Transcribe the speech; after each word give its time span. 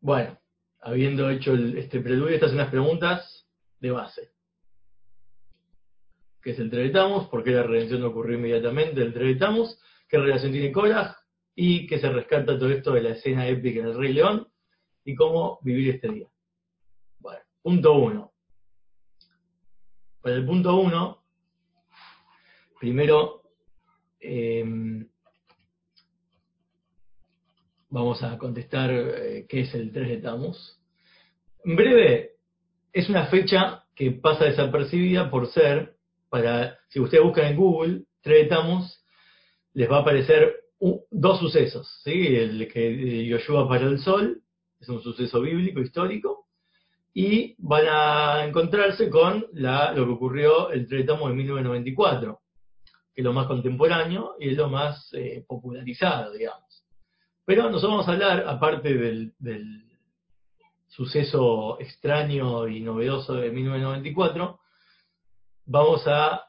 Bueno, 0.00 0.38
habiendo 0.80 1.28
hecho 1.28 1.54
este 1.54 2.00
preludio, 2.00 2.34
estas 2.34 2.50
son 2.50 2.58
las 2.58 2.70
preguntas 2.70 3.48
de 3.80 3.90
base. 3.90 4.30
¿Qué 6.40 6.52
es 6.52 6.58
el 6.60 6.70
Trevetamos? 6.70 7.28
¿Por 7.28 7.42
qué 7.42 7.50
la 7.50 7.64
redención 7.64 8.00
no 8.00 8.08
ocurrió 8.08 8.38
inmediatamente 8.38 9.10
Trevetamos? 9.10 9.80
¿Qué 10.08 10.18
relación 10.18 10.52
tiene 10.52 10.70
Korah? 10.70 11.16
¿Y 11.54 11.86
qué 11.88 11.98
se 11.98 12.08
rescata 12.10 12.56
todo 12.56 12.70
esto 12.70 12.92
de 12.92 13.02
la 13.02 13.10
escena 13.10 13.48
épica 13.48 13.84
del 13.84 13.98
Rey 13.98 14.12
León? 14.12 14.46
¿Y 15.04 15.16
cómo 15.16 15.58
vivir 15.62 15.96
este 15.96 16.08
día? 16.08 16.28
Bueno, 17.18 17.40
punto 17.60 17.92
uno. 17.94 18.32
Para 20.20 20.36
el 20.36 20.46
punto 20.46 20.76
uno, 20.76 21.24
primero 22.78 23.42
eh, 24.20 24.64
vamos 27.90 28.22
a 28.22 28.36
contestar 28.38 28.90
eh, 28.90 29.46
qué 29.48 29.60
es 29.60 29.74
el 29.74 29.92
3 29.92 30.08
de 30.08 30.16
Tammuz. 30.18 30.78
En 31.64 31.76
breve, 31.76 32.32
es 32.92 33.08
una 33.08 33.26
fecha 33.26 33.84
que 33.94 34.12
pasa 34.12 34.44
desapercibida 34.44 35.30
por 35.30 35.48
ser, 35.48 35.96
para 36.28 36.78
si 36.88 37.00
ustedes 37.00 37.24
buscan 37.24 37.46
en 37.46 37.56
Google, 37.56 38.02
3 38.22 38.44
de 38.44 38.48
Tammuz, 38.48 39.04
les 39.74 39.90
va 39.90 39.98
a 39.98 40.00
aparecer 40.00 40.54
dos 41.10 41.40
sucesos. 41.40 42.00
¿sí? 42.04 42.36
El 42.36 42.68
que 42.68 43.26
Yoshua 43.26 43.68
paró 43.68 43.88
el 43.88 43.98
sol, 43.98 44.42
es 44.80 44.88
un 44.88 45.02
suceso 45.02 45.40
bíblico, 45.40 45.80
histórico, 45.80 46.46
y 47.12 47.56
van 47.58 47.86
a 47.88 48.44
encontrarse 48.46 49.10
con 49.10 49.46
lo 49.52 49.94
que 49.94 50.12
ocurrió 50.12 50.70
el 50.70 50.86
3 50.86 51.00
de 51.00 51.06
Tammuz 51.06 51.30
de 51.30 51.36
1994, 51.36 52.40
que 53.14 53.20
es 53.20 53.24
lo 53.24 53.32
más 53.32 53.46
contemporáneo 53.46 54.36
y 54.38 54.50
es 54.50 54.56
lo 54.56 54.68
más 54.68 55.12
eh, 55.14 55.44
popularizado, 55.46 56.32
digamos. 56.32 56.77
Pero 57.48 57.70
nosotros 57.70 57.92
vamos 57.92 58.08
a 58.08 58.12
hablar, 58.12 58.44
aparte 58.46 58.92
del, 58.92 59.32
suceso 60.86 61.80
extraño 61.80 62.68
y 62.68 62.80
novedoso 62.80 63.36
de 63.36 63.50
1994, 63.50 64.60
vamos 65.64 66.06
a 66.06 66.44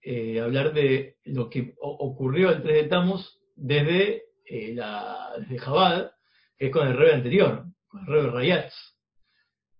eh, 0.00 0.40
hablar 0.40 0.72
de 0.72 1.18
lo 1.24 1.50
que 1.50 1.74
ocurrió 1.82 2.48
el 2.48 2.62
3 2.62 2.84
de 2.84 2.88
Tammuz 2.88 3.42
desde, 3.56 4.22
eh, 4.46 4.74
la, 4.74 5.34
desde 5.38 5.58
Jabal, 5.58 6.12
que 6.56 6.68
es 6.68 6.72
con 6.72 6.88
el 6.88 6.96
rey 6.96 7.10
anterior, 7.12 7.66
con 7.86 8.00
el 8.00 8.06
rey 8.06 8.22
Rayatz, 8.22 8.74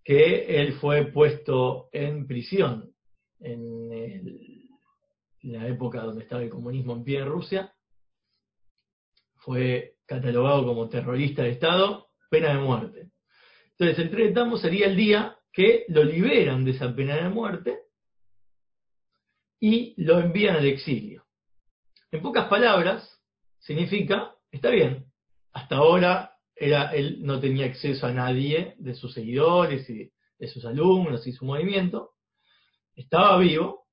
que 0.03 0.61
él 0.61 0.73
fue 0.73 1.05
puesto 1.05 1.89
en 1.91 2.27
prisión 2.27 2.93
en, 3.39 3.91
en 3.91 5.53
la 5.53 5.67
época 5.67 6.03
donde 6.03 6.21
estaba 6.21 6.43
el 6.43 6.51
comunismo 6.51 6.93
en 6.93 7.03
pie 7.03 7.21
en 7.21 7.25
Rusia, 7.25 7.73
fue 9.37 9.96
catalogado 10.07 10.65
como 10.65 10.89
terrorista 10.89 11.43
de 11.43 11.51
Estado, 11.51 12.07
pena 12.29 12.53
de 12.53 12.59
muerte. 12.59 13.11
Entonces, 13.71 13.99
el 13.99 14.09
3 14.09 14.33
de 14.33 14.57
sería 14.57 14.87
el 14.87 14.95
día 14.95 15.37
que 15.51 15.85
lo 15.89 16.03
liberan 16.03 16.63
de 16.65 16.71
esa 16.71 16.95
pena 16.95 17.15
de 17.15 17.29
muerte 17.29 17.79
y 19.59 19.93
lo 20.03 20.19
envían 20.19 20.55
al 20.55 20.65
exilio. 20.65 21.25
En 22.11 22.21
pocas 22.21 22.47
palabras, 22.47 23.21
significa, 23.59 24.33
está 24.51 24.69
bien, 24.69 25.11
hasta 25.53 25.77
ahora 25.77 26.33
era, 26.55 26.91
él 26.93 27.19
no 27.21 27.39
tenía 27.39 27.65
acceso 27.65 28.07
a 28.07 28.13
nadie 28.13 28.75
de 28.79 28.95
sus 28.95 29.13
seguidores 29.13 29.89
y 29.89 30.11
de 30.39 30.47
sus 30.47 30.65
alumnos 30.65 31.25
y 31.27 31.33
su 31.33 31.45
movimiento, 31.45 32.13
estaba 32.95 33.37
vivo, 33.39 33.87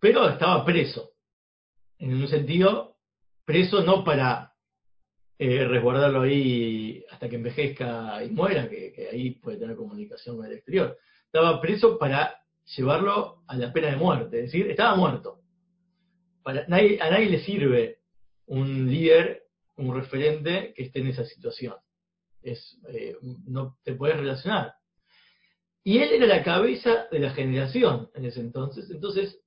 pero 0.00 0.28
estaba 0.28 0.64
preso. 0.64 1.12
En 1.98 2.14
un 2.14 2.28
sentido, 2.28 2.96
preso 3.44 3.82
no 3.82 4.04
para 4.04 4.53
eh, 5.36 5.64
resguardarlo 5.64 6.22
ahí 6.22 7.04
hasta 7.10 7.28
que 7.28 7.36
envejezca 7.36 8.22
y 8.24 8.30
muera, 8.30 8.68
que, 8.68 9.08
ahí 9.10 9.30
puede 9.32 9.58
tener 9.58 9.76
comunicación 9.76 10.36
con 10.36 10.46
el 10.46 10.52
exterior. 10.52 10.96
Estaba 11.26 11.60
preso 11.60 11.98
para 11.98 12.40
llevarlo 12.76 13.42
a 13.48 13.56
la 13.56 13.72
pena 13.72 13.88
de 13.88 13.96
muerte, 13.96 14.38
es 14.38 14.52
decir, 14.52 14.70
estaba 14.70 14.94
muerto. 14.94 15.40
Para, 16.42 16.64
a 16.64 16.68
nadie 16.68 17.30
le 17.30 17.40
sirve 17.40 17.98
un 18.46 18.88
líder, 18.90 19.44
un 19.76 19.94
referente 19.94 20.72
que 20.74 20.84
esté 20.84 21.00
en 21.00 21.08
esa 21.08 21.24
situación. 21.24 21.74
Es, 22.40 22.78
eh, 22.88 23.16
no 23.22 23.78
te 23.82 23.94
puedes 23.94 24.16
relacionar. 24.16 24.74
Y 25.82 25.98
él 25.98 26.12
era 26.12 26.26
la 26.26 26.44
cabeza 26.44 27.08
de 27.10 27.18
la 27.18 27.30
generación 27.30 28.10
en 28.14 28.26
ese 28.26 28.40
entonces. 28.40 28.88
Entonces 28.90 29.40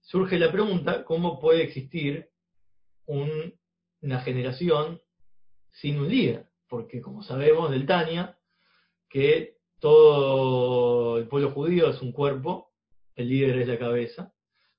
surge 0.00 0.38
la 0.38 0.50
pregunta, 0.50 1.04
¿cómo 1.04 1.38
puede 1.38 1.62
existir 1.62 2.30
una 3.06 4.20
generación 4.22 5.00
sin 5.72 5.98
un 5.98 6.08
líder, 6.08 6.46
porque 6.68 7.00
como 7.00 7.22
sabemos 7.22 7.70
del 7.70 7.86
Tania, 7.86 8.38
que 9.08 9.58
todo 9.78 11.18
el 11.18 11.26
pueblo 11.28 11.50
judío 11.50 11.90
es 11.90 12.00
un 12.02 12.12
cuerpo, 12.12 12.72
el 13.14 13.28
líder 13.28 13.58
es 13.58 13.68
la 13.68 13.78
cabeza, 13.78 14.32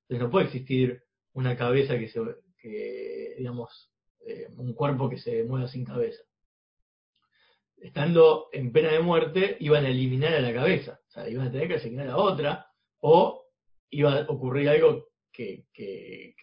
entonces 0.04 0.24
no 0.24 0.32
puede 0.32 0.46
existir 0.46 1.04
una 1.34 1.56
cabeza 1.58 1.98
que 1.98 2.08
se, 2.08 2.20
que, 2.62 3.36
digamos, 3.38 3.92
eh, 4.26 4.48
un 4.56 4.74
cuerpo 4.74 5.10
que 5.10 5.18
se 5.18 5.44
mueva 5.44 5.68
sin 5.68 5.86
cabeza. 5.86 6.22
Estando 7.78 8.50
en 8.52 8.72
pena 8.72 8.92
de 8.92 9.00
muerte, 9.00 9.58
iban 9.60 9.86
a 9.86 9.90
eliminar 9.90 10.34
a 10.34 10.42
la 10.42 10.54
cabeza, 10.54 11.00
o 11.08 11.12
sea, 11.12 11.28
iban 11.28 11.48
a 11.48 11.52
tener 11.52 11.68
que 11.68 11.76
asignar 11.76 12.08
a 12.08 12.18
otra, 12.18 12.68
o 13.00 13.48
iba 13.90 14.20
a 14.20 14.30
ocurrir 14.30 14.70
algo 14.70 15.08
que, 15.32 15.66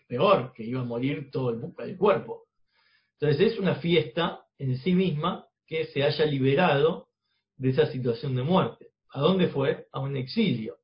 peor, 0.08 0.52
que 0.52 0.64
iba 0.64 0.80
a 0.80 0.84
morir 0.84 1.30
todo 1.30 1.50
el, 1.50 1.88
el 1.88 1.96
cuerpo. 1.96 2.47
Entonces 3.20 3.52
es 3.52 3.58
una 3.58 3.76
fiesta 3.76 4.44
en 4.58 4.76
sí 4.78 4.94
misma 4.94 5.46
que 5.66 5.86
se 5.86 6.02
haya 6.02 6.24
liberado 6.24 7.08
de 7.56 7.70
esa 7.70 7.86
situación 7.86 8.36
de 8.36 8.42
muerte. 8.42 8.92
¿A 9.10 9.20
dónde 9.20 9.48
fue? 9.48 9.88
A 9.92 10.00
un 10.00 10.16
exilio. 10.16 10.78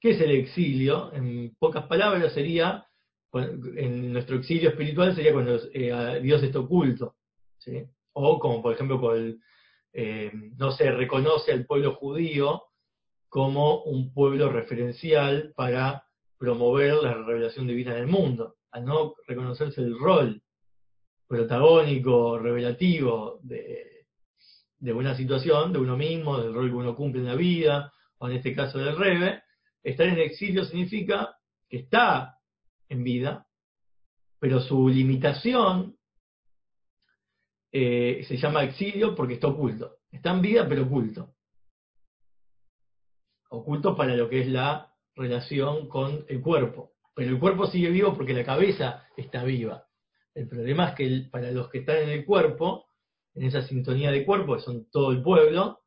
¿Qué 0.00 0.10
es 0.10 0.20
el 0.20 0.30
exilio? 0.32 1.12
En 1.12 1.54
pocas 1.58 1.86
palabras 1.86 2.32
sería, 2.32 2.86
en 3.34 4.12
nuestro 4.12 4.36
exilio 4.36 4.70
espiritual 4.70 5.14
sería 5.14 5.32
cuando 5.32 5.58
eh, 5.72 6.20
Dios 6.22 6.42
está 6.42 6.60
oculto. 6.60 7.16
O 8.14 8.38
como 8.38 8.62
por 8.62 8.74
ejemplo 8.74 9.14
eh, 9.92 10.32
no 10.56 10.72
se 10.72 10.90
reconoce 10.90 11.52
al 11.52 11.66
pueblo 11.66 11.94
judío 11.94 12.64
como 13.28 13.82
un 13.84 14.12
pueblo 14.12 14.50
referencial 14.50 15.52
para 15.54 16.06
promover 16.38 16.94
la 16.94 17.14
revelación 17.14 17.66
divina 17.66 17.92
en 17.92 18.02
el 18.02 18.06
mundo, 18.08 18.56
al 18.72 18.84
no 18.84 19.14
reconocerse 19.26 19.80
el 19.80 19.98
rol 19.98 20.42
protagónico, 21.32 22.38
revelativo 22.38 23.40
de, 23.42 24.04
una 24.92 25.16
situación, 25.16 25.72
de 25.72 25.78
uno 25.78 25.96
mismo, 25.96 26.38
del 26.38 26.52
rol 26.52 26.68
que 26.68 26.76
uno 26.76 26.94
cumple 26.94 27.22
en 27.22 27.26
la 27.26 27.34
vida, 27.34 27.90
o 28.18 28.28
en 28.28 28.36
este 28.36 28.54
caso 28.54 28.76
del 28.76 28.98
Rebe, 28.98 29.42
estar 29.82 30.06
en 30.08 30.18
exilio 30.18 30.62
significa 30.66 31.34
que 31.70 31.78
está 31.78 32.36
en 32.90 33.02
vida, 33.02 33.46
pero 34.38 34.60
su 34.60 34.90
limitación 34.90 35.96
eh, 37.72 38.26
se 38.28 38.36
llama 38.36 38.64
exilio 38.64 39.14
porque 39.14 39.34
está 39.34 39.46
oculto. 39.46 40.00
Está 40.10 40.32
en 40.32 40.42
vida, 40.42 40.68
pero 40.68 40.82
oculto. 40.82 41.32
Oculto 43.48 43.96
para 43.96 44.14
lo 44.16 44.28
que 44.28 44.42
es 44.42 44.48
la 44.48 44.92
relación 45.14 45.88
con 45.88 46.26
el 46.28 46.42
cuerpo. 46.42 46.92
Pero 47.14 47.30
el 47.30 47.40
cuerpo 47.40 47.68
sigue 47.68 47.88
vivo 47.88 48.14
porque 48.14 48.34
la 48.34 48.44
cabeza 48.44 49.06
está 49.16 49.42
viva. 49.44 49.86
El 50.34 50.48
problema 50.48 50.88
es 50.88 50.94
que 50.94 51.28
para 51.30 51.50
los 51.50 51.68
que 51.68 51.78
están 51.78 51.98
en 51.98 52.08
el 52.08 52.24
cuerpo, 52.24 52.86
en 53.34 53.44
esa 53.44 53.62
sintonía 53.62 54.10
de 54.10 54.24
cuerpo, 54.24 54.56
que 54.56 54.62
son 54.62 54.90
todo 54.90 55.12
el 55.12 55.22
pueblo, 55.22 55.80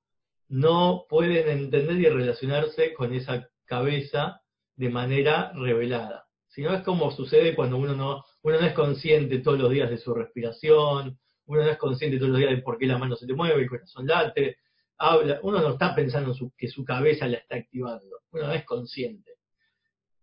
no 0.48 1.06
pueden 1.10 1.50
entender 1.50 1.96
y 1.96 2.10
relacionarse 2.10 2.94
con 2.94 3.14
esa 3.14 3.50
cabeza 3.66 4.42
de 4.76 4.90
manera 4.90 5.52
revelada. 5.54 6.28
Si 6.48 6.62
no 6.62 6.74
es 6.74 6.84
como 6.84 7.12
sucede 7.12 7.56
cuando 7.56 7.78
uno 7.78 7.96
no, 7.96 8.24
uno 8.44 8.60
no 8.60 8.66
es 8.68 8.74
consciente 8.74 9.40
todos 9.40 9.60
los 9.60 9.72
días 9.72 9.90
de 9.90 9.98
su 9.98 10.14
respiración, 10.14 11.20
uno 11.48 11.64
no 11.64 11.70
es 11.70 11.78
consciente 11.78 12.18
todos 12.18 12.32
los 12.32 12.40
días 12.40 12.52
de 12.52 12.62
por 12.62 12.78
qué 12.78 12.86
la 12.86 12.98
mano 12.98 13.16
se 13.16 13.26
te 13.26 13.34
mueve, 13.34 13.64
el 13.64 13.70
corazón 13.70 14.06
late, 14.08 14.58
habla, 14.98 15.40
uno 15.44 15.60
no 15.60 15.72
está 15.72 15.96
pensando 15.96 16.34
que 16.58 16.68
su 16.68 16.86
cabeza 16.86 17.28
la 17.28 17.38
está 17.38 17.56
activando, 17.56 18.22
uno 18.32 18.48
no 18.48 18.54
es 18.54 18.64
consciente. 18.64 19.32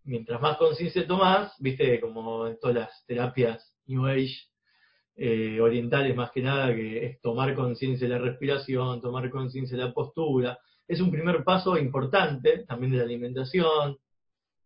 Mientras 0.05 0.41
más 0.41 0.57
conciencia 0.57 1.05
tomás, 1.05 1.53
viste, 1.59 1.99
como 2.01 2.47
en 2.47 2.59
todas 2.59 2.75
las 2.75 3.05
terapias 3.05 3.72
New 3.87 4.05
Age 4.05 4.53
eh, 5.15 5.61
orientales 5.61 6.15
más 6.15 6.31
que 6.31 6.41
nada, 6.41 6.73
que 6.73 7.05
es 7.05 7.21
tomar 7.21 7.53
conciencia 7.53 8.07
de 8.07 8.15
la 8.15 8.19
respiración, 8.19 8.99
tomar 8.99 9.29
conciencia 9.29 9.77
de 9.77 9.83
la 9.83 9.93
postura. 9.93 10.57
Es 10.87 11.01
un 11.01 11.11
primer 11.11 11.43
paso 11.43 11.77
importante 11.77 12.65
también 12.67 12.93
de 12.93 12.97
la 12.97 13.03
alimentación. 13.03 13.97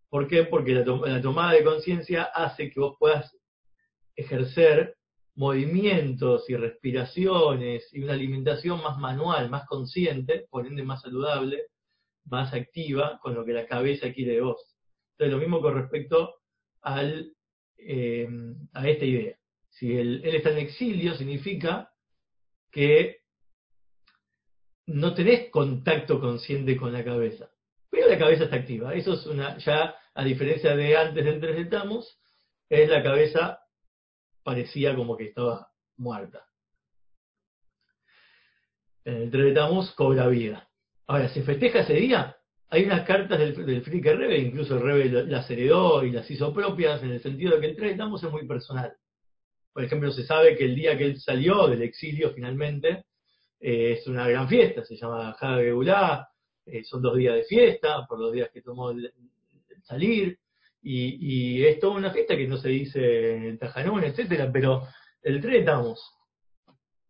¿Por 0.09 0.27
qué? 0.27 0.45
Porque 0.45 0.73
la, 0.73 1.21
tomada 1.21 1.51
de 1.51 1.65
conciencia 1.65 2.23
hace 2.23 2.69
que 2.69 2.79
vos 2.79 2.95
puedas 2.97 3.35
ejercer 4.15 4.95
movimientos 5.35 6.49
y 6.49 6.55
respiraciones 6.55 7.89
y 7.93 8.03
una 8.03 8.13
alimentación 8.13 8.81
más 8.81 8.97
manual, 8.97 9.49
más 9.49 9.67
consciente, 9.67 10.47
por 10.49 10.65
ende 10.65 10.81
más 10.81 11.01
saludable, 11.01 11.63
más 12.25 12.53
activa 12.53 13.19
con 13.21 13.35
lo 13.35 13.43
que 13.43 13.53
la 13.53 13.67
cabeza 13.67 14.13
quiere 14.13 14.35
de 14.35 14.41
vos. 14.41 14.77
Entonces, 15.11 15.33
lo 15.33 15.39
mismo 15.39 15.61
con 15.61 15.75
respecto 15.75 16.35
al 16.81 17.33
eh, 17.89 18.27
a 18.73 18.87
esta 18.87 19.05
idea. 19.05 19.37
Si 19.69 19.97
él, 19.97 20.21
está 20.25 20.51
en 20.51 20.57
exilio, 20.57 21.15
significa 21.15 21.91
que 22.69 23.21
no 24.87 25.13
tenés 25.13 25.49
contacto 25.51 26.19
consciente 26.19 26.75
con 26.75 26.91
la 26.91 27.03
cabeza. 27.03 27.49
Pero 27.89 28.09
la 28.09 28.17
cabeza 28.17 28.45
está 28.45 28.57
activa. 28.57 28.93
Eso 28.93 29.13
es 29.13 29.25
una, 29.25 29.57
ya 29.59 29.95
a 30.13 30.23
diferencia 30.23 30.75
de 30.75 30.97
antes 30.97 31.23
del 31.23 31.35
entresetamos, 31.35 32.19
es 32.69 32.89
la 32.89 33.01
cabeza 33.01 33.59
parecía 34.43 34.95
como 34.95 35.15
que 35.15 35.25
estaba 35.25 35.71
muerta. 35.95 36.45
En 39.05 39.15
el 39.15 39.23
entresetamos 39.23 39.91
cobra 39.93 40.27
vida. 40.27 40.69
Ahora, 41.05 41.29
¿se 41.29 41.43
festeja 41.43 41.79
ese 41.79 41.93
día? 41.93 42.36
Hay 42.69 42.83
unas 42.83 43.05
cartas 43.05 43.39
del, 43.39 43.65
del 43.65 43.83
Rebe, 43.83 44.39
incluso 44.39 44.77
Rebe 44.77 45.25
las 45.25 45.49
heredó 45.49 46.03
y 46.03 46.11
las 46.11 46.29
hizo 46.29 46.53
propias, 46.53 47.01
en 47.01 47.11
el 47.11 47.21
sentido 47.21 47.55
de 47.55 47.61
que 47.61 47.65
el 47.67 47.71
entresetamos 47.71 48.21
es 48.23 48.31
muy 48.31 48.45
personal. 48.45 48.93
Por 49.71 49.83
ejemplo, 49.83 50.11
se 50.11 50.25
sabe 50.25 50.57
que 50.57 50.65
el 50.65 50.75
día 50.75 50.97
que 50.97 51.05
él 51.05 51.19
salió 51.19 51.67
del 51.67 51.83
exilio 51.83 52.31
finalmente, 52.33 53.05
eh, 53.59 53.93
es 53.97 54.07
una 54.07 54.27
gran 54.27 54.49
fiesta, 54.49 54.83
se 54.83 54.97
llama 54.97 55.35
Hagegulá, 55.39 56.27
eh, 56.65 56.83
son 56.83 57.01
dos 57.01 57.15
días 57.15 57.35
de 57.35 57.43
fiesta, 57.43 58.05
por 58.07 58.19
los 58.19 58.33
días 58.33 58.49
que 58.51 58.61
tomó 58.61 58.91
el, 58.91 59.13
salir, 59.83 60.37
y, 60.81 61.59
y, 61.59 61.65
es 61.65 61.79
toda 61.79 61.95
una 61.95 62.11
fiesta 62.11 62.35
que 62.35 62.47
no 62.47 62.57
se 62.57 62.69
dice 62.69 63.57
Tajanón, 63.59 64.03
etcétera, 64.03 64.49
pero 64.51 64.85
el 65.21 65.39
3 65.41 65.59
estamos. 65.59 66.01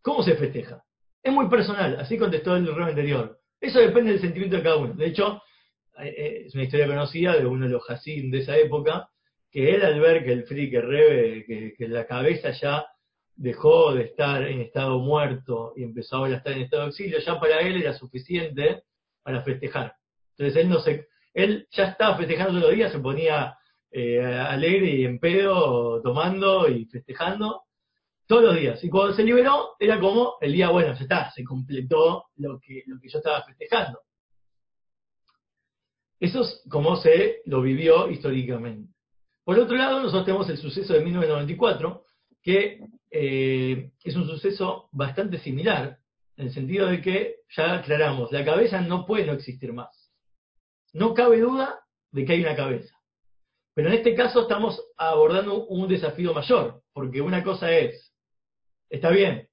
¿Cómo 0.01 0.21
se 0.21 0.35
festeja? 0.35 0.83
Es 1.23 1.33
muy 1.33 1.49
personal, 1.49 1.99
así 1.99 2.17
contestó 2.17 2.55
el 2.55 2.73
rey 2.73 2.89
anterior. 2.89 3.39
Eso 3.59 3.79
depende 3.79 4.11
del 4.11 4.21
sentimiento 4.21 4.57
de 4.57 4.63
cada 4.63 4.77
uno. 4.77 4.93
De 4.93 5.07
hecho, 5.07 5.41
es 5.99 6.53
una 6.53 6.63
historia 6.63 6.87
conocida 6.87 7.35
de 7.35 7.45
uno 7.45 7.65
de 7.65 7.71
los 7.71 7.89
Hasid 7.89 8.31
de 8.31 8.39
esa 8.39 8.57
época, 8.57 9.09
que 9.51 9.73
él 9.73 9.83
al 9.83 9.99
ver 9.99 10.23
que 10.23 10.33
el 10.33 10.43
Frike 10.43 10.81
Rebe, 10.81 11.45
que, 11.45 11.73
que 11.77 11.87
la 11.87 12.05
cabeza 12.05 12.51
ya 12.51 12.85
dejó 13.35 13.93
de 13.93 14.03
estar 14.03 14.43
en 14.43 14.61
estado 14.61 14.99
muerto 14.99 15.73
y 15.75 15.83
empezó 15.83 16.25
a 16.25 16.29
estar 16.29 16.53
en 16.53 16.63
estado 16.63 16.83
de 16.83 16.89
exilio, 16.89 17.19
ya 17.19 17.39
para 17.39 17.59
él 17.61 17.81
era 17.81 17.93
suficiente 17.93 18.83
para 19.23 19.43
festejar. 19.43 19.93
Entonces 20.31 20.63
él 20.63 20.69
no 20.69 20.79
se, 20.79 21.07
él 21.33 21.67
ya 21.71 21.85
estaba 21.85 22.17
festejando 22.17 22.53
todos 22.53 22.63
los 22.63 22.75
días, 22.75 22.91
se 22.91 22.99
ponía 22.99 23.55
eh, 23.91 24.23
alegre 24.23 24.87
y 24.87 25.05
en 25.05 25.19
pedo, 25.19 26.01
tomando 26.01 26.67
y 26.67 26.85
festejando 26.85 27.63
todos 28.25 28.43
los 28.43 28.55
días. 28.55 28.83
Y 28.83 28.89
cuando 28.89 29.15
se 29.15 29.23
liberó, 29.23 29.75
era 29.79 29.99
como 29.99 30.35
el 30.41 30.53
día, 30.53 30.69
bueno, 30.69 30.93
ya 30.93 31.01
está, 31.01 31.31
se 31.31 31.43
completó 31.43 32.25
lo 32.37 32.59
que, 32.59 32.83
lo 32.87 32.99
que 32.99 33.09
yo 33.09 33.19
estaba 33.19 33.43
festejando. 33.43 33.99
Eso 36.19 36.41
es 36.41 36.63
como 36.69 36.95
se 36.97 37.41
lo 37.45 37.61
vivió 37.61 38.09
históricamente. 38.09 38.91
Por 39.43 39.59
otro 39.59 39.77
lado, 39.77 39.99
nosotros 39.99 40.25
tenemos 40.25 40.49
el 40.49 40.57
suceso 40.57 40.93
de 40.93 41.01
1994, 41.01 42.03
que 42.41 42.81
eh, 43.11 43.91
es 44.03 44.15
un 44.15 44.27
suceso 44.27 44.89
bastante 44.91 45.37
similar, 45.39 45.99
en 46.35 46.47
el 46.47 46.53
sentido 46.53 46.87
de 46.87 47.01
que, 47.01 47.37
ya 47.55 47.75
aclaramos, 47.75 48.31
la 48.31 48.45
cabeza 48.45 48.81
no 48.81 49.05
puede 49.05 49.25
no 49.25 49.33
existir 49.33 49.73
más. 49.73 50.11
No 50.93 51.13
cabe 51.13 51.39
duda 51.39 51.79
de 52.11 52.25
que 52.25 52.33
hay 52.33 52.41
una 52.41 52.55
cabeza. 52.55 52.95
Pero 53.73 53.89
en 53.89 53.95
este 53.95 54.15
caso 54.15 54.41
estamos 54.41 54.83
abordando 54.97 55.65
un 55.67 55.87
desafío 55.87 56.33
mayor, 56.33 56.81
porque 56.93 57.21
una 57.21 57.43
cosa 57.43 57.71
es, 57.71 58.13
está 58.89 59.11
bien, 59.11 59.47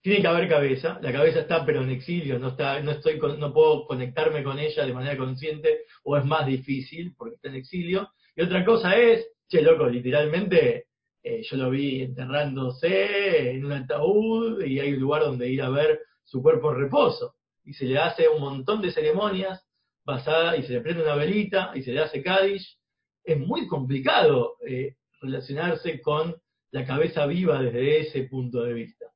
tiene 0.00 0.20
que 0.20 0.28
haber 0.28 0.48
cabeza, 0.48 0.98
la 1.02 1.12
cabeza 1.12 1.40
está 1.40 1.64
pero 1.66 1.82
en 1.82 1.90
exilio, 1.90 2.38
no, 2.38 2.48
está, 2.48 2.80
no, 2.80 2.92
estoy, 2.92 3.18
no 3.38 3.52
puedo 3.52 3.86
conectarme 3.86 4.44
con 4.44 4.58
ella 4.58 4.86
de 4.86 4.92
manera 4.92 5.16
consciente, 5.16 5.80
o 6.04 6.16
es 6.16 6.24
más 6.24 6.46
difícil 6.46 7.14
porque 7.16 7.36
está 7.36 7.48
en 7.48 7.56
exilio. 7.56 8.10
Y 8.36 8.42
otra 8.42 8.64
cosa 8.64 8.96
es, 8.96 9.26
che, 9.48 9.62
loco, 9.62 9.88
literalmente 9.88 10.86
eh, 11.22 11.42
yo 11.42 11.56
lo 11.56 11.70
vi 11.70 12.02
enterrándose 12.02 13.50
en 13.50 13.64
un 13.64 13.72
ataúd 13.72 14.62
y 14.62 14.78
hay 14.78 14.92
un 14.92 15.00
lugar 15.00 15.22
donde 15.22 15.48
ir 15.48 15.60
a 15.60 15.70
ver 15.70 16.00
su 16.22 16.40
cuerpo 16.40 16.70
en 16.70 16.82
reposo. 16.82 17.34
Y 17.64 17.72
se 17.72 17.86
le 17.86 17.98
hace 17.98 18.28
un 18.28 18.40
montón 18.40 18.80
de 18.80 18.92
ceremonias 18.92 19.66
basadas, 20.04 20.56
y 20.60 20.62
se 20.62 20.74
le 20.74 20.82
prende 20.82 21.02
una 21.02 21.16
velita, 21.16 21.72
y 21.74 21.82
se 21.82 21.92
le 21.92 22.00
hace 22.00 22.22
Kadish. 22.22 22.78
Es 23.24 23.38
muy 23.38 23.66
complicado 23.66 24.56
eh, 24.64 24.94
relacionarse 25.20 26.00
con 26.00 26.36
la 26.70 26.86
cabeza 26.86 27.26
viva 27.26 27.60
desde 27.60 28.00
ese 28.02 28.22
punto 28.24 28.62
de 28.62 28.72
vista. 28.72 29.06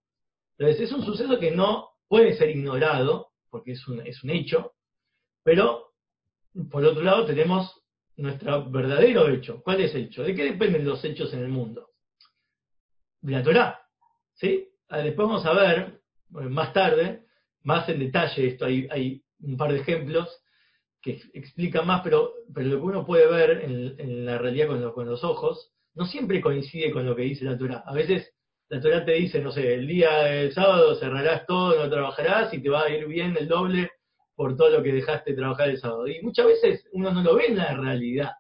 Entonces, 0.61 0.83
es 0.83 0.93
un 0.93 1.05
suceso 1.05 1.39
que 1.39 1.51
no 1.51 1.89
puede 2.07 2.37
ser 2.37 2.51
ignorado, 2.51 3.31
porque 3.49 3.73
es 3.73 3.89
un, 3.89 4.07
es 4.07 4.23
un 4.23 4.31
hecho, 4.31 4.75
pero 5.43 5.95
por 6.71 6.85
otro 6.85 7.03
lado 7.03 7.25
tenemos 7.25 7.83
nuestro 8.17 8.71
verdadero 8.71 9.29
hecho. 9.29 9.63
¿Cuál 9.63 9.81
es 9.81 9.95
el 9.95 10.05
hecho? 10.05 10.23
¿De 10.23 10.35
qué 10.35 10.45
dependen 10.45 10.85
los 10.85 11.03
hechos 11.05 11.33
en 11.33 11.41
el 11.41 11.49
mundo? 11.49 11.91
de 13.23 13.33
la 13.33 13.43
Torah. 13.43 13.81
¿sí? 14.35 14.69
Ah, 14.89 14.99
después 14.99 15.29
vamos 15.29 15.47
a 15.47 15.53
ver, 15.53 16.01
más 16.29 16.73
tarde, 16.73 17.25
más 17.63 17.89
en 17.89 17.99
detalle 17.99 18.49
esto, 18.49 18.65
hay, 18.65 18.87
hay 18.91 19.23
un 19.41 19.57
par 19.57 19.73
de 19.73 19.81
ejemplos 19.81 20.29
que 21.03 21.21
explican 21.33 21.87
más, 21.87 22.03
pero, 22.03 22.33
pero 22.55 22.69
lo 22.69 22.77
que 22.77 22.83
uno 22.83 23.07
puede 23.07 23.27
ver 23.27 23.63
en, 23.63 24.27
la 24.27 24.37
realidad 24.37 24.69
con, 24.69 24.93
con, 24.93 25.09
los 25.09 25.25
ojos, 25.25 25.73
no 25.95 26.07
siempre 26.07 26.41
coincide 26.41 26.91
con 26.91 27.07
lo 27.07 27.17
que 27.17 27.23
dice 27.23 27.45
la 27.45 27.57
Torah. 27.57 27.83
A 27.87 27.95
veces 27.95 28.35
la 28.71 28.81
Torah 28.81 29.05
te 29.05 29.13
dice, 29.13 29.41
no 29.41 29.51
sé, 29.51 29.75
el 29.75 29.87
día 29.87 30.23
del 30.23 30.53
sábado 30.53 30.95
cerrarás 30.95 31.45
todo, 31.45 31.77
no 31.77 31.91
trabajarás 31.91 32.55
y 32.55 32.63
te 32.63 32.71
va 32.71 32.85
a 32.85 32.89
ir 32.89 33.07
bien 33.07 33.37
el 33.37 33.49
doble 33.49 33.91
por 34.37 34.57
todo 34.57 34.71
lo 34.71 34.83
que 34.83 34.93
dejaste 34.93 35.33
de 35.33 35.37
trabajar 35.37 35.69
el 35.69 35.79
sábado. 35.79 36.07
Y 36.07 36.23
muchas 36.23 36.47
veces 36.47 36.87
uno 36.93 37.11
no 37.13 37.23
lo 37.23 37.35
ve 37.35 37.47
en 37.49 37.59
la 37.59 37.75
realidad. 37.75 38.31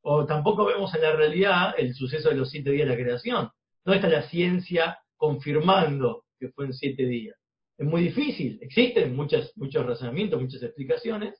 O 0.00 0.24
tampoco 0.24 0.64
vemos 0.64 0.94
en 0.94 1.02
la 1.02 1.12
realidad 1.14 1.74
el 1.76 1.94
suceso 1.94 2.30
de 2.30 2.36
los 2.36 2.50
siete 2.50 2.70
días 2.70 2.88
de 2.88 2.96
la 2.96 3.00
creación. 3.00 3.50
No 3.84 3.92
está 3.92 4.08
la 4.08 4.22
ciencia 4.22 4.98
confirmando 5.18 6.24
que 6.40 6.48
fue 6.48 6.64
en 6.64 6.72
siete 6.72 7.04
días? 7.04 7.36
Es 7.76 7.86
muy 7.86 8.02
difícil, 8.04 8.58
existen 8.62 9.14
muchas, 9.14 9.52
muchos 9.56 9.84
razonamientos, 9.84 10.40
muchas 10.40 10.62
explicaciones, 10.62 11.38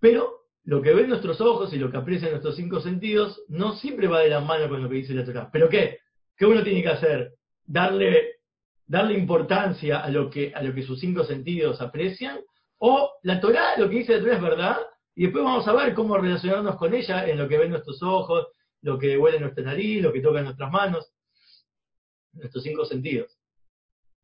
pero 0.00 0.48
lo 0.64 0.82
que 0.82 0.92
ven 0.94 1.08
nuestros 1.08 1.40
ojos 1.40 1.72
y 1.72 1.78
lo 1.78 1.90
que 1.90 1.96
aprecian 1.96 2.32
nuestros 2.32 2.56
cinco 2.56 2.80
sentidos 2.80 3.40
no 3.48 3.76
siempre 3.76 4.08
va 4.08 4.20
de 4.20 4.30
la 4.30 4.40
mano 4.40 4.68
con 4.68 4.82
lo 4.82 4.88
que 4.88 4.96
dice 4.96 5.14
la 5.14 5.24
Torah. 5.24 5.48
¿Pero 5.52 5.68
qué? 5.68 5.98
¿Qué 6.38 6.46
uno 6.46 6.62
tiene 6.62 6.82
que 6.82 6.88
hacer? 6.88 7.34
Darle, 7.66 8.36
darle 8.86 9.18
importancia 9.18 9.98
a 9.98 10.08
lo, 10.08 10.30
que, 10.30 10.52
a 10.54 10.62
lo 10.62 10.72
que 10.72 10.84
sus 10.84 11.00
cinco 11.00 11.24
sentidos 11.24 11.82
aprecian, 11.82 12.38
o 12.78 13.10
la 13.24 13.40
Torah, 13.40 13.76
lo 13.76 13.90
que 13.90 13.96
dice 13.96 14.14
la 14.14 14.20
Torah 14.20 14.36
es 14.36 14.42
verdad, 14.42 14.76
y 15.16 15.24
después 15.24 15.44
vamos 15.44 15.66
a 15.66 15.72
ver 15.72 15.94
cómo 15.94 16.16
relacionarnos 16.16 16.76
con 16.76 16.94
ella 16.94 17.26
en 17.26 17.38
lo 17.38 17.48
que 17.48 17.58
ven 17.58 17.70
nuestros 17.70 18.00
ojos, 18.04 18.46
lo 18.82 18.98
que 19.00 19.18
huele 19.18 19.40
nuestra 19.40 19.64
nariz, 19.64 20.00
lo 20.00 20.12
que 20.12 20.20
toca 20.20 20.38
en 20.38 20.44
nuestras 20.44 20.70
manos, 20.70 21.12
nuestros 22.34 22.62
cinco 22.62 22.84
sentidos. 22.84 23.36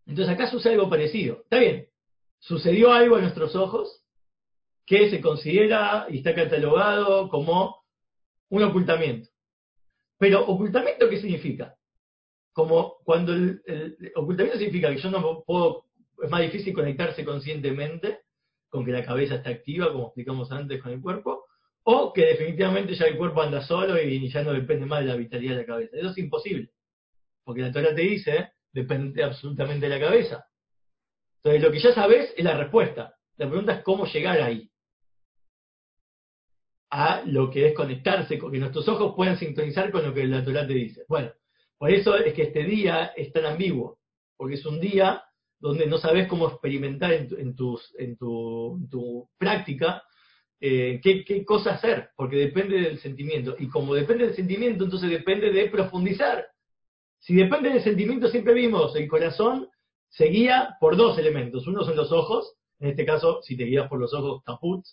Entonces 0.07 0.33
acá 0.33 0.49
sucede 0.49 0.75
algo 0.75 0.89
parecido. 0.89 1.41
Está 1.43 1.59
bien, 1.59 1.89
sucedió 2.39 2.93
algo 2.93 3.17
a 3.17 3.21
nuestros 3.21 3.57
ojos 3.57 4.05
que 4.87 5.11
se 5.11 5.21
considera 5.21 6.07
y 6.09 6.19
está 6.19 6.33
catalogado 6.33 7.29
como 7.29 7.83
un 8.51 8.63
ocultamiento. 8.63 9.29
Pero 10.19 10.47
ocultamiento, 10.47 11.09
¿qué 11.11 11.21
significa? 11.21 11.75
Como 12.55 12.99
cuando 13.05 13.35
el, 13.35 13.61
ocultamiento 14.15 14.59
significa 14.59 14.89
que 14.89 15.03
yo 15.03 15.11
no 15.11 15.43
puedo, 15.45 15.85
es 16.23 16.31
más 16.31 16.41
difícil 16.41 16.73
conectarse 16.73 17.25
conscientemente 17.25 18.21
con 18.71 18.85
que 18.85 18.93
la 18.93 19.05
cabeza 19.05 19.35
está 19.35 19.51
activa, 19.51 19.93
como 19.93 20.07
explicamos 20.07 20.51
antes 20.51 20.81
con 20.81 20.93
el 20.93 21.03
cuerpo, 21.03 21.45
o 21.83 22.13
que 22.13 22.27
definitivamente 22.27 22.95
ya 22.95 23.07
el 23.07 23.19
cuerpo 23.19 23.43
anda 23.43 23.61
solo 23.61 24.01
y 24.01 24.31
ya 24.31 24.43
no 24.43 24.53
depende 24.53 24.87
más 24.87 25.01
de 25.01 25.07
la 25.07 25.17
vitalidad 25.17 25.57
de 25.57 25.61
la 25.61 25.67
cabeza. 25.67 25.97
Eso 25.97 26.11
es 26.11 26.19
imposible, 26.19 26.71
porque 27.45 27.61
la 27.61 27.73
Torah 27.73 27.95
te 27.95 28.03
dice, 28.03 28.53
depende 28.73 29.23
absolutamente 29.23 29.89
de 29.89 29.99
la 29.99 30.07
cabeza. 30.07 30.47
Entonces 31.37 31.63
lo 31.63 31.71
que 31.71 31.81
ya 31.81 31.93
sabes 31.93 32.33
es 32.37 32.45
la 32.45 32.57
respuesta. 32.57 33.15
La 33.37 33.49
pregunta 33.49 33.75
es 33.75 33.83
cómo 33.83 34.07
llegar 34.07 34.41
ahí. 34.41 34.71
A 36.91 37.23
lo 37.27 37.51
que 37.51 37.69
es 37.69 37.75
conectarse, 37.75 38.39
con 38.39 38.53
que 38.53 38.59
nuestros 38.59 38.89
ojos 38.89 39.15
puedan 39.17 39.37
sintonizar 39.37 39.91
con 39.91 40.05
lo 40.05 40.15
que 40.15 40.25
la 40.25 40.45
Torah 40.45 40.67
te 40.67 40.75
dice. 40.75 41.05
Bueno, 41.09 41.33
por 41.85 41.93
eso 41.93 42.17
es 42.17 42.33
que 42.33 42.45
este 42.45 42.65
día 42.65 43.13
es 43.15 43.31
tan 43.31 43.45
ambiguo, 43.45 43.99
porque 44.39 44.55
es 44.55 44.65
un 44.65 44.81
día 44.81 45.23
donde 45.59 45.85
no 45.85 45.99
sabes 45.99 46.27
cómo 46.29 46.49
experimentar 46.49 47.13
en, 47.13 47.29
tus, 47.55 47.95
en, 47.99 48.17
tu, 48.17 48.79
en 48.79 48.89
tu 48.89 49.29
práctica 49.37 50.03
eh, 50.63 50.99
qué, 51.03 51.45
cosa 51.45 51.75
hacer, 51.75 52.09
porque 52.17 52.37
depende 52.37 52.81
del 52.81 53.01
sentimiento. 53.01 53.55
Y 53.59 53.69
como 53.69 53.95
depende 53.95 54.25
del 54.25 54.35
sentimiento, 54.35 54.85
entonces 54.85 55.11
depende 55.11 55.53
de 55.53 55.69
profundizar. 55.69 56.47
Si 57.19 57.35
depende 57.35 57.69
del 57.69 57.83
sentimiento, 57.83 58.29
siempre 58.29 58.55
vimos, 58.55 58.97
el 58.97 59.07
corazón 59.07 59.69
se 60.09 60.29
guía 60.29 60.79
por 60.81 60.97
dos 60.97 61.19
elementos. 61.19 61.67
Uno 61.67 61.85
son 61.85 61.97
los 61.97 62.13
ojos, 62.13 62.55
en 62.79 62.89
este 62.89 63.05
caso, 63.05 63.43
si 63.43 63.59
te 63.59 63.65
guías 63.65 63.91
por 63.91 64.01
los 64.01 64.15
ojos, 64.15 64.43
caput. 64.43 64.87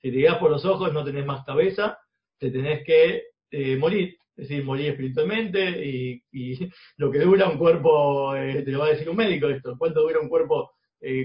Si 0.00 0.10
te 0.10 0.16
guías 0.16 0.38
por 0.38 0.50
los 0.50 0.64
ojos, 0.64 0.90
no 0.90 1.04
tenés 1.04 1.26
más 1.26 1.44
cabeza, 1.44 1.98
te 2.38 2.50
tenés 2.50 2.82
que 2.86 3.24
eh, 3.50 3.76
morir. 3.76 4.16
Es 4.40 4.48
decir, 4.48 4.64
morir 4.64 4.90
espiritualmente 4.90 5.84
y, 5.84 6.22
lo 6.96 7.10
que 7.10 7.18
dura 7.18 7.48
un 7.48 7.58
cuerpo, 7.58 8.34
eh, 8.36 8.62
te 8.62 8.70
lo 8.70 8.80
va 8.80 8.86
a 8.86 8.90
decir 8.90 9.08
un 9.08 9.16
médico 9.16 9.48
esto, 9.48 9.76
cuánto 9.78 10.02
dura 10.02 10.20
un 10.20 10.28
cuerpo 10.28 10.72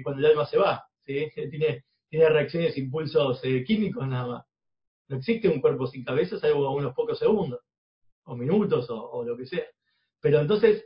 cuando 0.03 0.19
el 0.19 0.31
alma 0.31 0.45
se 0.45 0.57
va. 0.57 0.84
Tiene 1.05 1.84
tiene 2.10 2.29
reacciones, 2.29 2.77
impulsos 2.77 3.41
eh, 3.43 3.63
químicos 3.65 4.07
nada 4.07 4.27
más. 4.27 4.45
No 5.07 5.17
existe 5.17 5.50
un 5.50 5.60
cuerpo 5.60 5.86
sin 5.86 6.03
cabeza, 6.03 6.39
salvo 6.39 6.72
unos 6.72 6.93
pocos 6.93 7.19
segundos, 7.19 7.60
o 8.24 8.36
minutos, 8.36 8.88
o, 8.89 9.24
lo 9.24 9.38
que 9.38 9.45
sea. 9.45 9.65
Pero 10.22 10.39
entonces, 10.39 10.86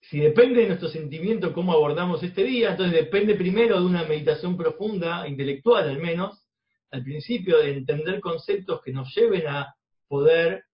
si 0.00 0.18
depende 0.18 0.62
de 0.62 0.68
nuestro 0.68 0.88
sentimiento 0.88 1.52
cómo 1.52 1.72
abordamos 1.72 2.22
este 2.22 2.42
día, 2.44 2.70
entonces 2.70 2.94
depende 2.94 3.34
primero 3.34 3.78
de 3.78 3.86
una 3.86 4.04
meditación 4.04 4.56
profunda, 4.56 5.28
intelectual 5.28 5.88
al 5.88 5.98
menos, 5.98 6.42
al 6.90 7.04
principio 7.04 7.58
de 7.58 7.76
entender 7.76 8.20
conceptos 8.20 8.80
que 8.82 8.92
nos 8.92 9.14
lleven 9.14 9.46
a 9.46 9.74
poder 10.08 10.64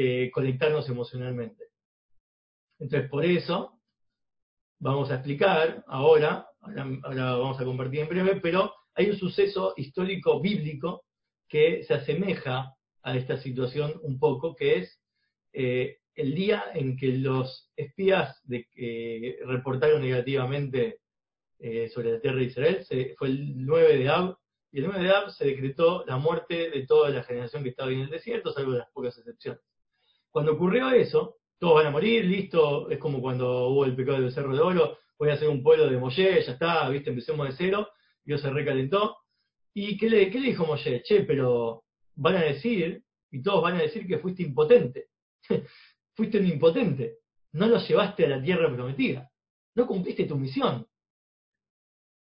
eh, 0.00 0.30
conectarnos 0.30 0.88
emocionalmente. 0.88 1.70
Entonces, 2.78 3.10
por 3.10 3.24
eso, 3.24 3.80
vamos 4.78 5.10
a 5.10 5.16
explicar 5.16 5.82
ahora, 5.88 6.46
ahora, 6.60 7.34
vamos 7.34 7.60
a 7.60 7.64
compartir 7.64 8.02
en 8.02 8.08
breve, 8.08 8.40
pero 8.40 8.72
hay 8.94 9.10
un 9.10 9.16
suceso 9.16 9.74
histórico 9.76 10.40
bíblico 10.40 11.04
que 11.48 11.82
se 11.82 11.94
asemeja 11.94 12.76
a 13.02 13.16
esta 13.16 13.38
situación 13.38 13.98
un 14.04 14.20
poco, 14.20 14.54
que 14.54 14.76
es 14.76 15.00
eh, 15.52 15.98
el 16.14 16.32
día 16.32 16.62
en 16.74 16.96
que 16.96 17.08
los 17.08 17.68
espías 17.74 18.40
de, 18.44 18.68
que 18.70 19.40
reportaron 19.46 20.00
negativamente 20.00 21.00
eh, 21.58 21.88
sobre 21.88 22.12
la 22.12 22.20
tierra 22.20 22.38
de 22.38 22.44
Israel, 22.44 22.86
fue 23.18 23.26
el 23.26 23.66
9 23.66 23.96
de 23.98 24.08
Ab, 24.08 24.38
y 24.70 24.78
el 24.78 24.86
9 24.86 25.02
de 25.02 25.10
Ab 25.10 25.30
se 25.32 25.46
decretó 25.46 26.04
la 26.06 26.18
muerte 26.18 26.70
de 26.70 26.86
toda 26.86 27.10
la 27.10 27.24
generación 27.24 27.64
que 27.64 27.70
estaba 27.70 27.90
en 27.90 28.02
el 28.02 28.10
desierto, 28.10 28.52
salvo 28.52 28.70
las 28.74 28.88
pocas 28.92 29.18
excepciones. 29.18 29.60
Cuando 30.38 30.52
ocurrió 30.52 30.92
eso, 30.92 31.38
todos 31.58 31.74
van 31.74 31.86
a 31.88 31.90
morir, 31.90 32.24
listo, 32.24 32.88
es 32.90 32.98
como 33.00 33.20
cuando 33.20 33.70
hubo 33.70 33.84
el 33.84 33.96
pecado 33.96 34.20
del 34.20 34.30
Cerro 34.30 34.54
de 34.54 34.60
Oro, 34.60 34.98
voy 35.18 35.30
a 35.30 35.32
hacer 35.32 35.48
un 35.48 35.64
pueblo 35.64 35.88
de 35.88 35.98
Moshe, 35.98 36.44
ya 36.44 36.52
está, 36.52 36.88
viste, 36.90 37.10
empecemos 37.10 37.48
de 37.48 37.56
cero, 37.56 37.88
Dios 38.22 38.40
se 38.40 38.48
recalentó. 38.48 39.16
¿Y 39.74 39.98
qué 39.98 40.08
le, 40.08 40.26
dijo 40.26 40.64
Moshe? 40.64 41.02
Che, 41.02 41.24
pero 41.24 41.86
van 42.14 42.36
a 42.36 42.42
decir, 42.44 43.02
y 43.32 43.42
todos 43.42 43.64
van 43.64 43.78
a 43.78 43.82
decir 43.82 44.06
que 44.06 44.20
fuiste 44.20 44.44
impotente. 44.44 45.08
fuiste 46.14 46.38
un 46.38 46.46
impotente, 46.46 47.16
no 47.54 47.66
lo 47.66 47.78
llevaste 47.78 48.26
a 48.26 48.28
la 48.28 48.40
tierra 48.40 48.72
prometida, 48.72 49.28
no 49.74 49.88
cumpliste 49.88 50.22
tu 50.22 50.36
misión. 50.36 50.86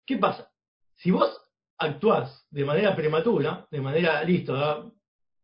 ¿Qué 0.07 0.17
pasa? 0.17 0.51
Si 0.95 1.11
vos 1.11 1.39
actuás 1.77 2.47
de 2.49 2.65
manera 2.65 2.97
prematura, 2.97 3.69
de 3.71 3.81
manera, 3.83 4.25
listo, 4.25 4.95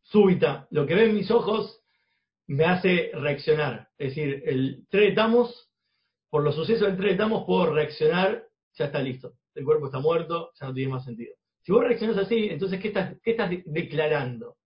súbita, 0.05 0.67
lo 0.71 0.87
que 0.87 0.95
ven 0.95 1.15
mis 1.15 1.31
ojos 1.31 1.83
me 2.47 2.65
hace 2.65 3.11
reaccionar. 3.15 3.89
Es 3.99 4.15
decir, 4.15 4.43
el 4.47 4.87
3 4.91 5.15
Tamos, 5.15 5.71
por 6.31 6.43
los 6.43 6.55
sucesos 6.55 6.89
del 6.89 6.97
3 6.97 7.17
Tamos, 7.17 7.45
puedo 7.47 7.73
reaccionar, 7.73 8.47
ya 8.75 8.87
está 8.87 9.01
listo. 9.01 9.35
El 9.55 9.65
cuerpo 9.65 9.87
está 9.87 9.99
muerto, 9.99 10.53
ya 10.61 10.67
no 10.67 10.75
tiene 10.75 10.93
más 10.93 11.05
sentido. 11.05 11.35
Si 11.63 11.73
vos 11.73 11.83
reaccionás 11.83 12.19
así, 12.19 12.49
entonces, 12.49 12.81
¿qué 12.81 12.89
estás, 12.89 13.17
qué 13.23 13.33
estás 13.33 13.51
declarando? 13.65 14.57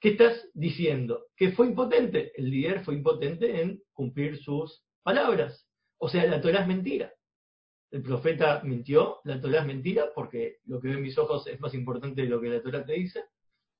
¿Qué 0.00 0.10
estás 0.10 0.48
diciendo? 0.54 1.26
¿Que 1.36 1.52
fue 1.52 1.66
impotente? 1.66 2.32
El 2.34 2.50
líder 2.50 2.84
fue 2.84 2.94
impotente 2.94 3.60
en 3.60 3.82
cumplir 3.92 4.38
sus 4.38 4.82
palabras. 5.02 5.66
O 5.98 6.08
sea, 6.08 6.26
la 6.26 6.40
Torah 6.40 6.60
es 6.60 6.66
mentira. 6.66 7.12
El 7.90 8.02
profeta 8.02 8.60
mintió, 8.64 9.20
la 9.24 9.40
Torah 9.40 9.60
es 9.60 9.66
mentira, 9.66 10.10
porque 10.14 10.58
lo 10.64 10.80
que 10.80 10.88
ven 10.88 11.02
mis 11.02 11.16
ojos 11.18 11.46
es 11.46 11.60
más 11.60 11.74
importante 11.74 12.22
de 12.22 12.28
lo 12.28 12.40
que 12.40 12.48
la 12.48 12.62
Torah 12.62 12.84
te 12.84 12.94
dice. 12.94 13.24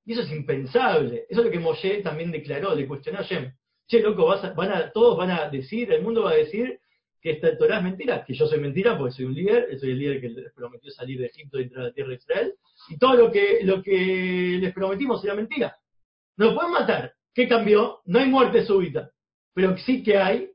Y 0.04 0.12
eso 0.12 0.22
es 0.22 0.32
impensable. 0.32 1.26
Eso 1.28 1.40
es 1.40 1.46
lo 1.46 1.50
que 1.50 1.58
Moshe 1.58 2.02
también 2.02 2.30
declaró, 2.30 2.74
le 2.74 2.86
cuestionó 2.86 3.20
a 3.20 3.22
Shem. 3.22 3.52
Che, 3.86 4.00
loco, 4.00 4.26
van 4.26 4.72
a, 4.72 4.90
todos 4.92 5.16
van 5.16 5.30
a 5.30 5.48
decir, 5.48 5.92
el 5.92 6.02
mundo 6.02 6.22
va 6.22 6.32
a 6.32 6.36
decir 6.36 6.80
que 7.20 7.32
esta 7.32 7.56
Torah 7.56 7.78
es 7.78 7.84
mentira, 7.84 8.24
que 8.24 8.34
yo 8.34 8.46
soy 8.46 8.60
mentira 8.60 8.98
porque 8.98 9.12
soy 9.12 9.24
un 9.24 9.34
líder, 9.34 9.78
soy 9.78 9.92
el 9.92 9.98
líder 9.98 10.20
que 10.20 10.28
les 10.28 10.52
prometió 10.52 10.90
salir 10.90 11.18
de 11.18 11.26
Egipto 11.26 11.58
y 11.58 11.64
entrar 11.64 11.84
a 11.84 11.88
la 11.88 11.92
tierra 11.94 12.10
de 12.10 12.16
Israel, 12.16 12.54
y 12.88 12.98
todo 12.98 13.14
lo 13.14 13.32
que, 13.32 13.60
lo 13.62 13.82
que 13.82 14.58
les 14.60 14.74
prometimos 14.74 15.24
era 15.24 15.34
mentira. 15.34 15.74
No 16.36 16.54
pueden 16.54 16.72
matar. 16.72 17.14
¿Qué 17.32 17.48
cambió? 17.48 18.00
No 18.04 18.18
hay 18.18 18.28
muerte 18.28 18.64
súbita. 18.64 19.10
Pero 19.54 19.76
sí 19.78 20.02
que 20.02 20.18
hay 20.18 20.50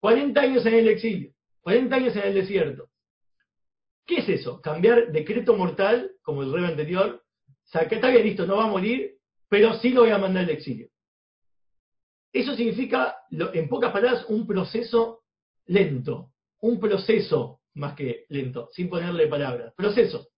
40 0.00 0.40
años 0.40 0.66
en 0.66 0.74
el 0.74 0.88
exilio, 0.88 1.32
40 1.62 1.96
años 1.96 2.16
en 2.16 2.22
el 2.22 2.34
desierto. 2.34 2.88
¿Qué 4.06 4.18
es 4.18 4.28
eso? 4.28 4.60
Cambiar 4.60 5.10
decreto 5.10 5.56
mortal, 5.56 6.12
como 6.22 6.42
el 6.42 6.52
rey 6.52 6.64
anterior, 6.64 7.24
sea, 7.68 7.88
que 7.88 7.96
está 7.96 8.08
bien 8.08 8.24
listo, 8.24 8.46
no 8.46 8.56
va 8.56 8.64
a 8.64 8.70
morir, 8.70 9.18
pero 9.48 9.74
sí 9.74 9.90
lo 9.90 10.02
voy 10.02 10.10
a 10.10 10.18
mandar 10.18 10.44
al 10.44 10.50
exilio. 10.50 10.88
Eso 12.32 12.54
significa, 12.54 13.16
en 13.30 13.68
pocas 13.68 13.92
palabras, 13.92 14.26
un 14.28 14.46
proceso 14.46 15.24
lento, 15.66 16.32
un 16.60 16.78
proceso 16.78 17.60
más 17.74 17.94
que 17.94 18.26
lento, 18.28 18.68
sin 18.72 18.88
ponerle 18.88 19.26
palabras, 19.26 19.72
proceso. 19.74 20.28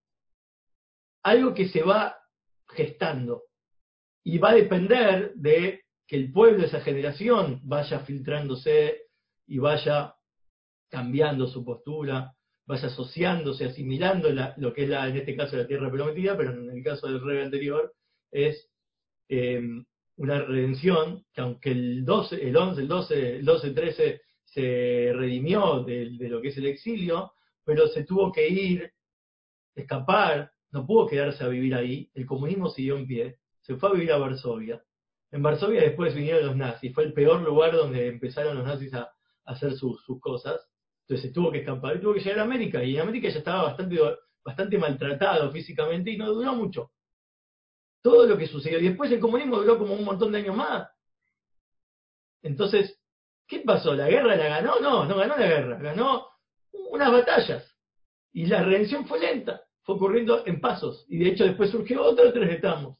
Algo 1.22 1.54
que 1.54 1.68
se 1.68 1.82
va 1.82 2.16
gestando, 2.68 3.44
y 4.24 4.38
va 4.38 4.50
a 4.50 4.54
depender 4.54 5.32
de 5.36 5.84
que 6.06 6.16
el 6.16 6.30
pueblo 6.32 6.64
esa 6.64 6.80
generación 6.80 7.60
vaya 7.64 8.00
filtrándose 8.00 9.02
y 9.46 9.58
vaya 9.58 10.14
cambiando 10.90 11.46
su 11.46 11.64
postura, 11.64 12.34
vaya 12.68 12.88
asociándose, 12.88 13.64
asimilando 13.64 14.28
lo 14.58 14.74
que 14.74 14.84
es 14.84 14.88
la, 14.90 15.08
en 15.08 15.16
este 15.16 15.34
caso 15.34 15.56
la 15.56 15.66
tierra 15.66 15.90
prometida, 15.90 16.36
pero 16.36 16.52
en 16.52 16.70
el 16.70 16.84
caso 16.84 17.06
del 17.06 17.20
rey 17.20 17.42
anterior 17.42 17.94
es 18.30 18.70
eh, 19.30 19.60
una 20.16 20.42
redención 20.42 21.24
que 21.32 21.40
aunque 21.40 21.70
el 21.70 22.04
12, 22.04 22.46
el 22.46 22.54
11, 22.54 22.80
el 22.82 22.88
12, 22.88 23.36
el 23.36 23.44
12, 23.46 23.70
13 23.70 24.20
se 24.44 25.12
redimió 25.14 25.82
de, 25.82 26.10
de 26.18 26.28
lo 26.28 26.42
que 26.42 26.48
es 26.48 26.58
el 26.58 26.66
exilio, 26.66 27.32
pero 27.64 27.88
se 27.88 28.04
tuvo 28.04 28.30
que 28.30 28.46
ir, 28.46 28.92
escapar, 29.74 30.52
no 30.70 30.86
pudo 30.86 31.06
quedarse 31.06 31.44
a 31.44 31.48
vivir 31.48 31.74
ahí, 31.74 32.10
el 32.12 32.26
comunismo 32.26 32.68
siguió 32.68 32.98
en 32.98 33.06
pie, 33.06 33.38
se 33.62 33.76
fue 33.76 33.88
a 33.88 33.92
vivir 33.92 34.12
a 34.12 34.18
Varsovia. 34.18 34.84
En 35.30 35.42
Varsovia 35.42 35.80
después 35.80 36.14
vinieron 36.14 36.46
los 36.46 36.56
nazis, 36.56 36.94
fue 36.94 37.04
el 37.04 37.14
peor 37.14 37.40
lugar 37.40 37.74
donde 37.74 38.08
empezaron 38.08 38.58
los 38.58 38.66
nazis 38.66 38.92
a, 38.92 39.10
hacer 39.46 39.72
sus, 39.72 40.04
cosas. 40.20 40.68
Entonces 41.08 41.32
tuvo 41.32 41.50
que 41.50 41.58
escapar 41.58 41.96
y 41.96 42.00
tuvo 42.00 42.14
que 42.14 42.20
llegar 42.20 42.40
a 42.40 42.42
América. 42.42 42.84
Y 42.84 42.96
en 42.96 43.00
América 43.00 43.28
ya 43.28 43.38
estaba 43.38 43.62
bastante, 43.62 43.98
bastante 44.44 44.78
maltratado 44.78 45.50
físicamente 45.50 46.10
y 46.10 46.18
no 46.18 46.32
duró 46.32 46.54
mucho. 46.54 46.90
Todo 48.02 48.26
lo 48.26 48.36
que 48.36 48.46
sucedió. 48.46 48.78
Y 48.78 48.88
después 48.88 49.10
el 49.10 49.20
comunismo 49.20 49.56
duró 49.56 49.78
como 49.78 49.94
un 49.94 50.04
montón 50.04 50.32
de 50.32 50.38
años 50.38 50.56
más. 50.56 50.88
Entonces, 52.42 53.00
¿qué 53.46 53.60
pasó? 53.60 53.94
¿La 53.94 54.08
guerra 54.08 54.36
la 54.36 54.48
ganó? 54.48 54.80
No, 54.80 55.04
no 55.06 55.16
ganó 55.16 55.36
la 55.36 55.46
guerra. 55.46 55.78
Ganó 55.78 56.26
unas 56.90 57.10
batallas. 57.10 57.74
Y 58.32 58.46
la 58.46 58.62
redención 58.62 59.06
fue 59.06 59.18
lenta. 59.18 59.62
Fue 59.82 59.94
ocurriendo 59.94 60.46
en 60.46 60.60
pasos. 60.60 61.06
Y 61.08 61.18
de 61.18 61.30
hecho 61.30 61.44
después 61.44 61.70
surgió 61.70 62.04
otro 62.04 62.32
tres 62.32 62.50
estamos 62.50 62.98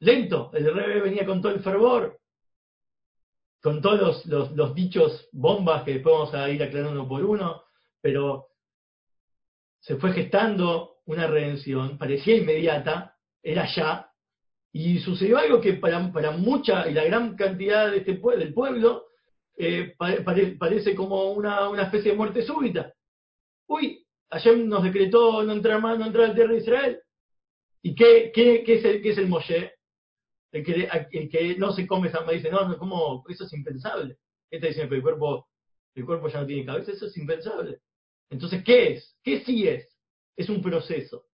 lento. 0.00 0.50
El 0.54 0.72
rey 0.74 1.00
venía 1.00 1.24
con 1.24 1.40
todo 1.40 1.52
el 1.52 1.60
fervor, 1.60 2.18
con 3.62 3.80
todos 3.80 4.24
los, 4.26 4.74
dichos 4.74 5.28
bombas 5.32 5.82
que 5.82 5.94
después 5.94 6.14
vamos 6.14 6.34
a 6.34 6.48
ir 6.50 6.62
aclarando 6.62 7.08
por 7.08 7.24
uno, 7.24 7.62
pero 8.00 8.48
se 9.80 9.96
fue 9.96 10.12
gestando 10.12 10.98
una 11.06 11.26
redención, 11.26 11.98
parecía 11.98 12.36
inmediata, 12.36 13.16
era 13.42 13.66
ya, 13.74 14.10
y 14.72 14.98
sucedió 14.98 15.38
algo 15.38 15.60
que 15.60 15.74
para, 15.74 16.12
para 16.12 16.32
mucha 16.32 16.88
y 16.88 16.92
la 16.92 17.04
gran 17.04 17.34
cantidad 17.36 17.90
de 17.90 17.98
este 17.98 18.12
del 18.14 18.52
pueblo 18.52 19.06
eh, 19.56 19.94
parece 20.58 20.94
como 20.94 21.32
una, 21.32 21.68
una, 21.68 21.84
especie 21.84 22.10
de 22.10 22.16
muerte 22.16 22.42
súbita. 22.42 22.92
Uy, 23.68 24.04
ayer 24.30 24.58
nos 24.58 24.82
decretó 24.82 25.42
no 25.42 25.52
entrar 25.52 25.80
más, 25.80 25.98
no 25.98 26.06
entrar 26.06 26.26
al 26.26 26.34
tierra 26.34 26.52
de 26.52 26.58
Israel. 26.58 27.00
¿Y 27.82 27.94
qué, 27.94 28.30
qué, 28.34 28.62
qué 28.64 28.74
es 28.74 28.84
el, 28.84 29.02
qué 29.02 29.10
es 29.10 29.18
el 29.18 29.28
Moshe? 29.28 29.75
El 30.56 30.64
que, 30.64 31.28
que 31.28 31.56
no 31.56 31.72
se 31.72 31.86
come 31.86 32.10
samba 32.10 32.32
dice, 32.32 32.50
no, 32.50 32.66
no, 32.66 32.78
¿cómo? 32.78 33.24
Eso 33.28 33.44
es 33.44 33.52
impensable. 33.52 34.16
Este 34.50 34.68
dice 34.68 34.88
que 34.88 34.94
el 34.94 35.02
cuerpo, 35.02 35.48
el 35.94 36.06
cuerpo 36.06 36.28
ya 36.28 36.40
no 36.40 36.46
tiene 36.46 36.64
cabeza, 36.64 36.92
eso 36.92 37.06
es 37.06 37.16
impensable. 37.18 37.80
Entonces, 38.30 38.64
¿qué 38.64 38.92
es? 38.92 39.16
¿Qué 39.22 39.44
sí 39.44 39.68
es? 39.68 39.86
Es 40.34 40.48
un 40.48 40.62
proceso. 40.62 41.26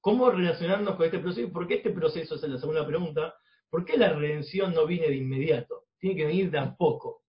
¿Cómo 0.00 0.30
relacionarnos 0.30 0.96
con 0.96 1.06
este 1.06 1.20
proceso? 1.20 1.52
¿Por 1.52 1.68
qué 1.68 1.74
este 1.74 1.90
proceso? 1.90 2.34
Esa 2.34 2.46
es 2.46 2.52
la 2.52 2.58
segunda 2.58 2.84
pregunta. 2.84 3.34
¿Por 3.70 3.84
qué 3.84 3.96
la 3.96 4.12
redención 4.12 4.74
no 4.74 4.86
viene 4.86 5.08
de 5.08 5.16
inmediato? 5.16 5.84
Tiene 5.98 6.16
que 6.16 6.26
venir 6.26 6.50
de 6.50 6.58
a 6.58 6.74
poco. 6.74 7.22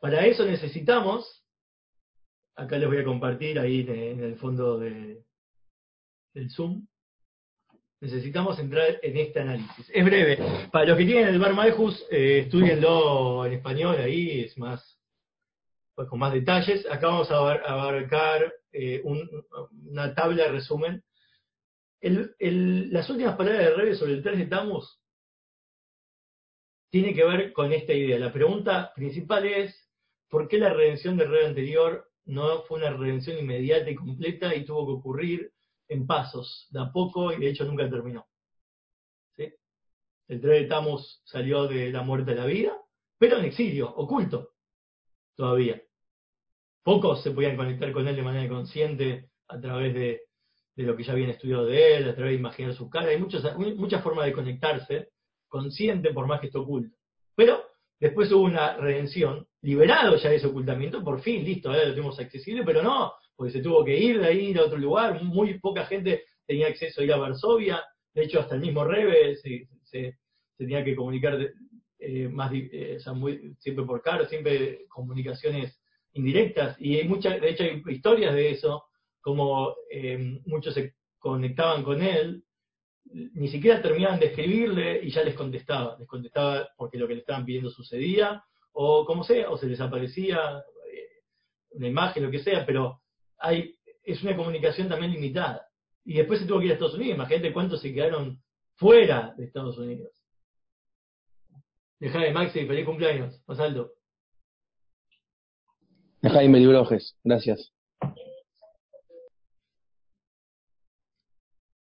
Para 0.00 0.26
eso 0.26 0.44
necesitamos, 0.44 1.44
acá 2.56 2.76
les 2.76 2.88
voy 2.88 2.98
a 2.98 3.04
compartir 3.04 3.60
ahí 3.60 3.86
en 3.88 4.22
el 4.22 4.36
fondo 4.36 4.78
de, 4.78 5.24
del 6.34 6.50
Zoom, 6.50 6.86
necesitamos 8.00 8.58
entrar 8.58 8.98
en 9.02 9.16
este 9.16 9.40
análisis. 9.40 9.90
Es 9.92 10.04
breve. 10.04 10.38
Para 10.70 10.86
los 10.86 10.98
que 10.98 11.04
tienen 11.04 11.28
el 11.28 11.38
Bar 11.38 11.54
Malhus, 11.54 12.04
eh, 12.10 12.40
estudienlo 12.44 13.46
en 13.46 13.54
español, 13.54 13.96
ahí 13.98 14.42
es 14.42 14.56
más, 14.58 14.98
pues 15.94 16.08
con 16.08 16.18
más 16.18 16.32
detalles. 16.32 16.86
Acá 16.90 17.08
vamos 17.08 17.30
a 17.30 17.36
abarcar 17.36 18.52
eh, 18.72 19.02
una 19.04 20.14
tabla 20.14 20.44
de 20.44 20.52
resumen. 20.52 21.02
las 22.00 23.10
últimas 23.10 23.36
palabras 23.36 23.64
de 23.64 23.74
Rebe 23.74 23.94
sobre 23.94 24.12
el 24.12 24.22
3 24.22 24.38
de 24.38 24.46
Tamus 24.46 25.00
tiene 26.90 27.14
que 27.14 27.24
ver 27.24 27.52
con 27.52 27.72
esta 27.72 27.92
idea. 27.92 28.18
La 28.18 28.32
pregunta 28.32 28.92
principal 28.94 29.46
es, 29.46 29.74
¿por 30.28 30.48
qué 30.48 30.58
la 30.58 30.72
redención 30.72 31.16
del 31.16 31.30
rey 31.30 31.46
anterior 31.46 32.08
no 32.24 32.62
fue 32.62 32.78
una 32.78 32.90
redención 32.90 33.38
inmediata 33.38 33.90
y 33.90 33.94
completa 33.94 34.54
y 34.54 34.64
tuvo 34.64 34.86
que 34.86 34.92
ocurrir 34.92 35.52
en 35.88 36.06
pasos, 36.06 36.66
de 36.70 36.80
a 36.80 36.92
poco, 36.92 37.32
y 37.32 37.38
de 37.38 37.50
hecho 37.50 37.64
nunca 37.64 37.88
terminó. 37.88 38.26
¿Sí? 39.36 39.52
El 40.28 40.40
3 40.40 40.62
de 40.62 40.68
Tamus 40.68 41.22
salió 41.24 41.66
de 41.68 41.90
la 41.90 42.02
muerte 42.02 42.32
a 42.32 42.36
la 42.36 42.46
vida, 42.46 42.76
pero 43.18 43.38
en 43.38 43.46
exilio, 43.46 43.94
oculto. 43.94 44.50
todavía. 45.34 45.80
Pocos 46.82 47.22
se 47.22 47.32
podían 47.32 47.56
conectar 47.56 47.92
con 47.92 48.06
él 48.08 48.16
de 48.16 48.22
manera 48.22 48.48
consciente 48.48 49.30
a 49.48 49.60
través 49.60 49.92
de, 49.94 50.22
lo 50.76 50.96
que 50.96 51.04
ya 51.04 51.12
habían 51.12 51.30
estudiado 51.30 51.66
de 51.66 51.96
él, 51.96 52.08
a 52.08 52.14
través 52.14 52.32
de 52.32 52.38
imaginar 52.38 52.74
su 52.74 52.88
cara. 52.88 53.08
Hay 53.08 53.18
muchas, 53.18 53.56
muchas 53.56 54.02
formas 54.02 54.26
de 54.26 54.32
conectarse 54.32 55.08
consciente 55.48 56.12
por 56.12 56.26
más 56.26 56.40
que 56.40 56.46
esté 56.46 56.58
oculto. 56.58 56.96
Pero 57.34 57.64
después 57.98 58.30
hubo 58.32 58.44
una 58.44 58.76
redención, 58.76 59.46
liberado 59.62 60.16
ya 60.16 60.30
de 60.30 60.36
ese 60.36 60.46
ocultamiento, 60.46 61.02
por 61.02 61.20
fin, 61.20 61.44
listo, 61.44 61.70
ahora 61.70 61.84
lo 61.84 61.90
tenemos 61.90 62.18
accesible, 62.18 62.62
pero 62.64 62.82
no, 62.82 63.12
porque 63.36 63.52
se 63.52 63.60
tuvo 63.60 63.84
que 63.84 63.96
ir 63.96 64.20
de 64.20 64.26
ahí 64.26 64.54
a 64.56 64.64
otro 64.64 64.78
lugar, 64.78 65.22
muy 65.22 65.58
poca 65.58 65.84
gente 65.86 66.24
tenía 66.46 66.68
acceso 66.68 67.00
a 67.00 67.04
ir 67.04 67.12
a 67.12 67.18
Varsovia, 67.18 67.82
de 68.14 68.24
hecho 68.24 68.40
hasta 68.40 68.54
el 68.54 68.62
mismo 68.62 68.84
Rebe 68.84 69.36
se, 69.36 69.68
tenía 70.56 70.82
que 70.82 70.96
comunicar 70.96 71.38
eh, 71.98 72.28
más, 72.28 72.50
eh, 72.54 72.98
siempre 73.58 73.84
por 73.84 74.00
caro, 74.00 74.24
siempre 74.24 74.86
comunicaciones 74.88 75.78
indirectas, 76.14 76.80
y 76.80 76.96
hay 76.96 77.06
muchas, 77.06 77.40
de 77.40 77.50
hecho 77.50 77.64
hay 77.64 77.82
historias 77.88 78.34
de 78.34 78.50
eso, 78.50 78.84
como 79.20 79.74
eh, 79.90 80.40
muchos 80.46 80.72
se 80.72 80.94
conectaban 81.18 81.82
con 81.82 82.02
él, 82.02 82.42
ni 83.04 83.48
siquiera 83.48 83.82
terminaban 83.82 84.18
de 84.18 84.26
escribirle 84.26 85.00
y 85.02 85.10
ya 85.10 85.22
les 85.22 85.34
contestaba, 85.34 85.96
les 85.98 86.08
contestaba 86.08 86.68
porque 86.76 86.98
lo 86.98 87.06
que 87.06 87.14
le 87.14 87.20
estaban 87.20 87.44
pidiendo 87.44 87.70
sucedía, 87.70 88.42
o 88.72 89.04
como 89.04 89.24
sea, 89.24 89.50
o 89.50 89.56
se 89.56 89.66
les 89.66 89.80
aparecía 89.80 90.64
una 91.70 91.88
imagen, 91.88 92.24
lo 92.24 92.30
que 92.30 92.40
sea, 92.40 92.64
pero 92.64 93.02
hay, 93.38 93.74
es 94.02 94.22
una 94.22 94.36
comunicación 94.36 94.88
también 94.88 95.12
limitada. 95.12 95.68
Y 96.04 96.14
después 96.14 96.40
se 96.40 96.46
tuvo 96.46 96.60
que 96.60 96.66
ir 96.66 96.70
a 96.70 96.74
Estados 96.74 96.94
Unidos, 96.94 97.16
imagínate 97.16 97.52
cuántos 97.52 97.80
se 97.80 97.92
quedaron 97.92 98.40
fuera 98.74 99.34
de 99.36 99.44
Estados 99.44 99.76
Unidos. 99.78 100.10
De 101.98 102.08
Jaime 102.10 102.32
Maxi, 102.32 102.66
feliz 102.66 102.84
cumpleaños, 102.84 103.42
más 103.46 103.58
alto. 103.58 103.92
De 106.22 106.30
Jaime 106.30 106.58
Librojes, 106.60 107.16
gracias. 107.24 107.72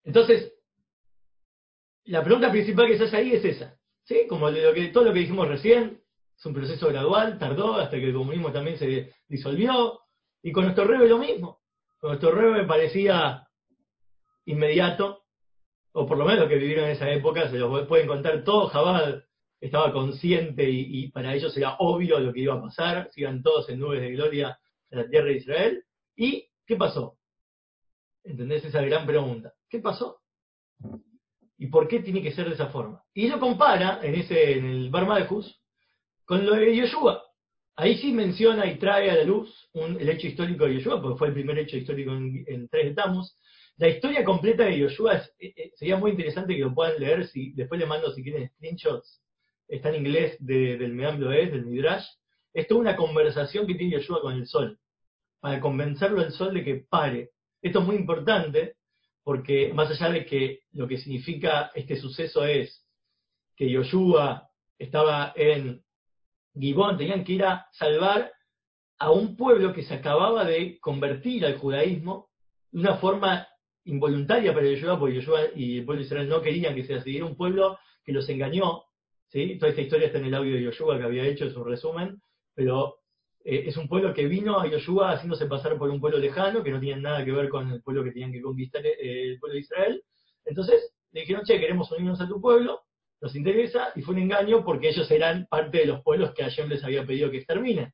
Entonces, 0.04 0.54
la 2.06 2.24
pregunta 2.24 2.52
principal 2.52 2.88
que 2.88 2.98
se 2.98 3.06
hace 3.06 3.18
ahí 3.18 3.34
es 3.34 3.44
esa. 3.44 3.78
¿sí? 4.04 4.28
Como 4.30 4.50
lo 4.50 4.74
que, 4.74 4.88
todo 4.90 5.04
lo 5.04 5.14
que 5.14 5.20
dijimos 5.20 5.48
recién, 5.48 6.02
es 6.38 6.46
un 6.46 6.54
proceso 6.54 6.88
gradual, 6.88 7.40
tardó 7.40 7.76
hasta 7.76 7.98
que 7.98 8.06
el 8.06 8.14
comunismo 8.14 8.52
también 8.52 8.78
se 8.78 9.14
disolvió. 9.28 10.00
Y 10.46 10.52
con 10.52 10.66
nuestro 10.66 10.86
rebe 10.86 11.10
lo 11.10 11.18
mismo. 11.18 11.60
Con 11.98 12.12
nuestro 12.12 12.30
rebe 12.30 12.68
parecía 12.68 13.48
inmediato, 14.46 15.24
o 15.92 16.06
por 16.06 16.20
lo 16.20 16.26
menos 16.26 16.48
que 16.48 16.58
vivieron 16.58 16.86
en 16.86 16.92
esa 16.92 17.10
época, 17.10 17.50
se 17.50 17.58
los 17.58 17.88
pueden 17.88 18.06
contar 18.06 18.44
todo, 18.44 18.68
Jabal 18.68 19.26
estaba 19.60 19.92
consciente 19.92 20.70
y, 20.70 21.10
para 21.10 21.34
ellos 21.34 21.58
era 21.58 21.78
obvio 21.80 22.20
lo 22.20 22.32
que 22.32 22.42
iba 22.42 22.54
a 22.54 22.62
pasar, 22.62 23.10
sigan 23.12 23.42
todos 23.42 23.68
en 23.70 23.80
nubes 23.80 24.02
de 24.02 24.12
gloria 24.12 24.60
en 24.92 25.00
la 25.00 25.10
tierra 25.10 25.30
de 25.30 25.38
Israel. 25.38 25.84
¿Y 26.16 26.48
qué 26.68 26.76
pasó? 26.76 27.18
¿Entendés 28.24 28.66
esa 28.66 28.84
gran 28.84 29.08
pregunta? 29.08 29.52
¿Qué 29.68 29.80
pasó? 29.80 30.22
¿Y 31.58 31.68
por 31.68 31.88
qué 31.88 32.02
tiene 32.02 32.22
que 32.22 32.34
ser 32.34 32.50
de 32.50 32.54
esa 32.54 32.68
forma? 32.68 33.04
Y 33.16 33.30
lo 33.30 33.40
compara 33.40 34.00
en 34.04 34.14
ese 34.14 34.60
en 34.60 34.66
el 34.66 34.90
Bar 34.92 35.08
Malchus 35.08 35.60
con 36.24 36.46
lo 36.46 36.54
de 36.54 36.76
Yoshua. 36.76 37.25
Ahí 37.78 37.98
sí 37.98 38.14
menciona 38.14 38.66
y 38.68 38.78
trae 38.78 39.12
a 39.12 39.16
la 39.16 39.24
luz 39.24 39.70
el 39.74 40.08
hecho 40.08 40.28
histórico 40.28 40.66
de 40.66 40.76
Yoshua, 40.76 41.02
porque 41.02 41.18
fue 41.18 41.28
el 41.28 41.34
primer 41.34 41.60
hecho 41.60 41.76
histórico 41.76 42.12
en, 42.14 42.70
tres 42.70 42.96
de 42.96 43.04
La 43.78 43.90
historia 43.90 44.24
completa 44.24 44.64
de 44.64 44.80
Yoshua 44.80 45.18
eh, 45.40 45.54
eh, 45.58 45.72
sería 45.76 45.98
muy 45.98 46.12
interesante 46.12 46.56
que 46.56 46.62
lo 46.62 46.74
puedan 46.74 46.98
leer, 47.00 47.28
si 47.28 47.52
después 47.52 47.78
le 47.80 47.86
mando 47.86 48.14
si 48.14 48.24
quieren 48.24 48.50
screenshots, 48.50 49.22
está 49.68 49.90
en 49.90 49.96
inglés 49.96 50.38
del 50.40 50.94
Meamblo 50.94 51.34
Es, 51.34 51.52
del 51.52 51.66
Midrash. 51.66 52.06
Es 52.54 52.68
toda 52.68 52.80
una 52.80 52.96
conversación 52.96 53.68
que 53.68 53.76
tiene 53.76 53.98
Yoshua 53.98 54.22
con 54.22 54.36
el 54.36 54.48
sol, 54.48 54.80
para 55.42 55.60
convencerlo 55.60 56.22
al 56.22 56.32
sol 56.32 56.54
de 56.54 56.64
que 56.64 56.76
pare. 56.90 57.32
Esto 57.62 57.80
es 57.80 57.86
muy 57.86 57.98
importante 57.98 58.78
porque 59.22 59.74
más 59.74 59.90
allá 59.90 60.14
de 60.14 60.26
que 60.26 60.62
lo 60.72 60.88
que 60.88 60.98
significa 60.98 61.72
este 61.76 61.98
suceso 61.98 62.46
es 62.46 62.86
que 63.58 63.70
Yoshua 63.70 64.50
estaba 64.78 65.34
en 65.36 65.84
Gibón, 66.60 66.98
tenían 66.98 67.24
que 67.24 67.34
ir 67.34 67.44
a 67.44 67.68
salvar 67.72 68.32
a 68.98 69.12
un 69.12 69.36
pueblo 69.36 69.74
que 69.74 69.84
se 69.84 69.94
acababa 69.94 70.46
de 70.46 70.80
convertir 70.80 71.46
al 71.46 71.58
judaísmo 71.58 72.30
de 72.72 72.80
una 72.80 72.96
forma 72.96 73.48
involuntaria 73.86 74.54
para 74.54 74.68
Yoshua, 74.68 75.00
porque 75.00 75.16
Yoshua 75.16 75.42
y 75.56 75.80
el 75.80 75.86
pueblo 75.86 76.00
de 76.00 76.06
Israel 76.06 76.30
no 76.30 76.42
querían 76.42 76.76
que 76.76 76.86
se 76.86 77.02
siguiera 77.02 77.26
un 77.26 77.36
pueblo 77.36 77.78
que 78.04 78.14
los 78.14 78.28
engañó. 78.30 78.84
¿sí? 79.28 79.58
Toda 79.58 79.70
esta 79.70 79.82
historia 79.82 80.08
está 80.08 80.20
en 80.20 80.26
el 80.26 80.36
audio 80.36 80.56
de 80.56 80.64
Yoshua 80.64 80.98
que 80.98 81.04
había 81.04 81.26
hecho, 81.26 81.46
es 81.46 81.56
un 81.56 81.66
resumen, 81.66 82.22
pero 82.54 83.00
eh, 83.44 83.66
es 83.68 83.78
un 83.78 83.88
pueblo 83.88 84.14
que 84.14 84.26
vino 84.28 84.60
a 84.60 84.68
Yoshua 84.68 85.12
haciéndose 85.12 85.46
pasar 85.46 85.78
por 85.78 85.90
un 85.90 86.00
pueblo 86.00 86.18
lejano, 86.18 86.64
que 86.64 86.72
no 86.72 86.80
tiene 86.80 87.02
nada 87.02 87.24
que 87.24 87.32
ver 87.32 87.50
con 87.50 87.72
el 87.72 87.82
pueblo 87.82 88.04
que 88.04 88.12
tenían 88.12 88.32
que 88.32 88.42
conquistar 88.42 88.86
eh, 88.86 89.32
el 89.32 89.40
pueblo 89.40 89.54
de 89.54 89.60
Israel. 89.60 90.04
Entonces 90.46 90.94
le 91.12 91.22
dijeron, 91.22 91.44
che, 91.46 91.60
queremos 91.60 91.92
unirnos 91.92 92.20
a 92.22 92.28
tu 92.28 92.42
pueblo, 92.42 92.82
nos 93.22 93.36
interesa, 93.36 93.92
y 93.96 94.02
fue 94.02 94.16
un 94.16 94.22
engaño 94.22 94.64
porque 94.64 94.90
ellos 94.90 95.10
eran 95.10 95.48
parte 95.48 95.80
de 95.80 95.86
los 95.86 96.02
pueblos 96.04 96.34
que 96.34 96.44
Hashem 96.44 96.70
les 96.70 96.84
había 96.84 97.06
pedido 97.06 97.32
que 97.32 97.38
exterminen. 97.38 97.94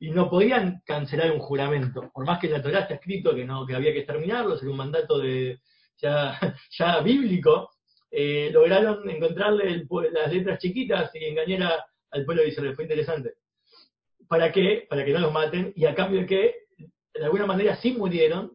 Y 0.00 0.10
no 0.10 0.30
podían 0.30 0.82
cancelar 0.84 1.32
un 1.32 1.40
juramento, 1.40 2.10
por 2.12 2.24
más 2.24 2.38
que 2.38 2.48
la 2.48 2.62
Torah 2.62 2.80
está 2.80 2.94
escrito 2.94 3.34
que 3.34 3.44
no 3.44 3.66
que 3.66 3.74
había 3.74 3.92
que 3.92 4.00
exterminarlos, 4.00 4.62
era 4.62 4.70
un 4.70 4.76
mandato 4.76 5.18
de 5.18 5.58
ya, 5.96 6.38
ya 6.78 7.00
bíblico, 7.00 7.70
eh, 8.10 8.50
lograron 8.52 9.08
encontrarle 9.08 9.86
las 10.12 10.32
letras 10.32 10.58
chiquitas 10.58 11.10
y 11.14 11.24
engañar 11.24 11.84
al 12.10 12.24
pueblo 12.24 12.42
de 12.42 12.48
Israel. 12.48 12.74
Fue 12.74 12.84
interesante. 12.84 13.34
¿Para 14.28 14.52
qué? 14.52 14.86
Para 14.88 15.04
que 15.04 15.12
no 15.12 15.20
los 15.20 15.32
maten 15.32 15.72
y 15.74 15.84
a 15.84 15.94
cambio 15.94 16.20
de 16.20 16.26
que 16.26 16.54
de 17.14 17.24
alguna 17.24 17.46
manera 17.46 17.76
sí 17.76 17.92
murieron 17.92 18.52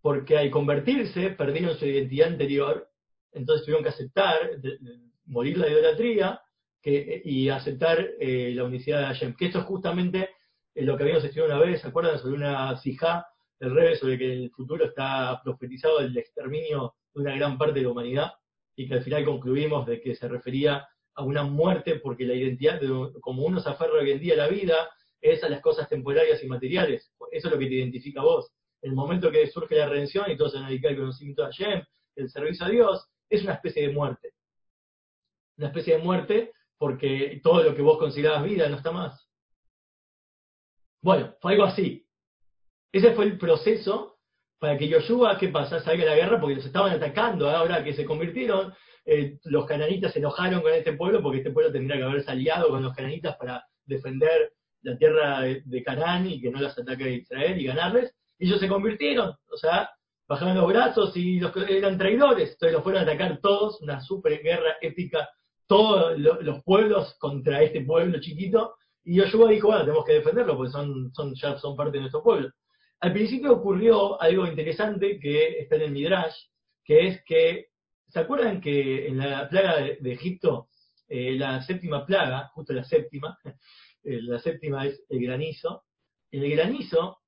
porque 0.00 0.36
al 0.36 0.50
convertirse 0.50 1.30
perdieron 1.30 1.76
su 1.78 1.86
identidad 1.86 2.28
anterior, 2.28 2.88
entonces 3.32 3.64
tuvieron 3.64 3.84
que 3.84 3.90
aceptar 3.90 4.50
morir 5.26 5.58
la 5.58 5.68
idolatría 5.68 6.40
que, 6.82 7.22
y 7.24 7.48
aceptar 7.48 7.98
eh, 8.18 8.52
la 8.54 8.64
unicidad 8.64 9.00
de 9.00 9.06
Hashem. 9.06 9.36
Que 9.36 9.46
esto 9.46 9.60
es 9.60 9.64
justamente 9.64 10.30
eh, 10.74 10.82
lo 10.82 10.96
que 10.96 11.04
habíamos 11.04 11.24
estudiado 11.24 11.54
una 11.54 11.64
vez, 11.64 11.80
¿se 11.80 11.88
acuerdan? 11.88 12.18
Sobre 12.18 12.34
una 12.34 12.76
sijá 12.78 13.26
del 13.58 13.74
revés, 13.74 14.00
sobre 14.00 14.18
que 14.18 14.32
en 14.32 14.42
el 14.44 14.50
futuro 14.50 14.84
está 14.84 15.40
profetizado 15.44 16.00
el 16.00 16.16
exterminio 16.16 16.94
de 17.14 17.22
una 17.22 17.36
gran 17.36 17.56
parte 17.58 17.78
de 17.78 17.82
la 17.82 17.92
humanidad 17.92 18.32
y 18.74 18.88
que 18.88 18.94
al 18.94 19.04
final 19.04 19.24
concluimos 19.24 19.86
de 19.86 20.00
que 20.00 20.14
se 20.14 20.28
refería 20.28 20.88
a 21.14 21.24
una 21.24 21.44
muerte 21.44 21.96
porque 21.96 22.24
la 22.24 22.34
identidad, 22.34 22.80
como 23.20 23.44
uno 23.44 23.60
se 23.60 23.68
aferra 23.68 24.00
hoy 24.00 24.10
en 24.10 24.18
día 24.18 24.34
a 24.34 24.38
la 24.38 24.48
vida, 24.48 24.90
es 25.20 25.44
a 25.44 25.48
las 25.48 25.60
cosas 25.60 25.88
temporarias 25.88 26.42
y 26.42 26.48
materiales. 26.48 27.12
Eso 27.30 27.48
es 27.48 27.54
lo 27.54 27.58
que 27.58 27.66
te 27.66 27.74
identifica 27.74 28.20
a 28.20 28.24
vos. 28.24 28.50
El 28.80 28.94
momento 28.94 29.30
que 29.30 29.46
surge 29.46 29.76
la 29.76 29.88
redención 29.88 30.30
y 30.30 30.36
todos 30.36 30.52
se 30.52 30.58
dedicar 30.58 30.90
al 30.90 30.98
conocimiento 30.98 31.42
de 31.42 31.52
Hashem, 31.52 31.82
el 32.16 32.30
servicio 32.30 32.66
a 32.66 32.70
Dios, 32.70 33.08
es 33.30 33.42
una 33.44 33.54
especie 33.54 33.86
de 33.86 33.94
muerte. 33.94 34.32
Una 35.58 35.68
especie 35.68 35.96
de 35.96 36.02
muerte 36.02 36.52
porque 36.78 37.40
todo 37.42 37.62
lo 37.62 37.74
que 37.74 37.82
vos 37.82 37.98
considerabas 37.98 38.44
vida 38.44 38.68
no 38.68 38.76
está 38.76 38.90
más. 38.90 39.28
Bueno, 41.00 41.34
fue 41.40 41.52
algo 41.52 41.64
así. 41.64 42.06
Ese 42.92 43.12
fue 43.12 43.24
el 43.24 43.38
proceso 43.38 44.18
para 44.58 44.76
que 44.78 44.88
Yoshua, 44.88 45.38
¿qué 45.38 45.48
pasa? 45.48 45.80
Salga 45.80 46.04
a 46.04 46.06
la 46.06 46.14
guerra 46.16 46.40
porque 46.40 46.56
los 46.56 46.66
estaban 46.66 46.92
atacando. 46.92 47.50
Ahora 47.50 47.82
que 47.82 47.94
se 47.94 48.04
convirtieron, 48.04 48.72
eh, 49.04 49.38
los 49.44 49.66
cananitas 49.66 50.12
se 50.12 50.20
enojaron 50.20 50.62
con 50.62 50.72
este 50.72 50.92
pueblo 50.92 51.22
porque 51.22 51.38
este 51.38 51.50
pueblo 51.50 51.72
tendría 51.72 51.96
que 51.96 52.04
haberse 52.04 52.30
aliado 52.30 52.68
con 52.68 52.82
los 52.82 52.94
cananitas 52.94 53.36
para 53.36 53.64
defender 53.84 54.52
la 54.82 54.96
tierra 54.96 55.40
de, 55.40 55.82
Canaán 55.82 56.26
y 56.26 56.40
que 56.40 56.50
no 56.50 56.60
las 56.60 56.78
ataque 56.78 57.10
Israel 57.10 57.60
y 57.60 57.64
ganarles, 57.64 58.14
y 58.38 58.46
ellos 58.46 58.60
se 58.60 58.68
convirtieron, 58.68 59.30
o 59.50 59.56
sea, 59.56 59.90
bajaron 60.28 60.56
los 60.56 60.66
brazos 60.66 61.16
y 61.16 61.40
los 61.40 61.56
eran 61.68 61.98
traidores, 61.98 62.52
entonces 62.52 62.72
los 62.72 62.82
fueron 62.82 63.00
a 63.00 63.04
atacar 63.04 63.38
todos, 63.40 63.80
una 63.80 64.00
super 64.00 64.40
guerra 64.42 64.76
épica, 64.80 65.28
todos 65.66 66.18
los 66.18 66.62
pueblos 66.64 67.14
contra 67.18 67.62
este 67.62 67.82
pueblo 67.82 68.20
chiquito, 68.20 68.74
y 69.04 69.16
Yoshua 69.16 69.50
dijo, 69.50 69.68
bueno, 69.68 69.84
tenemos 69.84 70.04
que 70.04 70.12
defenderlo 70.14 70.56
porque 70.56 70.72
son, 70.72 71.12
son, 71.14 71.34
ya 71.34 71.58
son 71.58 71.76
parte 71.76 71.92
de 71.92 72.00
nuestro 72.02 72.22
pueblo. 72.22 72.50
Al 73.00 73.12
principio 73.12 73.52
ocurrió 73.52 74.20
algo 74.22 74.46
interesante 74.46 75.18
que 75.18 75.58
está 75.58 75.74
en 75.76 75.82
el 75.82 75.90
Midrash, 75.90 76.36
que 76.84 77.08
es 77.08 77.24
que, 77.24 77.70
¿se 78.06 78.20
acuerdan 78.20 78.60
que 78.60 79.08
en 79.08 79.18
la 79.18 79.48
plaga 79.48 79.76
de, 79.78 80.12
Egipto, 80.12 80.68
eh, 81.08 81.32
la 81.36 81.62
séptima 81.62 82.06
plaga, 82.06 82.48
justo 82.54 82.72
la 82.72 82.84
séptima, 82.84 83.36
eh, 84.04 84.22
la 84.22 84.38
séptima 84.38 84.86
es 84.86 85.02
el 85.08 85.20
granizo. 85.20 85.84
El 86.30 86.48
granizo, 86.50 87.18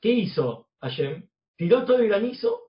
¿qué 0.00 0.10
hizo 0.10 0.68
Hashem? 0.80 1.26
Tiró 1.56 1.84
todo 1.86 1.98
el 1.98 2.08
granizo, 2.08 2.65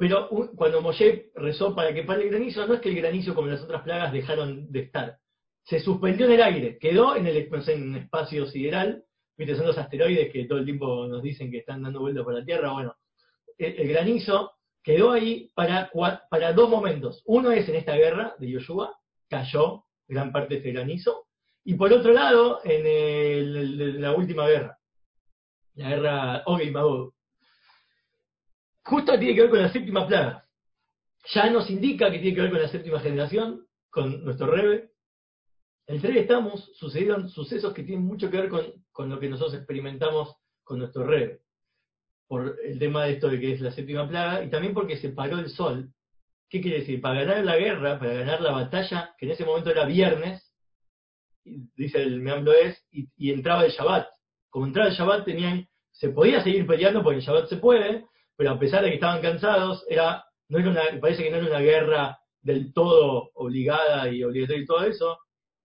pero 0.00 0.30
cuando 0.56 0.80
Moshe 0.80 1.30
rezó 1.34 1.74
para 1.74 1.92
que 1.92 2.04
pare 2.04 2.22
el 2.22 2.30
granizo, 2.30 2.66
no 2.66 2.72
es 2.72 2.80
que 2.80 2.88
el 2.88 2.96
granizo 2.96 3.34
como 3.34 3.48
las 3.48 3.60
otras 3.60 3.82
plagas 3.82 4.10
dejaron 4.14 4.72
de 4.72 4.80
estar. 4.80 5.18
Se 5.62 5.78
suspendió 5.78 6.24
en 6.24 6.32
el 6.32 6.42
aire, 6.42 6.78
quedó 6.78 7.16
en 7.16 7.26
el 7.26 7.36
espacio 7.36 8.46
sideral, 8.46 9.04
viste, 9.36 9.56
son 9.56 9.66
los 9.66 9.76
asteroides 9.76 10.32
que 10.32 10.46
todo 10.46 10.58
el 10.58 10.64
tiempo 10.64 11.06
nos 11.06 11.22
dicen 11.22 11.50
que 11.50 11.58
están 11.58 11.82
dando 11.82 12.00
vueltas 12.00 12.24
por 12.24 12.32
la 12.32 12.42
Tierra, 12.42 12.72
bueno, 12.72 12.96
el, 13.58 13.88
granizo 13.88 14.52
quedó 14.82 15.10
ahí 15.12 15.50
para, 15.54 15.90
para 16.30 16.54
dos 16.54 16.70
momentos. 16.70 17.22
Uno 17.26 17.50
es 17.50 17.68
en 17.68 17.74
esta 17.74 17.94
guerra 17.94 18.34
de 18.38 18.52
Yoshua, 18.52 18.98
cayó 19.28 19.84
gran 20.08 20.32
parte 20.32 20.54
de 20.54 20.60
ese 20.60 20.72
granizo, 20.72 21.26
Y 21.62 21.74
por 21.74 21.92
otro 21.92 22.10
lado, 22.14 22.60
en 22.64 22.86
el- 22.86 24.00
la 24.00 24.14
última 24.14 24.48
guerra, 24.48 24.78
la 25.74 25.90
guerra 25.90 26.42
Og 26.46 26.62
y 26.62 26.70
Magog, 26.70 27.12
justo 28.84 29.18
tiene 29.18 29.34
que 29.34 29.42
ver 29.42 29.50
con 29.50 29.62
la 29.62 29.72
séptima 29.72 30.06
plaga. 30.06 30.46
Ya 31.34 31.50
nos 31.50 31.70
indica 31.70 32.10
que 32.10 32.18
tiene 32.18 32.34
que 32.34 32.42
ver 32.42 32.50
con 32.50 32.62
la 32.62 32.68
séptima 32.68 33.00
generación, 33.00 33.66
con 33.90 34.24
nuestro 34.24 34.46
Rebe. 34.46 34.90
El 35.86 36.00
3 36.00 36.16
estamos, 36.16 36.70
sucedieron 36.76 37.28
sucesos 37.28 37.74
que 37.74 37.82
tienen 37.82 38.04
mucho 38.04 38.30
que 38.30 38.40
ver 38.40 38.48
con, 38.48 39.10
lo 39.10 39.20
que 39.20 39.28
nosotros 39.28 39.54
experimentamos 39.54 40.36
con 40.62 40.78
nuestro 40.78 41.04
Rebe. 41.04 41.40
Por 42.26 42.56
el 42.64 42.78
tema 42.78 43.04
de 43.04 43.14
esto 43.14 43.28
de 43.28 43.40
que 43.40 43.52
es 43.52 43.60
la 43.60 43.72
séptima 43.72 44.08
plaga, 44.08 44.44
y 44.44 44.50
también 44.50 44.72
porque 44.72 44.96
se 44.96 45.10
paró 45.10 45.38
el 45.38 45.50
sol. 45.50 45.92
¿Qué 46.48 46.60
quiere 46.60 46.80
decir? 46.80 47.00
Para 47.00 47.24
ganar 47.24 47.44
la 47.44 47.56
guerra, 47.56 47.98
para 47.98 48.14
ganar 48.14 48.40
la 48.40 48.52
batalla, 48.52 49.14
que 49.18 49.26
en 49.26 49.32
ese 49.32 49.44
momento 49.44 49.70
era 49.70 49.84
viernes, 49.84 50.52
dice 51.44 52.02
el 52.02 52.20
Meamblo 52.20 52.52
es, 52.52 52.86
y, 52.90 53.08
y 53.16 53.32
entraba 53.32 53.64
el 53.64 53.72
Shabbat. 53.72 54.08
Como 54.48 54.66
entraba 54.66 54.88
el 54.88 54.96
Shabbat 54.96 55.24
tenían, 55.24 55.68
se 55.92 56.10
podía 56.10 56.42
seguir 56.42 56.66
peleando 56.66 57.02
porque 57.02 57.18
el 57.18 57.24
Shabbat 57.24 57.48
se 57.48 57.56
puede, 57.56 58.06
pero 58.40 58.52
a 58.52 58.58
pesar 58.58 58.82
de 58.82 58.88
que 58.88 58.94
estaban 58.94 59.20
cansados, 59.20 59.84
era, 59.86 60.24
no 60.48 60.58
era 60.58 60.70
una, 60.70 60.80
parece 60.98 61.22
que 61.22 61.30
no 61.30 61.36
era 61.36 61.46
una 61.46 61.60
guerra 61.60 62.18
del 62.40 62.72
todo 62.72 63.32
obligada 63.34 64.08
y 64.08 64.24
obligatoria 64.24 64.62
y 64.62 64.66
todo 64.66 64.82
eso. 64.84 65.18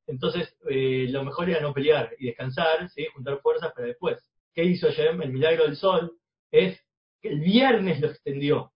Entonces, 0.07 0.53
eh, 0.69 1.07
lo 1.07 1.23
mejor 1.23 1.49
era 1.49 1.61
no 1.61 1.73
pelear 1.73 2.11
y 2.19 2.25
descansar, 2.25 2.89
¿sí? 2.89 3.07
juntar 3.13 3.39
fuerzas 3.39 3.71
para 3.71 3.87
después. 3.87 4.21
¿Qué 4.53 4.65
hizo 4.65 4.89
Shem? 4.89 5.21
El 5.21 5.31
milagro 5.31 5.63
del 5.63 5.77
sol 5.77 6.17
es 6.51 6.77
que 7.21 7.29
el 7.29 7.39
viernes 7.39 8.01
lo 8.01 8.07
extendió. 8.07 8.73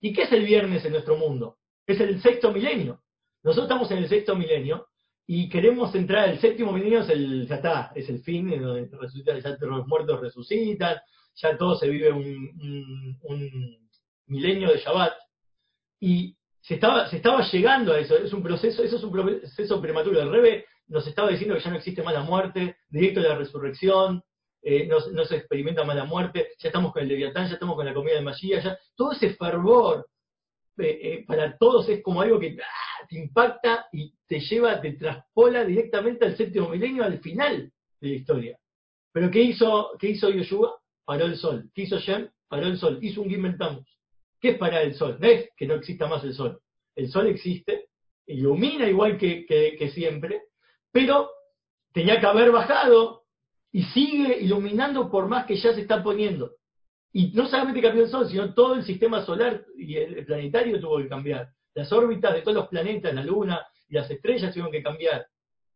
¿Y 0.00 0.12
qué 0.12 0.22
es 0.22 0.30
el 0.30 0.44
viernes 0.44 0.84
en 0.84 0.92
nuestro 0.92 1.16
mundo? 1.16 1.58
Es 1.84 1.98
el 1.98 2.22
sexto 2.22 2.52
milenio. 2.52 3.02
Nosotros 3.42 3.64
estamos 3.64 3.90
en 3.90 3.98
el 3.98 4.08
sexto 4.08 4.36
milenio 4.36 4.86
y 5.26 5.48
queremos 5.48 5.92
entrar, 5.96 6.28
el 6.28 6.38
séptimo 6.38 6.70
milenio 6.70 7.00
es 7.00 7.08
el, 7.08 7.48
ya 7.48 7.56
está, 7.56 7.92
es 7.96 8.08
el 8.08 8.20
fin, 8.22 8.52
en 8.52 8.62
donde 8.62 8.96
resucita, 8.96 9.36
ya 9.36 9.56
los 9.62 9.88
muertos 9.88 10.20
resucitan, 10.20 10.98
ya 11.34 11.56
todo 11.56 11.76
se 11.76 11.88
vive 11.88 12.12
un, 12.12 13.88
milenio 14.26 14.70
de 14.70 14.78
Shabbat. 14.78 15.12
Y 16.00 16.36
se 16.60 16.74
estaba, 16.74 17.08
se 17.08 17.16
estaba 17.16 17.42
llegando 17.50 17.92
a 17.92 17.98
eso, 17.98 18.16
es 18.16 18.32
un 18.32 18.42
proceso, 18.42 18.82
eso 18.82 18.96
es 18.96 19.02
un 19.02 19.12
proceso 19.12 19.80
prematuro. 19.80 20.20
El 20.20 20.30
Rebe 20.30 20.66
nos 20.88 21.06
estaba 21.06 21.30
diciendo 21.30 21.54
que 21.54 21.62
ya 21.62 21.70
no 21.70 21.76
existe 21.76 22.02
mala 22.02 22.22
muerte, 22.22 22.76
directo 22.88 23.20
de 23.20 23.28
la 23.28 23.36
resurrección, 23.36 24.22
eh, 24.62 24.86
no, 24.86 25.00
se 25.24 25.36
experimenta 25.36 25.84
mala 25.84 26.04
muerte, 26.04 26.50
ya 26.58 26.68
estamos 26.68 26.92
con 26.92 27.02
el 27.02 27.08
Leviatán, 27.08 27.48
ya 27.48 27.54
estamos 27.54 27.74
con 27.74 27.84
la 27.84 27.94
comida 27.94 28.14
de 28.14 28.22
Magia, 28.22 28.60
ya 28.60 28.78
todo 28.94 29.12
ese 29.12 29.34
fervor 29.34 30.06
eh, 30.78 30.98
eh, 31.02 31.24
para 31.26 31.56
todos 31.58 31.88
es 31.88 32.02
como 32.02 32.22
algo 32.22 32.38
que 32.38 32.56
ah, 32.60 33.06
te 33.08 33.18
impacta 33.18 33.86
y 33.92 34.14
te 34.26 34.38
lleva, 34.38 34.80
te 34.80 34.92
traspola 34.92 35.64
directamente 35.64 36.24
al 36.24 36.36
séptimo 36.36 36.68
milenio, 36.68 37.04
al 37.04 37.18
final 37.18 37.72
de 38.00 38.08
la 38.08 38.14
historia. 38.14 38.58
Pero 39.12 39.30
¿qué 39.30 39.42
hizo, 39.42 39.90
qué 39.98 40.10
hizo 40.10 40.30
Yoshua? 40.30 40.80
Paró 41.04 41.26
el 41.26 41.36
sol. 41.36 41.70
¿Qué 41.74 41.82
hizo 41.82 41.98
Shem? 41.98 42.28
Paró 42.48 42.66
el 42.66 42.78
sol. 42.78 42.98
Hizo 43.02 43.22
un 43.22 43.28
Gimel 43.28 43.58
Tammuz. 43.58 43.86
¿Qué 44.40 44.50
es 44.50 44.58
parar 44.58 44.82
el 44.82 44.94
sol? 44.94 45.18
No 45.20 45.26
es 45.28 45.50
que 45.56 45.66
no 45.66 45.74
exista 45.74 46.06
más 46.06 46.24
el 46.24 46.34
sol. 46.34 46.60
El 46.94 47.08
sol 47.10 47.26
existe, 47.28 47.88
ilumina 48.26 48.88
igual 48.88 49.16
que, 49.16 49.46
que, 49.46 49.76
que 49.78 49.90
siempre, 49.90 50.42
pero 50.90 51.30
tenía 51.92 52.20
que 52.20 52.26
haber 52.26 52.50
bajado 52.50 53.22
y 53.70 53.84
sigue 53.84 54.38
iluminando 54.40 55.10
por 55.10 55.28
más 55.28 55.46
que 55.46 55.56
ya 55.56 55.72
se 55.74 55.80
está 55.80 56.02
poniendo. 56.02 56.52
Y 57.12 57.32
no 57.32 57.46
solamente 57.46 57.82
cambió 57.82 58.04
el 58.04 58.10
Sol, 58.10 58.28
sino 58.28 58.54
todo 58.54 58.74
el 58.74 58.84
sistema 58.84 59.24
solar 59.24 59.64
y 59.76 59.96
el 59.96 60.24
planetario 60.24 60.80
tuvo 60.80 60.98
que 60.98 61.08
cambiar. 61.08 61.48
Las 61.74 61.92
órbitas 61.92 62.34
de 62.34 62.42
todos 62.42 62.56
los 62.56 62.68
planetas, 62.68 63.14
la 63.14 63.22
Luna 63.22 63.66
y 63.88 63.94
las 63.94 64.10
estrellas 64.10 64.52
tuvieron 64.52 64.72
que 64.72 64.82
cambiar. 64.82 65.26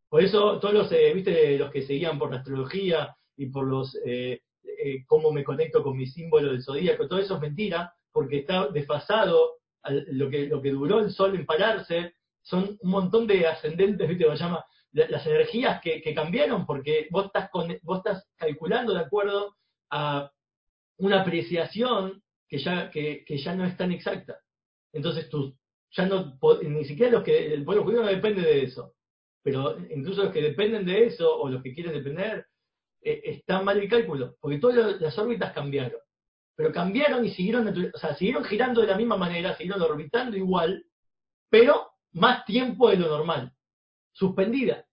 Por 0.09 0.23
eso 0.23 0.59
todos 0.59 0.75
los, 0.75 0.93
eh, 0.93 1.13
viste, 1.15 1.59
los 1.59 1.71
que 1.71 1.83
seguían 1.83 2.19
por 2.19 2.31
la 2.31 2.39
astrología 2.39 3.15
y 3.37 3.47
por 3.47 3.67
los 3.67 3.99
eh, 4.05 4.41
eh, 4.79 5.05
cómo 5.07 5.33
me 5.33 5.45
conecto 5.45 5.83
con 5.83 5.97
mi 5.97 6.07
símbolo 6.07 6.53
del 6.53 6.63
zodíaco, 6.63 7.09
todo 7.09 7.19
eso 7.19 7.37
es 7.37 7.41
mentira, 7.41 7.93
porque 8.13 8.39
está 8.39 8.69
desfasado 8.69 9.59
a 9.83 9.91
lo 9.91 10.31
que, 10.31 10.47
lo 10.47 10.61
que 10.61 10.71
duró 10.71 11.01
el 11.01 11.11
Sol 11.11 11.35
en 11.35 11.47
pararse, 11.47 12.15
son 12.43 12.79
un 12.81 12.91
montón 12.91 13.27
de 13.27 13.47
ascendentes, 13.47 14.09
viste, 14.09 14.25
llama, 14.37 14.65
las 14.93 15.27
energías 15.27 15.81
que, 15.83 16.01
que, 16.01 16.15
cambiaron, 16.15 16.65
porque 16.65 17.09
vos 17.11 17.27
estás, 17.27 17.51
con, 17.51 17.77
vos 17.83 17.99
estás 17.99 18.27
calculando 18.37 18.95
de 18.95 19.01
acuerdo 19.01 19.57
a 19.91 20.31
una 20.99 21.21
apreciación 21.21 22.23
que 22.49 22.59
ya, 22.59 22.91
que, 22.91 23.25
que 23.25 23.37
ya 23.37 23.55
no 23.55 23.65
es 23.65 23.77
tan 23.77 23.93
exacta. 23.93 24.39
Entonces 24.93 25.29
tú, 25.29 25.57
ya 25.91 26.07
no, 26.07 26.39
ni 26.63 26.85
siquiera 26.85 27.13
los 27.13 27.25
que, 27.25 27.53
el 27.53 27.65
pueblo 27.65 27.85
judío 27.85 28.03
no 28.03 28.09
depende 28.09 28.43
de 28.43 28.63
eso, 28.63 28.95
pero 29.43 29.77
incluso 29.91 30.25
los 30.25 30.33
que 30.33 30.43
dependen 30.43 30.87
de 30.87 31.07
eso, 31.07 31.37
o 31.39 31.49
los 31.49 31.63
que 31.63 31.75
quieren 31.75 31.93
depender, 31.93 32.47
eh, 33.07 33.23
está 33.23 33.63
mal 33.63 33.79
el 33.79 33.89
cálculo, 33.89 34.37
porque 34.41 34.59
todas 34.59 35.01
las 35.01 35.17
órbitas 35.17 35.53
cambiaron. 35.53 36.01
Pero 36.57 36.73
cambiaron 36.73 37.25
y 37.25 37.31
siguieron, 37.31 37.69
o 37.95 37.99
sea, 37.99 38.17
siguieron 38.17 38.43
girando 38.45 38.81
de 38.81 38.89
la 38.89 38.97
misma 38.97 39.17
manera, 39.17 39.57
siguieron 39.57 39.81
orbitando 39.81 40.37
igual, 40.37 40.85
pero 41.49 41.89
más 42.15 42.45
tiempo 42.45 42.91
de 42.91 42.97
lo 42.97 43.07
normal, 43.07 43.53
suspendida. 44.11 44.85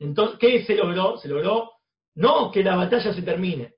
Entonces, 0.00 0.38
¿qué 0.40 0.64
se 0.64 0.74
logró? 0.74 1.18
Se 1.18 1.28
logró 1.28 1.70
no 2.16 2.50
que 2.50 2.64
la 2.64 2.74
batalla 2.74 3.12
se 3.12 3.22
termine, 3.22 3.74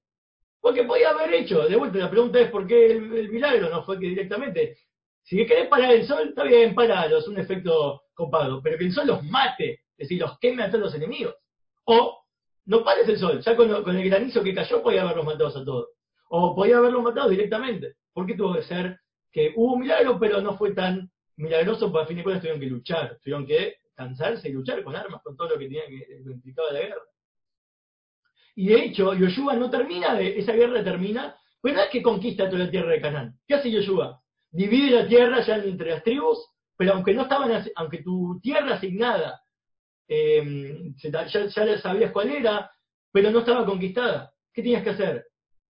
porque 0.60 0.84
podía 0.84 1.10
haber 1.10 1.34
hecho, 1.34 1.68
de 1.68 1.76
vuelta 1.76 1.98
la 1.98 2.10
pregunta 2.10 2.40
es 2.40 2.50
por 2.50 2.66
qué 2.66 2.92
el, 2.92 3.28
milagro 3.28 3.68
no 3.68 3.84
fue 3.84 4.00
que 4.00 4.06
directamente, 4.06 4.78
si 5.22 5.44
querés 5.44 5.68
parar 5.68 5.92
el 5.92 6.06
sol, 6.06 6.28
está 6.30 6.44
bien, 6.44 6.74
paralo, 6.74 7.18
es 7.18 7.28
un 7.28 7.38
efecto 7.38 8.04
copado, 8.14 8.62
pero 8.62 8.78
que 8.78 8.86
el 8.86 9.06
los 9.06 9.22
mate, 9.24 9.72
es 9.72 10.08
decir, 10.08 10.18
los 10.18 10.38
queme 10.38 10.62
a 10.62 10.68
los 10.68 10.94
enemigos. 10.94 11.34
O 11.84 12.20
no 12.66 12.84
pares 12.84 13.08
el 13.08 13.18
sol, 13.18 13.40
ya 13.40 13.56
con, 13.56 13.70
el 13.70 14.10
granizo 14.10 14.42
que 14.42 14.54
cayó 14.54 14.82
podía 14.82 15.02
haberlos 15.02 15.24
matado 15.24 15.48
a 15.48 15.64
todos. 15.64 15.88
O 16.28 16.54
podía 16.54 16.78
haberlos 16.78 17.02
matado 17.02 17.28
directamente. 17.28 17.94
¿Por 18.12 18.26
qué 18.26 18.34
tuvo 18.34 18.54
que 18.54 18.62
ser 18.62 19.00
que 19.32 19.52
hubo 19.56 19.74
un 19.74 19.80
milagro, 19.80 20.18
pero 20.18 20.40
no 20.40 20.56
fue 20.56 20.72
tan 20.72 21.10
milagroso, 21.36 21.90
porque 21.90 22.04
a 22.04 22.06
fin 22.06 22.16
de 22.18 22.22
cuentas 22.22 22.42
tuvieron 22.42 22.60
que 22.60 22.66
luchar, 22.66 23.18
tuvieron 23.22 23.46
que 23.46 23.76
cansarse 23.94 24.48
y 24.48 24.52
luchar 24.52 24.82
con 24.82 24.96
armas, 24.96 25.22
con 25.22 25.36
todo 25.36 25.50
lo 25.50 25.58
que, 25.58 25.66
tenía 25.66 25.86
que, 25.86 26.20
lo 26.24 26.32
implicaba 26.32 26.72
la 26.72 26.80
guerra. 26.80 27.02
Y 28.56 28.68
de 28.68 28.84
hecho, 28.84 29.14
Yoshua 29.14 29.54
no 29.56 29.70
termina, 29.70 30.14
de, 30.14 30.38
esa 30.38 30.52
guerra 30.52 30.82
termina, 30.82 31.36
pero 31.60 31.76
no 31.76 31.82
es 31.82 31.90
que 31.90 32.02
conquista 32.02 32.48
toda 32.48 32.64
la 32.64 32.70
tierra 32.70 32.90
de 32.90 33.00
Canaán. 33.00 33.38
¿Qué 33.46 33.54
hace 33.54 33.70
Yoshua? 33.70 34.20
Divide 34.50 35.02
la 35.02 35.08
tierra 35.08 35.40
ya 35.42 35.56
entre 35.56 35.90
las 35.90 36.02
tribus, 36.02 36.38
pero 36.76 36.94
aunque 36.94 37.14
no 37.14 37.22
estaban, 37.22 37.64
aunque 37.76 38.02
tu 38.02 38.40
tierra 38.42 38.74
asignada, 38.74 39.40
eh, 40.12 40.92
ya, 40.96 41.26
ya 41.26 41.78
sabías 41.78 42.10
cuál 42.10 42.30
era, 42.30 42.68
pero 43.12 43.30
no 43.30 43.38
estaba 43.38 43.64
conquistada. 43.64 44.34
¿Qué 44.52 44.60
tenías 44.60 44.82
que 44.82 44.90
hacer? 44.90 45.24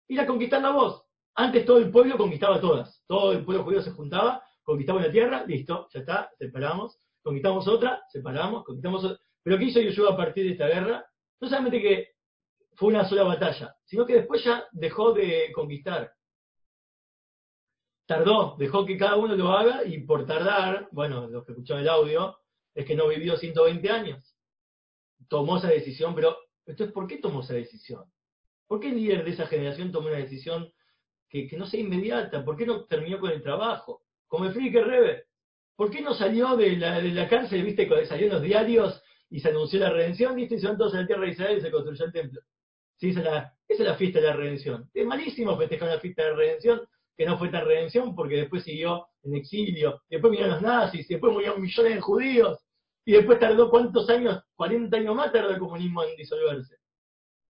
Ir 0.08 0.18
a 0.18 0.26
conquistarla 0.26 0.70
vos. 0.70 1.04
Antes 1.34 1.66
todo 1.66 1.76
el 1.76 1.90
pueblo 1.90 2.16
conquistaba 2.16 2.58
todas. 2.58 3.04
Todo 3.06 3.32
el 3.32 3.44
pueblo 3.44 3.64
judío 3.64 3.82
se 3.82 3.90
juntaba, 3.90 4.42
conquistaba 4.62 5.00
una 5.00 5.12
tierra, 5.12 5.44
listo, 5.46 5.88
ya 5.92 6.00
está, 6.00 6.30
separamos. 6.38 6.98
Conquistamos 7.22 7.68
otra, 7.68 8.02
separamos, 8.08 8.64
conquistamos 8.64 9.04
otra. 9.04 9.18
Pero 9.42 9.58
¿qué 9.58 9.64
hizo 9.64 9.80
Yoshua 9.80 10.14
a 10.14 10.16
partir 10.16 10.44
de 10.44 10.52
esta 10.52 10.68
guerra? 10.68 11.04
No 11.38 11.48
solamente 11.48 11.82
que 11.82 12.08
fue 12.76 12.88
una 12.88 13.06
sola 13.06 13.24
batalla, 13.24 13.76
sino 13.84 14.06
que 14.06 14.14
después 14.14 14.42
ya 14.42 14.64
dejó 14.72 15.12
de 15.12 15.52
conquistar. 15.54 16.14
Tardó, 18.06 18.56
dejó 18.58 18.86
que 18.86 18.96
cada 18.96 19.16
uno 19.16 19.36
lo 19.36 19.52
haga 19.52 19.84
y 19.84 19.98
por 20.00 20.24
tardar, 20.24 20.88
bueno, 20.92 21.28
los 21.28 21.44
que 21.44 21.52
escucharon 21.52 21.82
el 21.82 21.90
audio, 21.90 22.38
es 22.74 22.86
que 22.86 22.94
no 22.94 23.08
vivió 23.08 23.36
120 23.36 23.90
años. 23.90 24.29
Tomó 25.28 25.58
esa 25.58 25.68
decisión, 25.68 26.14
pero 26.14 26.36
entonces, 26.66 26.92
¿por 26.92 27.06
qué 27.06 27.18
tomó 27.18 27.40
esa 27.40 27.54
decisión? 27.54 28.04
¿Por 28.66 28.80
qué 28.80 28.88
el 28.88 28.96
líder 28.96 29.24
de 29.24 29.30
esa 29.30 29.46
generación 29.46 29.90
tomó 29.90 30.08
una 30.08 30.18
decisión 30.18 30.72
que, 31.28 31.48
no 31.56 31.66
sea 31.66 31.80
inmediata? 31.80 32.44
¿Por 32.44 32.56
qué 32.56 32.66
no 32.66 32.84
terminó 32.84 33.18
con 33.18 33.30
el 33.30 33.42
trabajo? 33.42 34.02
Como 34.28 34.44
el 34.44 34.52
Friedrich 34.52 34.84
Rebe. 34.84 35.24
¿Por 35.74 35.90
qué 35.90 36.00
no 36.02 36.14
salió 36.14 36.56
de 36.56 36.76
la, 36.76 37.00
de 37.00 37.10
la 37.10 37.28
cárcel, 37.28 37.64
viste, 37.64 37.88
salió 38.06 38.26
en 38.26 38.32
los 38.32 38.42
diarios 38.42 39.02
y 39.30 39.40
se 39.40 39.48
anunció 39.48 39.80
la 39.80 39.90
redención, 39.90 40.36
viste, 40.36 40.56
y 40.56 40.58
se 40.60 40.68
van 40.68 40.76
todos 40.76 40.94
a 40.94 41.00
la 41.00 41.06
tierra 41.06 41.22
de 41.22 41.30
Israel 41.30 41.58
y 41.58 41.60
se 41.60 41.70
construyó 41.70 42.04
el 42.04 42.12
templo? 42.12 42.40
Esa 43.00 43.20
es, 43.20 43.24
la, 43.24 43.38
esa 43.66 43.82
es 43.82 43.88
la 43.88 43.94
fiesta 43.96 44.20
de 44.20 44.26
la 44.26 44.34
redención. 44.34 44.90
Es 44.92 45.06
malísimo 45.06 45.56
festejar 45.56 45.88
la 45.88 46.00
fiesta 46.00 46.22
de 46.22 46.30
la 46.30 46.36
redención, 46.36 46.80
que 47.16 47.26
no 47.26 47.38
fue 47.38 47.48
tan 47.48 47.64
redención 47.64 48.14
porque 48.14 48.36
después 48.36 48.62
siguió 48.62 49.06
en 49.22 49.34
exilio, 49.34 50.02
después 50.08 50.30
vinieron 50.30 50.54
los 50.54 50.62
nazis, 50.62 51.08
después 51.08 51.32
murieron 51.32 51.60
millones 51.60 51.94
de 51.94 52.00
judíos, 52.00 52.58
y 53.10 53.12
después 53.12 53.40
tardó 53.40 53.68
cuántos 53.68 54.08
años, 54.08 54.40
40 54.54 54.96
años 54.96 55.16
más 55.16 55.32
tardó 55.32 55.50
el 55.50 55.58
comunismo 55.58 56.04
en 56.04 56.14
disolverse. 56.14 56.76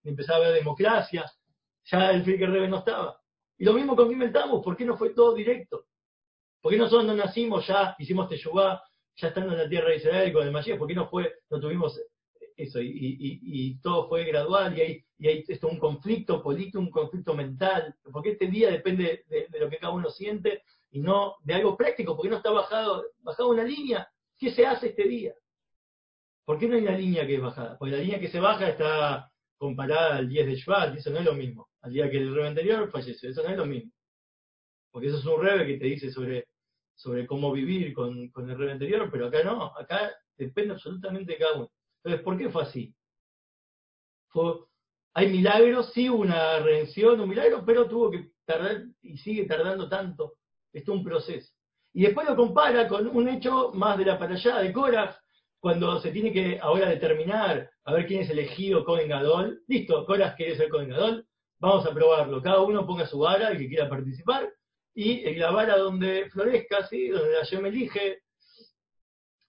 Empezaba 0.04 0.40
a 0.40 0.48
haber 0.48 0.58
democracia, 0.58 1.32
ya 1.84 2.10
el 2.10 2.24
Friedrich 2.24 2.50
Rebe 2.50 2.68
no 2.68 2.80
estaba. 2.80 3.22
Y 3.60 3.64
lo 3.64 3.74
mismo 3.74 3.96
con 3.96 4.12
inventamos, 4.12 4.64
¿por 4.64 4.76
qué 4.76 4.84
no 4.84 4.98
fue 4.98 5.12
todo 5.12 5.36
directo? 5.36 5.86
¿Por 6.60 6.72
qué 6.72 6.80
nosotros 6.80 7.06
no 7.06 7.14
nacimos 7.14 7.68
ya, 7.68 7.96
hicimos 8.00 8.30
Teshuvah, 8.30 8.82
ya 9.16 9.28
estando 9.28 9.54
en 9.54 9.60
la 9.60 9.70
tierra 9.70 9.90
de 9.90 9.98
Israel 9.98 10.34
con 10.34 10.48
el 10.48 10.52
Mashiach? 10.52 10.80
¿Por 10.80 10.88
qué 10.88 10.96
no 10.96 11.08
fue, 11.08 11.32
no 11.52 11.60
tuvimos 11.60 12.02
eso? 12.58 12.80
Y 12.82 13.80
todo 13.80 14.10
fue 14.10 14.24
gradual 14.24 14.76
y 14.76 14.82
hay, 14.82 15.06
y 15.20 15.28
hay 15.28 15.46
esto, 15.48 15.68
un 15.68 15.78
conflicto 15.78 16.42
político, 16.42 16.80
un 16.80 16.90
conflicto 16.90 17.36
mental. 17.36 17.96
Porque 18.12 18.32
este 18.32 18.48
día 18.48 18.72
depende 18.72 19.24
de, 19.28 19.48
de, 19.52 19.60
lo 19.60 19.70
que 19.70 19.78
cada 19.78 19.94
uno 19.94 20.10
siente 20.10 20.64
y 20.90 21.00
no 21.00 21.36
de 21.44 21.54
algo 21.54 21.78
práctico, 21.78 22.16
porque 22.16 22.32
no 22.32 22.38
está 22.38 22.50
bajado, 22.50 23.06
bajado 23.20 23.50
una 23.50 23.64
línea. 23.64 24.10
¿Qué 24.36 24.52
se 24.52 24.66
hace 24.66 24.88
este 24.88 25.04
día? 25.04 25.36
¿Por 26.46 26.60
qué 26.60 26.68
no 26.68 26.76
hay 26.76 26.82
una 26.82 26.98
línea 26.98 27.26
que 27.26 27.36
es 27.36 27.42
bajada? 27.42 27.78
Porque 27.78 27.96
la 27.96 28.02
línea 28.02 28.20
que 28.20 28.30
se 28.30 28.40
baja 28.40 28.70
está 28.70 29.32
comparada 29.58 30.18
al 30.18 30.28
10 30.28 30.46
de 30.46 30.56
Shvat, 30.56 30.96
y 30.96 30.98
eso 30.98 31.10
no 31.10 31.20
es 31.20 31.26
lo 31.26 31.34
mismo. 31.34 31.70
Al 31.82 31.94
día 31.94 32.10
que 32.10 32.18
el 32.18 32.34
rebe 32.34 32.48
anterior 32.48 32.90
falleció, 32.92 33.30
eso 33.30 33.44
no 33.44 33.50
es 33.50 33.58
lo 33.58 33.66
mismo. 33.66 33.92
Porque 34.92 35.08
eso 35.08 35.18
es 35.18 35.26
un 35.26 35.42
rebe 35.42 35.66
que 35.66 35.78
te 35.78 35.86
dice 35.86 36.12
sobre, 36.12 36.48
sobre 36.96 37.26
cómo 37.26 37.52
vivir 37.52 37.94
con, 37.94 38.30
con 38.30 38.50
el 38.50 38.58
rebe 38.58 38.74
anterior, 38.74 39.10
pero 39.12 39.28
acá 39.28 39.44
no, 39.44 39.74
acá 39.78 40.12
depende 40.36 40.74
absolutamente 40.74 41.34
de 41.34 41.38
cada 41.38 41.56
uno. 41.56 41.72
Entonces, 42.04 42.24
¿por 42.24 42.38
qué 42.38 42.50
fue 42.50 42.64
así? 42.64 42.94
Hay 45.14 45.30
milagros, 45.30 45.92
sí 45.94 46.10
una 46.10 46.60
redención, 46.60 47.20
un 47.20 47.30
milagro, 47.30 47.64
pero 47.66 47.88
tuvo 47.88 48.10
que 48.10 48.32
tardar 48.46 48.84
y 49.02 49.18
sigue 49.18 49.46
tardando 49.46 49.88
tanto. 49.88 50.34
Esto 50.72 50.92
es 50.92 50.98
un 50.98 51.04
proceso. 51.04 51.54
Y 51.94 52.04
después 52.04 52.28
lo 52.28 52.36
compara 52.36 52.88
con 52.88 53.08
un 53.08 53.30
hecho 53.30 53.72
más 53.74 53.98
de 53.98 54.06
la 54.06 54.18
para 54.18 54.34
allá, 54.34 54.60
de 54.60 54.74
Korach, 54.74 55.16
cuando 55.64 55.98
se 56.02 56.12
tiene 56.12 56.34
que 56.34 56.60
ahora 56.60 56.90
determinar 56.90 57.72
a 57.86 57.94
ver 57.94 58.06
quién 58.06 58.20
es 58.20 58.30
elegido 58.30 58.84
Cohen 58.84 59.08
Gadol. 59.08 59.64
Listo, 59.70 60.06
Korach 60.06 60.36
quiere 60.36 60.58
ser 60.58 60.68
Cohen 60.68 60.90
Gadol, 60.90 61.26
vamos 61.58 61.86
a 61.86 61.94
probarlo. 61.94 62.42
Cada 62.42 62.60
uno 62.60 62.86
ponga 62.86 63.08
su 63.08 63.20
vara, 63.20 63.48
el 63.48 63.58
que 63.58 63.70
quiera 63.70 63.88
participar, 63.88 64.54
y 64.94 65.24
la 65.36 65.52
vara 65.52 65.78
donde 65.78 66.30
florezca, 66.32 66.86
¿sí? 66.88 67.08
donde 67.08 67.32
la 67.32 67.62
me 67.62 67.70
elige, 67.70 68.24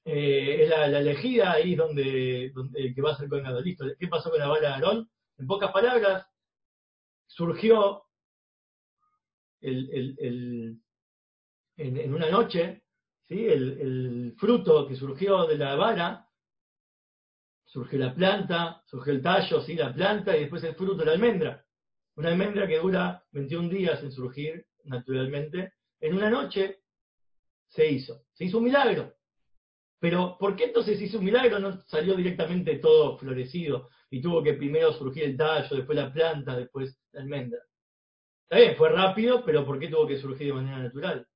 eh, 0.04 0.62
es 0.62 0.68
la, 0.68 0.86
elegida, 0.86 1.50
ahí 1.50 1.72
es 1.72 1.78
donde, 1.78 2.52
el 2.74 2.94
que 2.94 3.02
va 3.02 3.10
a 3.10 3.16
ser 3.16 3.28
Cohen 3.28 3.42
Gadol. 3.42 3.64
Listo, 3.64 3.84
¿qué 3.98 4.06
pasó 4.06 4.30
con 4.30 4.38
la 4.38 4.46
vara 4.46 4.60
de 4.60 4.66
Aarón? 4.68 5.10
En 5.38 5.48
pocas 5.48 5.72
palabras, 5.72 6.28
surgió 7.26 8.04
el, 9.62 10.78
en, 11.76 12.14
una 12.14 12.30
noche, 12.30 12.83
¿sí? 13.28 13.46
El, 13.46 14.34
fruto 14.38 14.86
que 14.86 14.96
surgió 14.96 15.46
de 15.46 15.56
la 15.56 15.74
vara, 15.76 16.26
surgió 17.64 17.98
la 17.98 18.14
planta, 18.14 18.82
surgió 18.86 19.12
el 19.12 19.22
tallo, 19.22 19.62
¿sí? 19.62 19.74
la 19.74 19.92
planta, 19.92 20.36
y 20.36 20.40
después 20.40 20.62
el 20.64 20.74
fruto 20.74 20.96
de 20.96 21.06
la 21.06 21.12
almendra. 21.12 21.64
Una 22.16 22.30
almendra 22.30 22.66
que 22.66 22.78
dura 22.78 23.24
21 23.32 23.68
días 23.68 24.02
en 24.02 24.12
surgir 24.12 24.66
naturalmente. 24.84 25.72
En 26.00 26.14
una 26.14 26.30
noche 26.30 26.80
se 27.68 27.90
hizo. 27.90 28.22
Se 28.32 28.44
hizo 28.44 28.58
un 28.58 28.64
milagro. 28.64 29.14
Pero, 29.98 30.36
¿por 30.38 30.54
qué 30.54 30.64
entonces 30.64 31.00
hizo 31.00 31.18
un 31.18 31.24
milagro? 31.24 31.58
No 31.58 31.80
salió 31.86 32.14
directamente 32.14 32.76
todo 32.76 33.16
florecido 33.16 33.88
y 34.10 34.20
tuvo 34.20 34.42
que 34.42 34.54
primero 34.54 34.92
surgir 34.92 35.24
el 35.24 35.36
tallo, 35.36 35.76
después 35.76 35.96
la 35.96 36.12
planta, 36.12 36.56
después 36.56 37.00
la 37.12 37.22
almendra. 37.22 37.60
Está 38.42 38.58
bien, 38.58 38.76
fue 38.76 38.90
rápido, 38.90 39.44
pero 39.44 39.64
¿por 39.64 39.80
qué 39.80 39.88
tuvo 39.88 40.06
que 40.06 40.18
surgir 40.18 40.48
de 40.48 40.52
manera 40.52 40.78
natural? 40.78 41.26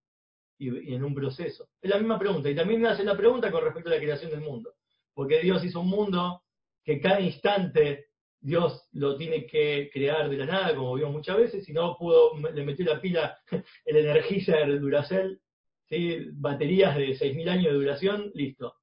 Y, 0.59 0.95
en 0.95 1.05
un 1.05 1.15
proceso. 1.15 1.69
Es 1.81 1.91
la 1.91 1.99
misma 1.99 2.19
pregunta. 2.19 2.51
Y 2.51 2.55
también 2.55 2.81
me 2.81 2.89
hace 2.89 3.05
la 3.05 3.17
pregunta 3.17 3.51
con 3.51 3.63
respecto 3.63 3.91
a 3.91 3.95
la 3.95 4.01
creación 4.01 4.31
del 4.31 4.41
mundo. 4.41 4.75
Porque 5.15 5.41
Dios 5.41 5.65
hizo 5.65 5.81
un 5.81 5.89
mundo 5.89 6.43
que 6.85 7.01
cada 7.01 7.21
instante 7.21 8.09
Dios 8.41 8.89
lo 8.93 9.17
tiene 9.17 9.47
que 9.47 9.91
crear 9.93 10.29
de 10.29 10.37
la 10.37 10.47
nada, 10.47 10.75
como 10.75 10.95
vimos 10.95 11.13
muchas 11.13 11.37
veces, 11.37 11.65
si 11.65 11.73
no 11.73 11.97
pudo, 11.99 12.33
le 12.53 12.65
metió 12.65 12.85
la 12.85 13.01
pila 13.01 13.39
el 13.85 13.97
Energizer 13.97 14.79
Duracell, 14.81 15.41
¿sí? 15.89 16.29
baterías 16.33 16.97
de 16.97 17.09
6.000 17.19 17.49
años 17.49 17.73
de 17.73 17.79
duración, 17.79 18.31
listo. 18.35 18.77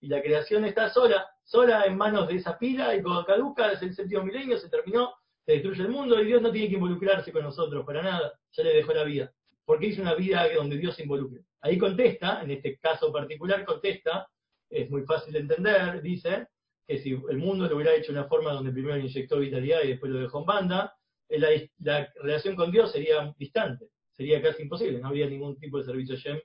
Y 0.00 0.08
la 0.08 0.20
creación 0.22 0.64
está 0.64 0.90
sola, 0.90 1.26
sola 1.44 1.84
en 1.84 1.96
manos 1.96 2.28
de 2.28 2.36
esa 2.36 2.58
pila, 2.58 2.94
y 2.94 3.02
cuando 3.02 3.24
caduca 3.24 3.72
es 3.72 3.82
el 3.82 3.94
séptimo 3.94 4.24
milenio, 4.24 4.58
se 4.58 4.68
terminó, 4.68 5.14
se 5.44 5.52
destruye 5.52 5.82
el 5.82 5.88
mundo 5.88 6.20
y 6.20 6.26
Dios 6.26 6.42
no 6.42 6.50
tiene 6.50 6.68
que 6.68 6.74
involucrarse 6.74 7.32
con 7.32 7.44
nosotros 7.44 7.86
para 7.86 8.02
nada, 8.02 8.32
ya 8.52 8.64
le 8.64 8.74
dejó 8.74 8.92
la 8.92 9.04
vida. 9.04 9.32
Porque 9.66 9.88
hizo 9.88 10.00
una 10.00 10.14
vida 10.14 10.48
donde 10.54 10.78
Dios 10.78 10.96
se 10.96 11.02
involucre. 11.02 11.42
Ahí 11.60 11.76
contesta, 11.76 12.42
en 12.42 12.52
este 12.52 12.78
caso 12.78 13.12
particular 13.12 13.64
contesta, 13.66 14.26
es 14.70 14.88
muy 14.90 15.02
fácil 15.02 15.34
de 15.34 15.40
entender, 15.40 16.00
dice 16.00 16.46
que 16.86 16.98
si 16.98 17.10
el 17.10 17.36
mundo 17.36 17.68
lo 17.68 17.76
hubiera 17.76 17.94
hecho 17.94 18.12
de 18.12 18.20
una 18.20 18.28
forma 18.28 18.52
donde 18.52 18.72
primero 18.72 18.96
inyectó 18.96 19.38
vitalidad 19.38 19.82
y 19.82 19.88
después 19.88 20.10
lo 20.10 20.20
dejó 20.20 20.40
en 20.40 20.46
banda, 20.46 20.96
eh, 21.28 21.68
la, 21.78 22.08
relación 22.22 22.56
con 22.56 22.70
Dios 22.70 22.92
sería 22.92 23.34
distante, 23.36 23.90
sería 24.12 24.40
casi 24.40 24.62
imposible, 24.62 24.98
no 25.00 25.08
habría 25.08 25.26
ningún 25.26 25.58
tipo 25.58 25.78
de 25.78 25.84
servicio 25.84 26.16
Shem, 26.16 26.40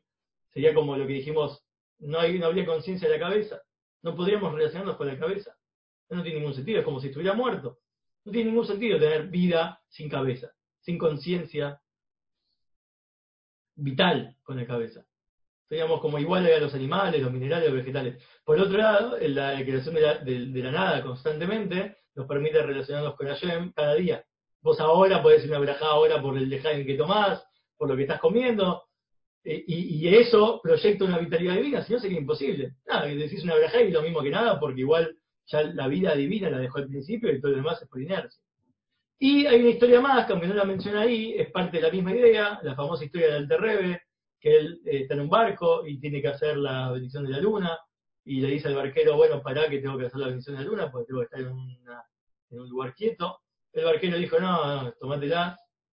sería 0.51 0.73
como 0.73 0.97
lo 0.97 1.07
que 1.07 1.13
dijimos, 1.13 1.63
no 1.99 2.19
habría 2.19 2.65
conciencia 2.65 3.07
de 3.07 3.17
la 3.17 3.23
cabeza, 3.23 3.61
no 4.01 4.15
podríamos 4.15 4.53
relacionarnos 4.53 4.97
con 4.97 5.07
la 5.07 5.17
cabeza, 5.17 5.55
no 6.09 6.23
tiene 6.23 6.39
ningún 6.39 6.53
sentido, 6.53 6.79
es 6.79 6.85
como 6.85 6.99
si 6.99 7.07
estuviera 7.07 7.33
muerto. 7.33 7.79
No 8.23 8.31
tiene 8.31 8.51
ningún 8.51 8.67
sentido 8.67 8.99
tener 8.99 9.27
vida 9.27 9.81
sin 9.87 10.09
cabeza, 10.09 10.51
sin 10.81 10.97
conciencia 10.97 11.80
vital 13.81 14.35
con 14.43 14.57
la 14.57 14.65
cabeza. 14.65 15.05
Seríamos 15.67 16.01
como 16.01 16.19
iguales 16.19 16.55
a 16.55 16.59
los 16.59 16.73
animales, 16.73 17.21
los 17.21 17.31
minerales, 17.31 17.69
los 17.69 17.77
vegetales. 17.77 18.21
Por 18.43 18.59
otro 18.59 18.77
lado, 18.77 19.17
la 19.19 19.55
creación 19.63 19.95
de 19.95 20.61
la, 20.63 20.71
nada 20.71 21.01
constantemente 21.01 21.97
nos 22.13 22.27
permite 22.27 22.61
relacionarnos 22.61 23.15
con 23.15 23.27
Hashem 23.27 23.71
cada 23.71 23.95
día. 23.95 24.23
Vos 24.61 24.79
ahora 24.79 25.21
podés 25.21 25.43
ir 25.45 25.49
una 25.49 25.59
braja 25.59 25.85
ahora 25.85 26.21
por 26.21 26.37
el 26.37 26.49
lejaim 26.49 26.85
que 26.85 26.95
tomás, 26.95 27.43
por 27.77 27.89
lo 27.89 27.95
que 27.95 28.03
estás 28.03 28.19
comiendo, 28.19 28.83
eh, 29.43 29.63
y, 29.65 30.07
eso 30.07 30.59
proyecta 30.61 31.05
una 31.05 31.17
vitalidad 31.17 31.55
divina, 31.55 31.83
si 31.83 31.93
no 31.93 31.99
sería 31.99 32.19
imposible. 32.19 32.75
Nada, 32.85 33.07
decís 33.07 33.43
una 33.43 33.55
braja 33.55 33.81
y 33.81 33.91
lo 33.91 34.01
mismo 34.01 34.21
que 34.21 34.29
nada, 34.29 34.59
porque 34.59 34.81
igual 34.81 35.15
ya 35.47 35.63
la 35.63 35.87
vida 35.87 36.15
divina 36.15 36.49
la 36.49 36.59
dejó 36.59 36.77
al 36.77 36.87
principio 36.87 37.31
y 37.31 37.41
todo 37.41 37.51
lo 37.51 37.57
demás 37.57 37.81
es 37.81 37.87
por 37.87 38.01
inercia. 38.01 38.39
Y 39.23 39.45
hay 39.45 39.59
una 39.59 39.69
historia 39.69 40.01
más, 40.01 40.25
que 40.25 40.33
aunque 40.33 40.47
no 40.47 40.55
la 40.55 40.63
menciona 40.63 41.01
ahí, 41.01 41.35
es 41.37 41.51
parte 41.51 41.77
de 41.77 41.83
la 41.83 41.91
misma 41.91 42.11
idea, 42.11 42.59
la 42.63 42.73
famosa 42.73 43.05
historia 43.05 43.35
del 43.35 43.47
Terrebe, 43.47 44.01
que 44.39 44.57
él 44.57 44.81
eh, 44.83 45.01
está 45.03 45.13
en 45.13 45.21
un 45.21 45.29
barco 45.29 45.85
y 45.85 45.99
tiene 45.99 46.23
que 46.23 46.29
hacer 46.29 46.57
la 46.57 46.91
bendición 46.91 47.25
de 47.25 47.33
la 47.33 47.37
luna, 47.37 47.77
y 48.25 48.41
le 48.41 48.47
dice 48.47 48.69
al 48.69 48.75
barquero, 48.77 49.15
bueno, 49.15 49.43
pará 49.43 49.69
que 49.69 49.77
tengo 49.77 49.95
que 49.95 50.07
hacer 50.07 50.19
la 50.19 50.25
bendición 50.29 50.55
de 50.57 50.63
la 50.63 50.67
luna, 50.67 50.91
porque 50.91 51.05
tengo 51.05 51.19
que 51.19 51.25
estar 51.25 51.39
en, 51.39 51.51
un 51.51 52.69
lugar 52.69 52.95
quieto. 52.95 53.41
El 53.71 53.85
barquero 53.85 54.17
dijo, 54.17 54.39
no, 54.39 54.85
no, 54.85 54.91
tomátela, 54.93 55.55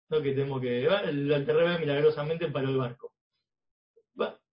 no 0.09 0.21
que 0.21 0.33
tengo 0.33 0.59
que... 0.59 0.85
el, 0.85 1.31
el 1.31 1.45
Terrebe 1.45 1.79
milagrosamente 1.79 2.49
paró 2.49 2.67
el 2.71 2.77
barco. 2.77 3.13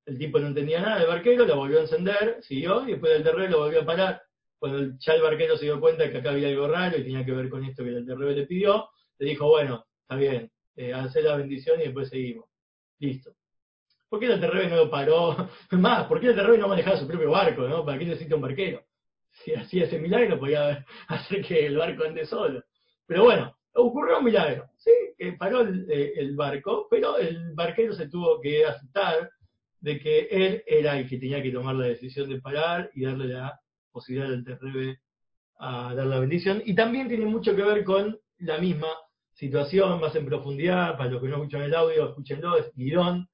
el 0.06 0.16
tipo 0.16 0.38
no 0.38 0.46
entendía 0.46 0.80
nada, 0.80 1.02
el 1.02 1.08
barquero 1.08 1.44
lo 1.44 1.56
volvió 1.56 1.78
a 1.78 1.82
encender, 1.82 2.38
siguió, 2.40 2.86
y 2.86 2.92
después 2.92 3.16
el 3.16 3.24
Terrebe 3.24 3.50
lo 3.50 3.58
volvió 3.58 3.82
a 3.82 3.86
parar 3.86 4.22
cuando 4.60 4.94
ya 4.98 5.14
el 5.14 5.22
barquero 5.22 5.56
se 5.56 5.64
dio 5.64 5.80
cuenta 5.80 6.10
que 6.10 6.18
acá 6.18 6.30
había 6.30 6.48
algo 6.48 6.68
raro 6.68 6.98
y 6.98 7.02
tenía 7.02 7.24
que 7.24 7.32
ver 7.32 7.48
con 7.48 7.64
esto 7.64 7.82
que 7.82 7.90
el 7.90 8.06
terrebe 8.06 8.34
le 8.34 8.46
pidió, 8.46 8.90
le 9.18 9.30
dijo, 9.30 9.48
bueno, 9.48 9.86
está 10.02 10.16
bien, 10.16 10.52
eh, 10.76 10.92
la 10.92 11.36
bendición 11.36 11.80
y 11.80 11.84
después 11.84 12.10
seguimos. 12.10 12.44
Listo. 12.98 13.32
¿Por 14.10 14.20
qué 14.20 14.26
el 14.26 14.38
terrebe 14.38 14.68
no 14.68 14.76
lo 14.76 14.90
paró? 14.90 15.48
Más, 15.70 16.06
¿por 16.06 16.20
qué 16.20 16.28
el 16.28 16.34
terrebe 16.34 16.58
no 16.58 16.68
manejaba 16.68 16.98
su 16.98 17.08
propio 17.08 17.30
barco? 17.30 17.62
¿no? 17.62 17.86
¿Para 17.86 17.98
qué 17.98 18.04
necesita 18.04 18.36
un 18.36 18.42
barquero? 18.42 18.82
Si 19.30 19.54
hacía 19.54 19.84
ese 19.84 19.98
milagro 19.98 20.38
podía 20.38 20.84
hacer 21.08 21.42
que 21.42 21.66
el 21.66 21.78
barco 21.78 22.04
ande 22.04 22.26
solo. 22.26 22.62
Pero 23.06 23.24
bueno, 23.24 23.56
ocurrió 23.72 24.18
un 24.18 24.24
milagro, 24.24 24.68
¿sí? 24.76 24.90
Que 25.16 25.32
paró 25.32 25.62
eh, 25.62 26.12
el 26.16 26.36
barco, 26.36 26.86
pero 26.90 27.16
el 27.16 27.54
barquero 27.54 27.94
se 27.94 28.08
tuvo 28.08 28.40
que 28.40 28.66
aceptar 28.66 29.30
de 29.80 29.98
que 29.98 30.28
él 30.30 30.62
era 30.66 30.98
el 30.98 31.08
que 31.08 31.16
tenía 31.16 31.42
que 31.42 31.50
tomar 31.50 31.76
la 31.76 31.86
decisión 31.86 32.28
de 32.28 32.40
parar 32.40 32.90
y 32.94 33.04
darle 33.04 33.28
la 33.28 33.59
posibilidad 33.90 34.30
del 34.30 34.44
Terrebe 34.44 35.00
a 35.58 35.94
dar 35.94 36.06
la 36.06 36.18
bendición. 36.18 36.62
Y 36.64 36.74
también 36.74 37.08
tiene 37.08 37.26
mucho 37.26 37.54
que 37.54 37.62
ver 37.62 37.84
con 37.84 38.18
la 38.38 38.58
misma 38.58 38.88
situación, 39.34 40.00
más 40.00 40.14
en 40.16 40.26
profundidad, 40.26 40.96
para 40.96 41.10
los 41.10 41.22
que 41.22 41.28
no 41.28 41.36
escuchan 41.36 41.62
el 41.62 41.74
audio, 41.74 42.08
escúchenlo, 42.08 42.56
es 42.58 42.70
Guidón, 42.74 43.28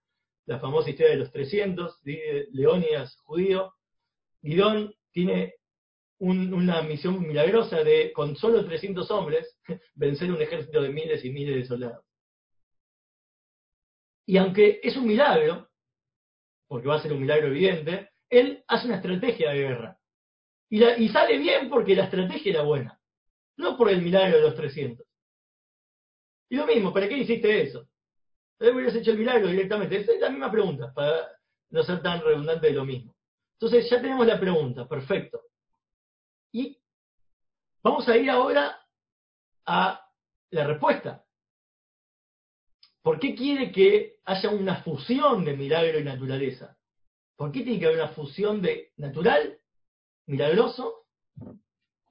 la 0.47 0.59
famosa 0.61 0.90
historia 0.90 1.12
de 1.12 1.19
los 1.19 1.33
300, 1.33 2.03
de 2.03 2.49
Leónidas 2.53 3.16
judío. 3.25 3.75
Guidón 4.42 4.95
tiene 5.12 5.55
una 6.19 6.83
misión 6.83 7.27
milagrosa 7.27 7.83
de, 7.83 8.12
con 8.12 8.37
solo 8.37 8.64
300 8.64 9.11
hombres, 9.11 9.59
vencer 9.95 10.31
un 10.31 10.40
ejército 10.40 10.81
de 10.81 10.90
miles 10.90 11.25
y 11.25 11.31
miles 11.31 11.57
de 11.57 11.64
soldados. 11.64 12.05
Y 14.27 14.38
aunque 14.38 14.81
es 14.83 14.97
un 14.97 15.07
milagro, 15.07 15.69
porque 16.66 16.88
va 16.88 16.97
a 16.97 17.03
ser 17.03 17.12
un 17.12 17.21
milagro 17.21 17.49
evidente, 17.49 18.11
él 18.29 18.64
hace 18.66 18.87
una 18.87 18.97
estrategia 18.97 19.51
de 19.51 19.59
guerra. 19.59 19.96
Y, 20.68 21.09
sale 21.09 21.38
bien 21.38 21.68
porque 21.68 21.94
la 21.94 22.05
estrategia 22.05 22.52
era 22.52 22.62
buena, 22.62 23.00
no 23.57 23.76
por 23.76 23.88
el 23.88 24.02
milagro 24.02 24.37
de 24.37 24.42
los 24.42 24.57
300. 24.57 25.07
Y 26.48 26.57
lo 26.57 26.66
mismo, 26.66 26.92
¿para 26.92 27.09
qué 27.09 27.18
hiciste 27.18 27.62
eso? 27.62 27.88
¿Por 28.59 28.74
hubieras 28.74 28.94
hecho 28.94 29.12
el 29.12 29.18
milagro 29.18 29.48
directamente? 29.48 29.96
Esa 29.96 30.12
es 30.12 30.20
la 30.20 30.31
misma 30.31 30.50
pregunta, 30.50 30.92
para 30.92 31.29
no 31.70 31.83
ser 31.83 32.02
tan 32.02 32.20
redundante 32.20 32.66
de 32.68 32.72
lo 32.72 32.85
mismo. 32.85 33.14
Entonces 33.55 33.88
ya 33.88 34.00
tenemos 34.00 34.26
la 34.26 34.40
pregunta, 34.40 34.88
perfecto. 34.88 35.40
Y 36.52 36.79
vamos 37.83 38.09
a 38.09 38.16
ir 38.16 38.31
ahora 38.31 38.81
a 39.66 40.11
la 40.50 40.66
respuesta. 40.66 41.24
¿Por 43.02 43.20
qué 43.20 43.35
quiere 43.35 43.70
que 43.70 44.18
haya 44.24 44.50
una 44.50 44.83
fusión 44.83 45.44
de 45.44 45.57
milagro 45.57 46.00
y 46.00 46.05
naturaleza? 46.05 46.76
¿Por 47.37 47.52
qué 47.52 47.62
tiene 47.62 47.79
que 47.79 47.87
haber 47.87 47.98
una 47.98 48.09
fusión 48.09 48.61
de 48.61 48.92
natural 48.96 49.61
milagroso 50.27 51.07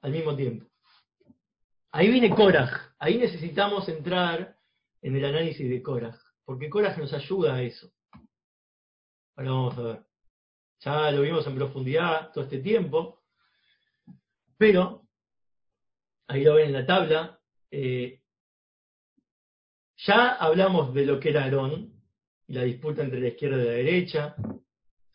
al 0.02 0.12
mismo 0.12 0.34
tiempo. 0.36 0.66
Ahí 1.92 2.10
viene 2.10 2.34
Korach, 2.34 2.94
ahí 2.98 3.16
necesitamos 3.16 3.88
entrar 3.88 4.58
en 5.00 5.16
el 5.16 5.24
análisis 5.24 5.68
de 5.68 5.82
Korach, 5.82 6.18
porque 6.44 6.68
Korach 6.68 6.98
nos 6.98 7.12
ayuda 7.12 7.54
a 7.54 7.62
eso. 7.62 7.90
Ahora 9.36 9.50
vamos 9.50 9.78
a 9.78 9.82
ver. 9.82 10.06
Ya 10.80 11.10
lo 11.10 11.22
vimos 11.22 11.46
en 11.46 11.54
profundidad 11.54 12.32
todo 12.32 12.44
este 12.44 12.58
tiempo. 12.58 13.22
Pero, 14.58 15.06
ahí 16.26 16.44
lo 16.44 16.54
ven 16.54 16.66
en 16.68 16.72
la 16.72 16.86
tabla, 16.86 17.40
eh, 17.70 18.22
ya 19.98 20.32
hablamos 20.34 20.94
de 20.94 21.06
lo 21.06 21.18
que 21.18 21.30
era 21.30 21.44
Aarón 21.44 21.92
y 22.46 22.52
la 22.52 22.62
disputa 22.62 23.02
entre 23.02 23.20
la 23.20 23.28
izquierda 23.28 23.56
y 23.56 23.64
la 23.64 23.72
derecha. 23.72 24.36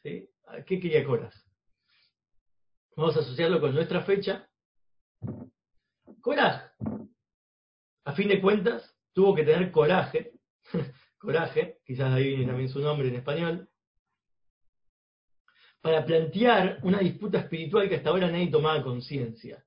¿Qué 0.03 0.79
quería 0.79 1.05
Coras? 1.05 1.50
Vamos 2.95 3.15
a 3.15 3.21
asociarlo 3.21 3.59
con 3.61 3.73
nuestra 3.73 4.01
fecha. 4.01 4.47
Coraje. 6.21 6.69
A 8.03 8.13
fin 8.13 8.27
de 8.27 8.41
cuentas, 8.41 8.95
tuvo 9.13 9.35
que 9.35 9.43
tener 9.43 9.71
coraje, 9.71 10.33
coraje, 11.17 11.79
quizás 11.85 12.11
ahí 12.13 12.29
viene 12.29 12.47
también 12.47 12.69
su 12.69 12.79
nombre 12.79 13.07
en 13.07 13.15
español, 13.15 13.69
para 15.81 16.05
plantear 16.05 16.79
una 16.83 16.99
disputa 16.99 17.39
espiritual 17.39 17.89
que 17.89 17.95
hasta 17.95 18.09
ahora 18.09 18.29
nadie 18.29 18.51
tomaba 18.51 18.83
conciencia. 18.83 19.63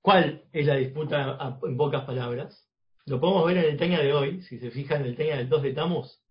¿Cuál 0.00 0.44
es 0.52 0.66
la 0.66 0.76
disputa 0.76 1.58
en 1.62 1.76
pocas 1.76 2.04
palabras? 2.04 2.68
Lo 3.06 3.20
podemos 3.20 3.46
ver 3.46 3.58
en 3.58 3.64
el 3.64 3.78
Teña 3.78 4.00
de 4.00 4.12
hoy, 4.12 4.42
si 4.42 4.58
se 4.58 4.70
fijan 4.70 5.02
en 5.02 5.08
el 5.08 5.16
Teña 5.16 5.36
del 5.36 5.48
2 5.48 5.62
de 5.62 5.72
Tamos. 5.72 6.22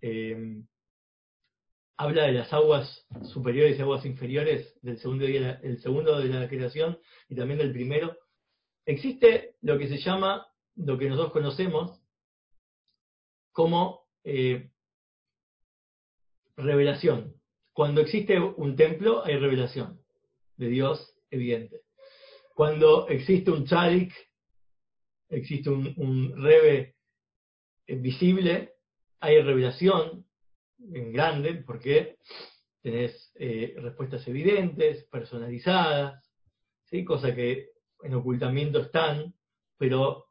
Eh, 0.00 0.62
habla 1.98 2.24
de 2.24 2.32
las 2.32 2.52
aguas 2.52 3.06
superiores 3.24 3.76
y 3.76 3.82
aguas 3.82 4.06
inferiores 4.06 4.78
del 4.82 4.98
segundo, 4.98 5.26
día, 5.26 5.60
el 5.64 5.80
segundo 5.80 6.18
de 6.18 6.28
la 6.28 6.48
creación 6.48 6.98
y 7.28 7.34
también 7.34 7.58
del 7.58 7.72
primero. 7.72 8.16
Existe 8.86 9.56
lo 9.60 9.76
que 9.78 9.88
se 9.88 9.98
llama, 9.98 10.46
lo 10.76 10.96
que 10.96 11.08
nosotros 11.08 11.32
conocemos 11.32 12.00
como 13.52 14.06
eh, 14.22 14.70
revelación. 16.56 17.34
Cuando 17.72 18.00
existe 18.00 18.38
un 18.38 18.76
templo 18.76 19.24
hay 19.24 19.36
revelación 19.36 20.00
de 20.56 20.68
Dios 20.68 21.14
evidente. 21.30 21.80
Cuando 22.54 23.08
existe 23.08 23.50
un 23.50 23.66
chalik, 23.66 24.12
existe 25.28 25.68
un, 25.68 26.40
rebe 26.40 26.94
visible, 27.88 28.74
hay 29.18 29.42
revelación 29.42 30.27
en 30.78 31.12
grande 31.12 31.62
porque 31.66 32.16
tenés 32.82 33.32
eh, 33.36 33.74
respuestas 33.78 34.26
evidentes, 34.28 35.04
personalizadas, 35.06 36.30
¿sí? 36.84 37.04
cosa 37.04 37.34
que 37.34 37.70
en 38.02 38.14
ocultamiento 38.14 38.80
están, 38.80 39.34
pero 39.76 40.26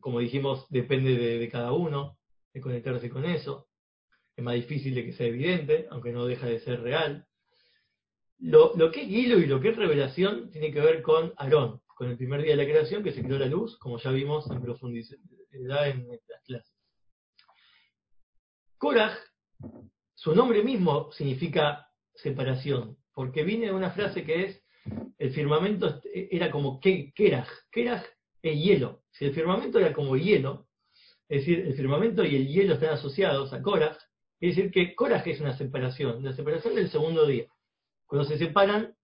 como 0.00 0.20
dijimos, 0.20 0.66
depende 0.70 1.16
de 1.16 1.48
cada 1.50 1.72
uno, 1.72 2.18
de 2.52 2.60
conectarse 2.60 3.10
con 3.10 3.24
eso 3.24 3.68
es 4.36 4.44
más 4.44 4.54
difícil 4.54 4.94
de 4.94 5.04
que 5.04 5.12
sea 5.12 5.26
evidente, 5.26 5.86
aunque 5.90 6.12
no 6.12 6.26
deja 6.26 6.46
de 6.46 6.60
ser 6.60 6.80
real. 6.80 7.26
Lo, 8.38 8.72
que 8.90 9.02
es 9.02 9.08
hilo 9.08 9.38
y 9.38 9.46
lo 9.46 9.60
que 9.60 9.70
es 9.70 9.76
revelación 9.76 10.50
tiene 10.50 10.72
que 10.72 10.80
ver 10.80 11.02
con 11.02 11.32
Aarón, 11.36 11.80
con 11.86 12.10
el 12.10 12.16
primer 12.16 12.42
día 12.42 12.56
de 12.56 12.64
la 12.64 12.70
creación 12.70 13.02
que 13.02 13.12
se 13.12 13.22
creó 13.22 13.38
la 13.38 13.46
luz, 13.46 13.78
como 13.78 13.98
ya 13.98 14.10
vimos 14.10 14.50
en 14.50 14.60
profundidad 14.60 15.88
en 15.88 16.10
estas 16.12 16.42
clases. 16.42 16.74
Korah, 18.76 19.16
su 20.14 20.34
nombre 20.34 20.62
mismo 20.62 21.10
significa 21.12 21.88
separación, 22.14 22.96
porque 23.12 23.44
viene 23.44 23.66
de 23.66 23.72
una 23.72 23.90
frase 23.90 24.24
que 24.24 24.44
es, 24.44 24.62
el 25.18 25.32
firmamento 25.32 26.00
era 26.12 26.50
como 26.50 26.80
Keraj, 26.80 27.48
Keraj 27.70 28.04
es 28.42 28.62
hielo, 28.62 29.02
si 29.10 29.24
el 29.24 29.34
firmamento 29.34 29.78
era 29.78 29.92
como 29.92 30.16
hielo, 30.16 30.66
es 31.28 31.40
decir, 31.40 31.60
el 31.60 31.74
firmamento 31.74 32.24
y 32.24 32.36
el 32.36 32.48
hielo 32.48 32.74
están 32.74 32.90
asociados 32.90 33.52
a 33.52 33.62
Korah, 33.62 33.96
es 34.40 34.56
decir, 34.56 34.70
que 34.70 34.94
coraje 34.94 35.30
es 35.32 35.40
una 35.40 35.56
separación, 35.56 36.22
la 36.22 36.34
separación 36.34 36.74
del 36.74 36.90
segundo 36.90 37.26
día. 37.26 37.46
Cuando 38.06 38.28
se 38.28 38.36
separan, 38.36 38.94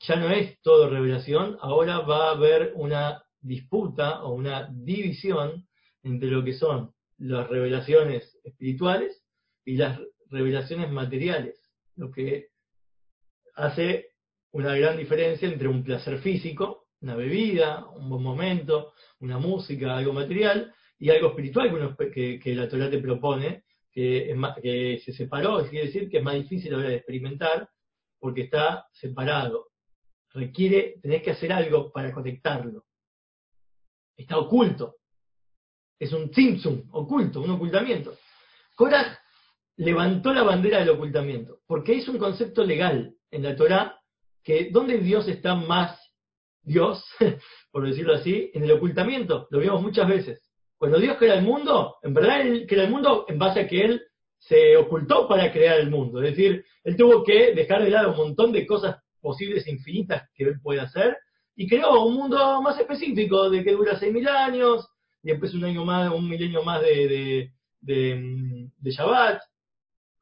ya 0.00 0.16
no 0.16 0.30
es 0.30 0.60
todo 0.62 0.88
revelación, 0.88 1.58
ahora 1.60 2.00
va 2.00 2.28
a 2.28 2.32
haber 2.32 2.72
una 2.76 3.22
disputa 3.40 4.24
o 4.24 4.34
una 4.34 4.68
división 4.72 5.68
entre 6.02 6.28
lo 6.28 6.42
que 6.44 6.54
son 6.54 6.92
las 7.18 7.48
revelaciones 7.48 8.38
espirituales 8.42 9.23
y 9.64 9.76
las 9.76 10.00
revelaciones 10.30 10.90
materiales, 10.90 11.60
lo 11.96 12.10
que 12.10 12.48
hace 13.54 14.08
una 14.52 14.76
gran 14.76 14.96
diferencia 14.96 15.48
entre 15.48 15.68
un 15.68 15.82
placer 15.82 16.18
físico, 16.18 16.88
una 17.00 17.16
bebida, 17.16 17.86
un 17.86 18.08
buen 18.08 18.22
momento, 18.22 18.94
una 19.20 19.38
música, 19.38 19.96
algo 19.96 20.12
material, 20.12 20.74
y 20.98 21.10
algo 21.10 21.28
espiritual 21.28 21.96
que, 22.12 22.38
que 22.38 22.54
la 22.54 22.68
Torah 22.68 22.88
te 22.88 22.98
propone, 22.98 23.64
que, 23.92 25.00
se 25.04 25.12
separó, 25.12 25.64
quiere 25.68 25.86
decir 25.86 26.08
que 26.08 26.18
es 26.18 26.24
más 26.24 26.34
difícil 26.34 26.74
ahora 26.74 26.88
de 26.88 26.96
experimentar 26.96 27.68
porque 28.18 28.42
está 28.42 28.86
separado. 28.92 29.68
Requiere, 30.30 30.96
tenés 31.00 31.22
que 31.22 31.30
hacer 31.30 31.52
algo 31.52 31.92
para 31.92 32.12
conectarlo. 32.12 32.86
Está 34.16 34.38
oculto. 34.38 34.96
Es 35.98 36.12
un 36.12 36.30
tzimtzum, 36.30 36.88
oculto, 36.90 37.40
un 37.40 37.50
ocultamiento. 37.50 38.16
Korah 38.74 39.18
levantó 39.76 40.32
la 40.32 40.42
bandera 40.42 40.78
del 40.80 40.90
ocultamiento, 40.90 41.58
porque 41.66 41.96
es 41.96 42.08
un 42.08 42.18
concepto 42.18 42.64
legal 42.64 43.14
en 43.30 43.42
la 43.42 43.56
Torah 43.56 43.98
que 44.42 44.68
donde 44.70 44.98
Dios 44.98 45.26
está 45.28 45.54
más 45.54 45.98
Dios, 46.62 47.04
por 47.72 47.86
decirlo 47.86 48.14
así, 48.14 48.50
en 48.54 48.64
el 48.64 48.72
ocultamiento, 48.72 49.46
lo 49.50 49.58
vemos 49.58 49.82
muchas 49.82 50.08
veces. 50.08 50.42
Cuando 50.76 50.98
Dios 50.98 51.16
crea 51.18 51.34
el 51.34 51.44
mundo, 51.44 51.96
en 52.02 52.14
verdad 52.14 52.40
Él 52.40 52.66
crea 52.66 52.84
el 52.84 52.90
mundo 52.90 53.26
en 53.28 53.38
base 53.38 53.60
a 53.60 53.68
que 53.68 53.80
Él 53.80 54.02
se 54.38 54.76
ocultó 54.76 55.26
para 55.28 55.50
crear 55.52 55.78
el 55.78 55.90
mundo. 55.90 56.22
Es 56.22 56.30
decir, 56.30 56.64
Él 56.82 56.96
tuvo 56.96 57.22
que 57.24 57.54
dejar 57.54 57.82
de 57.82 57.90
lado 57.90 58.10
un 58.10 58.16
montón 58.16 58.52
de 58.52 58.66
cosas 58.66 58.96
posibles 59.20 59.66
infinitas 59.66 60.28
que 60.34 60.44
Él 60.44 60.60
puede 60.62 60.80
hacer 60.80 61.16
y 61.56 61.68
creó 61.68 62.04
un 62.04 62.14
mundo 62.14 62.60
más 62.62 62.78
específico, 62.78 63.48
de 63.48 63.62
que 63.62 63.72
dura 63.72 63.98
6.000 63.98 64.28
años, 64.28 64.88
y 65.22 65.30
después 65.30 65.54
un 65.54 65.64
año 65.64 65.84
más, 65.84 66.12
un 66.12 66.28
milenio 66.28 66.62
más 66.62 66.82
de, 66.82 67.50
de, 67.80 68.68
de, 68.78 68.90
Shabbat, 68.90 69.40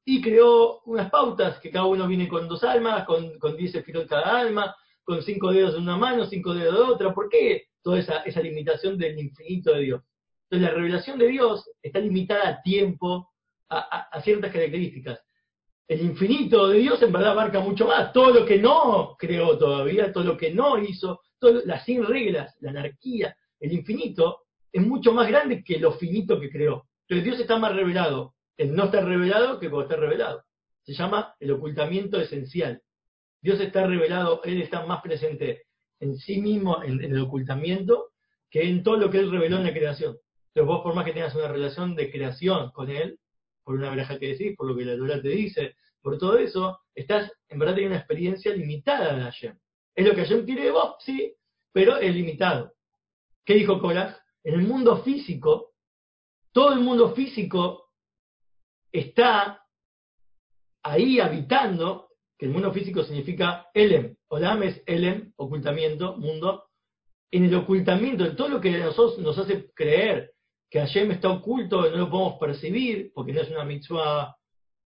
y 0.04 0.20
creó 0.20 0.80
unas 0.82 1.10
pautas 1.10 1.58
que 1.60 1.70
cada 1.70 1.86
uno 1.86 2.06
viene 2.06 2.28
con 2.28 2.48
dos 2.48 2.64
almas, 2.64 3.04
con, 3.04 3.38
con 3.38 3.56
diez 3.56 3.74
esfiros 3.74 4.06
cada 4.06 4.40
alma, 4.40 4.74
con 5.04 5.22
cinco 5.22 5.52
dedos 5.52 5.74
de 5.74 5.80
una 5.80 5.96
mano, 5.96 6.26
cinco 6.26 6.54
dedos 6.54 6.74
de 6.74 6.92
otra. 6.92 7.14
¿Por 7.14 7.28
qué 7.28 7.68
toda 7.82 7.98
esa, 7.98 8.18
esa 8.22 8.40
limitación 8.40 8.98
del 8.98 9.18
infinito 9.18 9.72
de 9.72 9.80
Dios? 9.80 10.02
Entonces 10.44 10.68
la 10.68 10.74
revelación 10.74 11.18
de 11.18 11.28
Dios 11.28 11.70
está 11.82 11.98
limitada 11.98 12.48
a 12.48 12.62
tiempo, 12.62 13.30
a, 13.68 14.20
ciertas 14.22 14.52
características. 14.52 15.20
El 15.88 16.02
infinito 16.02 16.68
de 16.68 16.78
Dios 16.78 17.02
en 17.02 17.12
verdad 17.12 17.32
abarca 17.32 17.60
mucho 17.60 17.86
más. 17.86 18.12
Todo 18.12 18.30
lo 18.30 18.44
que 18.44 18.58
no 18.58 19.16
creó 19.18 19.56
todavía, 19.58 20.12
todo 20.12 20.24
lo 20.24 20.36
que 20.36 20.52
no 20.52 20.78
hizo, 20.78 21.20
todo, 21.38 21.62
las 21.64 21.84
sin 21.84 22.04
reglas, 22.04 22.54
la 22.60 22.70
anarquía, 22.70 23.34
el 23.60 23.72
infinito 23.72 24.42
es 24.70 24.84
mucho 24.84 25.12
más 25.12 25.28
grande 25.28 25.62
que 25.64 25.78
lo 25.78 25.92
finito 25.92 26.38
que 26.38 26.50
creó. 26.50 26.86
Entonces 27.08 27.24
Dios 27.24 27.40
está 27.40 27.58
más 27.58 27.74
revelado 27.74 28.34
no 28.66 28.84
está 28.84 29.00
revelado 29.00 29.58
que 29.58 29.70
cuando 29.70 29.90
está 29.90 30.00
revelado. 30.00 30.44
Se 30.82 30.94
llama 30.94 31.34
el 31.40 31.52
ocultamiento 31.52 32.20
esencial. 32.20 32.82
Dios 33.40 33.60
está 33.60 33.86
revelado, 33.86 34.42
Él 34.44 34.62
está 34.62 34.84
más 34.86 35.02
presente 35.02 35.64
en 36.00 36.16
sí 36.16 36.40
mismo, 36.40 36.82
en 36.82 37.02
el 37.02 37.20
ocultamiento, 37.20 38.10
que 38.50 38.68
en 38.68 38.82
todo 38.82 38.96
lo 38.96 39.10
que 39.10 39.18
Él 39.18 39.30
reveló 39.30 39.56
en 39.56 39.64
la 39.64 39.72
creación. 39.72 40.16
Entonces 40.54 40.66
vos 40.68 40.82
por 40.82 40.94
más 40.94 41.06
que 41.06 41.12
tengas 41.12 41.34
una 41.34 41.48
relación 41.48 41.96
de 41.96 42.10
creación 42.10 42.72
con 42.72 42.90
él, 42.90 43.18
por 43.64 43.74
una 43.74 43.88
veraja 43.88 44.18
que 44.18 44.28
decís, 44.28 44.54
por 44.54 44.66
lo 44.68 44.76
que 44.76 44.84
la 44.84 44.98
Torah 44.98 45.22
te 45.22 45.28
dice, 45.28 45.76
por 46.02 46.18
todo 46.18 46.36
eso, 46.36 46.80
estás 46.94 47.32
en 47.48 47.58
verdad 47.58 47.74
teniendo 47.74 47.94
una 47.94 48.00
experiencia 48.00 48.54
limitada 48.54 49.14
de 49.14 49.22
Hashem. 49.22 49.58
Es 49.94 50.06
lo 50.06 50.14
que 50.14 50.22
Hashem 50.22 50.44
quiere 50.44 50.64
de 50.64 50.70
vos, 50.72 50.96
sí, 50.98 51.34
pero 51.72 51.96
es 51.96 52.14
limitado. 52.14 52.74
¿Qué 53.46 53.54
dijo 53.54 53.80
Korah? 53.80 54.18
En 54.44 54.54
el 54.54 54.66
mundo 54.66 55.02
físico, 55.02 55.72
todo 56.52 56.74
el 56.74 56.80
mundo 56.80 57.14
físico 57.14 57.81
está 58.92 59.62
ahí 60.82 61.20
habitando, 61.20 62.08
que 62.38 62.46
el 62.46 62.52
mundo 62.52 62.72
físico 62.72 63.02
significa 63.02 63.68
Elem. 63.72 64.16
Olam 64.28 64.62
es 64.64 64.82
Elem, 64.86 65.32
ocultamiento, 65.36 66.16
mundo. 66.16 66.64
En 67.30 67.44
el 67.44 67.54
ocultamiento, 67.54 68.26
en 68.26 68.36
todo 68.36 68.48
lo 68.48 68.60
que 68.60 68.78
nosotros 68.78 69.18
nos 69.18 69.38
hace 69.38 69.70
creer 69.74 70.32
que 70.68 70.80
Hashem 70.80 71.10
está 71.12 71.30
oculto, 71.30 71.82
no 71.90 71.96
lo 71.96 72.10
podemos 72.10 72.38
percibir, 72.38 73.12
porque 73.14 73.32
no 73.32 73.42
es 73.42 73.50
una 73.50 73.64
mitzvah. 73.64 74.36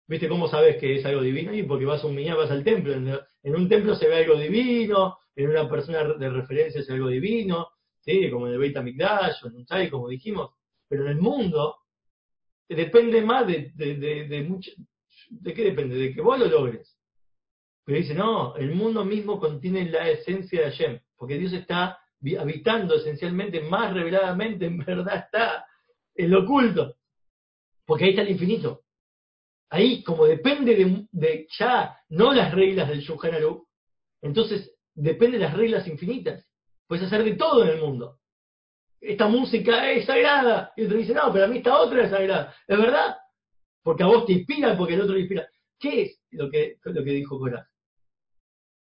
¿Viste 0.08 0.28
cómo 0.28 0.48
sabes 0.48 0.78
que 0.78 0.96
es 0.96 1.06
algo 1.06 1.22
divino? 1.22 1.54
Y 1.54 1.64
porque 1.64 1.86
vas 1.86 2.04
a 2.04 2.08
un 2.08 2.16
miñá, 2.16 2.36
vas 2.36 2.52
al 2.52 2.64
templo. 2.64 2.94
En, 2.94 3.56
un 3.56 3.70
templo 3.70 3.96
se 3.96 4.08
ve 4.08 4.18
algo 4.18 4.38
divino, 4.38 5.18
en 5.36 5.50
una 5.50 5.70
persona 5.70 6.04
de 6.04 6.30
referencia 6.30 6.82
es 6.82 6.90
algo 6.90 7.08
divino, 7.08 7.70
¿sí? 8.02 8.30
como 8.30 8.48
en 8.48 8.54
el 8.54 8.60
Beit 8.60 8.78
HaMikdash 8.78 9.44
o 9.44 9.48
en 9.48 9.56
un 9.56 9.66
chai, 9.66 9.90
como 9.90 10.10
dijimos. 10.10 10.52
Pero 10.88 11.04
en 11.04 11.12
el 11.12 11.18
mundo 11.18 11.83
depende 12.74 13.22
más 13.22 13.48
de, 13.48 13.72
de, 13.76 14.28
de, 14.28 14.44
mucho. 14.44 14.72
¿De 15.30 15.54
qué 15.54 15.64
depende? 15.64 15.96
De 15.96 16.14
que 16.14 16.22
vos 16.22 16.38
lo 16.40 16.46
logres. 16.46 16.98
Pero 17.86 17.98
dice, 17.98 18.14
no, 18.14 18.56
el 18.56 18.74
mundo 18.76 19.04
mismo 19.04 19.40
contiene 19.40 19.90
la 19.90 20.10
esencia 20.10 20.62
de 20.62 20.72
Hashem, 20.72 21.00
porque 21.18 21.38
Dios 21.38 21.54
está 21.54 22.00
habitando 22.40 22.96
esencialmente, 22.96 23.62
más 23.62 23.94
reveladamente, 23.94 24.66
en 24.68 24.78
verdad 24.80 25.26
está 25.26 25.66
en 26.16 26.32
lo 26.32 26.44
oculto, 26.44 26.96
porque 27.86 28.06
ahí 28.06 28.10
está 28.12 28.22
el 28.22 28.32
infinito. 28.32 28.84
Ahí, 29.70 30.04
como 30.04 30.26
depende 30.26 31.08
de, 31.12 31.48
ya 31.58 31.98
no 32.10 32.32
las 32.32 32.54
reglas 32.54 32.90
del 32.90 33.00
Shulchan 33.00 33.34
entonces 34.22 34.74
depende 34.96 35.38
de 35.38 35.44
las 35.46 35.54
reglas 35.54 35.88
infinitas. 35.88 36.48
Puedes 36.88 37.06
hacer 37.06 37.24
de 37.24 37.36
todo 37.36 37.64
en 37.64 37.70
el 37.70 37.82
mundo. 37.82 38.20
Esta 39.04 39.28
música 39.28 39.92
es 39.92 40.06
sagrada. 40.06 40.72
Y 40.78 40.86
otro 40.86 40.98
dice, 40.98 41.14
no, 41.14 41.32
pero 41.34 41.46
a 41.46 41.48
mí 41.48 41.58
esta 41.58 41.78
otra 41.78 42.06
es 42.06 42.10
sagrada. 42.10 42.56
¿Es 42.66 42.78
verdad? 42.78 43.18
Porque 43.84 44.04
a 44.04 44.08
vos 44.08 44.26
te 44.26 44.32
inspira, 44.32 44.78
porque 44.78 44.94
el 44.94 45.02
otro 45.02 45.14
te 45.16 45.20
inspira. 45.20 45.48
¿Qué 45.78 46.04
es 46.04 46.22
lo 46.32 46.50
que, 46.50 46.78
lo 46.86 47.04
que 47.04 47.12
dijo 47.12 47.38
Coraj? 47.38 47.66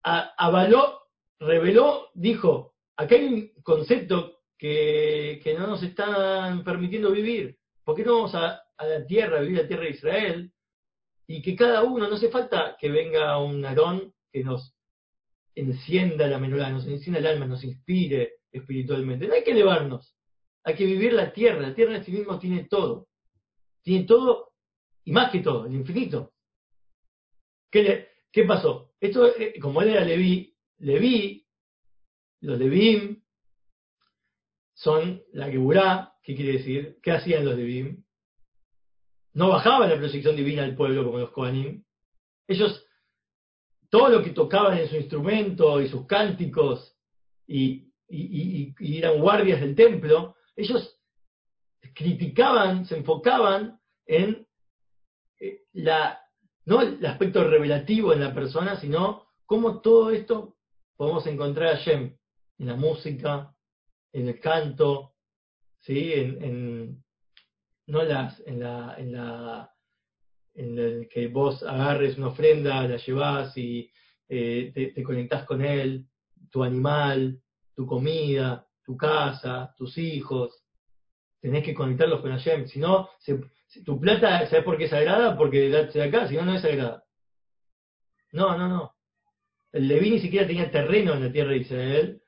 Avaló, 0.04 1.00
reveló, 1.40 2.10
dijo, 2.14 2.76
acá 2.96 3.16
hay 3.16 3.26
un 3.26 3.64
concepto 3.64 4.42
que, 4.58 5.40
que 5.44 5.56
no 5.56 5.66
nos 5.66 5.82
están 5.82 6.64
permitiendo 6.64 7.12
vivir. 7.12 7.58
¿Por 7.84 7.96
qué 7.96 8.04
no 8.04 8.18
vamos 8.18 8.36
a, 8.36 8.62
a 8.78 8.86
la 8.86 9.06
tierra, 9.08 9.40
a 9.40 9.42
vivir 9.42 9.58
la 9.58 9.68
tierra 9.68 9.84
de 9.84 9.90
Israel? 9.90 10.54
Y 11.26 11.42
que 11.42 11.56
cada 11.56 11.82
uno, 11.82 12.08
no 12.08 12.16
hace 12.16 12.30
falta 12.30 12.78
que 12.80 12.90
venga 12.90 13.40
un 13.40 13.66
Aarón 13.66 14.14
que 14.32 14.44
nos 14.44 14.76
encienda 15.56 16.28
la 16.28 16.38
menorá, 16.38 16.70
nos 16.70 16.86
encienda 16.86 17.20
el 17.20 17.26
alma, 17.26 17.48
nos 17.48 17.64
inspire 17.64 18.41
espiritualmente. 18.52 19.28
No 19.28 19.34
hay 19.34 19.44
que 19.44 19.52
elevarnos, 19.52 20.16
hay 20.64 20.76
que 20.76 20.86
vivir 20.86 21.14
la 21.14 21.32
tierra. 21.34 21.62
La 21.62 21.74
tierra 21.74 21.98
en 21.98 22.04
sí 22.04 22.12
mismo 22.12 22.40
tiene 22.40 22.66
todo. 22.66 23.08
Tiene 23.84 24.06
todo 24.06 24.52
y 25.04 25.12
más 25.12 25.32
que 25.32 25.40
todo, 25.40 25.66
el 25.66 25.74
infinito. 25.74 26.34
¿Qué, 27.72 28.08
qué 28.32 28.44
pasó? 28.44 28.92
Esto, 29.00 29.28
eh, 29.36 29.60
como 29.60 29.82
él 29.82 29.90
era 29.90 30.06
Leví, 30.06 30.56
Leví, 30.80 31.48
los 32.42 32.58
Levim 32.58 33.22
son 34.74 35.24
la 35.34 35.50
Geburá, 35.50 36.14
¿qué 36.24 36.36
quiere 36.36 36.54
decir? 36.54 37.00
¿Qué 37.02 37.12
hacían 37.12 37.46
los 37.46 37.56
Levim? 37.56 38.04
No 39.34 39.50
bajaba 39.50 39.88
la 39.88 39.96
proyección 39.96 40.36
divina 40.36 40.64
al 40.64 40.76
pueblo 40.76 41.06
como 41.06 41.20
los 41.20 41.32
Kohanim. 41.32 41.84
Ellos 42.48 42.86
todo 43.90 44.10
lo 44.10 44.24
que 44.24 44.32
tocaban 44.32 44.78
en 44.78 44.90
su 44.90 44.96
instrumento 44.96 45.82
y 45.82 45.90
sus 45.90 46.06
cánticos 46.06 46.96
y, 47.48 47.91
eran 48.12 49.20
guardias 49.20 49.62
del 49.62 49.76
templo, 49.76 50.36
ellos 50.56 51.00
criticaban, 51.94 52.86
se 52.86 52.98
enfocaban 52.98 53.80
en 54.06 54.48
eh, 55.40 55.64
la, 55.74 56.20
no 56.66 56.82
el 56.82 57.06
aspecto 57.06 57.44
revelativo 57.44 58.14
en 58.14 58.22
la 58.22 58.34
persona, 58.34 58.80
sino 58.80 59.28
cómo 59.46 59.82
todo 59.82 60.12
esto 60.12 60.58
podemos 60.96 61.26
encontrar 61.28 61.76
a 61.76 61.80
Shem 61.80 62.16
en 62.60 62.68
la 62.68 62.76
música, 62.76 63.56
en 64.14 64.28
el 64.28 64.40
canto, 64.40 65.16
¿sí? 65.80 66.14
en, 66.14 67.04
no 67.88 68.04
las, 68.04 68.40
en 68.46 68.60
la, 68.60 68.96
en 68.98 69.12
la 69.14 69.72
en 70.54 70.78
el 70.78 71.08
que 71.08 71.28
vos 71.28 71.64
agarres 71.64 72.18
una 72.18 72.28
ofrenda, 72.28 72.86
la 72.88 72.98
llevas 72.98 73.58
y 73.58 73.90
eh, 74.28 74.72
te, 74.74 74.88
te, 74.88 75.04
conectás 75.04 75.46
con 75.46 75.64
él, 75.64 76.06
tu 76.50 76.64
animal, 76.64 77.42
tu 77.76 77.86
comida, 77.86 78.66
tu 78.84 78.98
casa, 78.98 79.74
tus 79.78 79.98
hijos. 79.98 80.64
Tenés 81.40 81.64
que 81.64 81.74
conectarlos 81.74 82.22
con 82.22 82.32
Hashem. 82.32 82.68
Si 82.68 82.80
no, 82.80 83.10
tu 83.86 84.00
plata, 84.00 84.48
¿sabes 84.48 84.64
por 84.64 84.78
qué 84.78 84.86
es 84.86 84.92
sagrada? 84.92 85.38
Porque 85.38 85.70
de 85.70 86.04
acá, 86.04 86.28
si 86.28 86.36
no, 86.36 86.44
no 86.44 86.56
es 86.56 86.62
sagrada. 86.62 87.04
No, 88.32 88.58
no, 88.58 88.68
no. 88.68 88.96
El 89.72 89.88
Leví 89.88 90.12
ni 90.12 90.20
siquiera 90.20 90.48
tenía 90.48 90.72
terreno 90.72 91.14
en 91.14 91.24
la 91.26 91.32
tierra 91.32 91.52
de 91.52 91.58
Israel. 91.58 92.22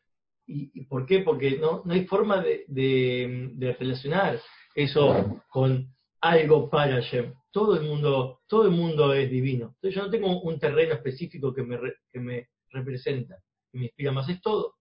¿Y, 0.46 0.86
por 0.86 1.06
qué? 1.06 1.20
Porque 1.20 1.58
no, 1.58 1.84
no 1.86 1.94
hay 1.94 2.06
forma 2.06 2.42
de, 2.42 2.66
de, 2.68 3.52
de 3.54 3.74
relacionar 3.74 4.42
eso 4.76 5.42
con 5.50 5.94
algo 6.20 6.70
para 6.70 6.96
Hashem 6.96 7.34
todo 7.54 7.76
el 7.76 7.84
mundo, 7.84 8.42
todo 8.48 8.66
el 8.66 8.72
mundo 8.72 9.14
es 9.14 9.30
divino. 9.30 9.76
Entonces 9.76 9.96
yo 9.96 10.04
no 10.04 10.10
tengo 10.10 10.42
un 10.42 10.60
terreno 10.60 10.96
específico 10.96 11.54
que 11.54 11.62
me, 11.62 11.78
que 12.12 12.20
me 12.20 12.50
representa, 12.72 13.38
que 13.72 13.78
me 13.78 13.86
inspira 13.86 14.12
más, 14.12 14.28
es 14.28 14.42
todo, 14.42 14.74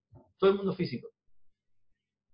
todo 0.42 0.50
el 0.50 0.56
mundo 0.58 0.74
físico. 0.74 1.08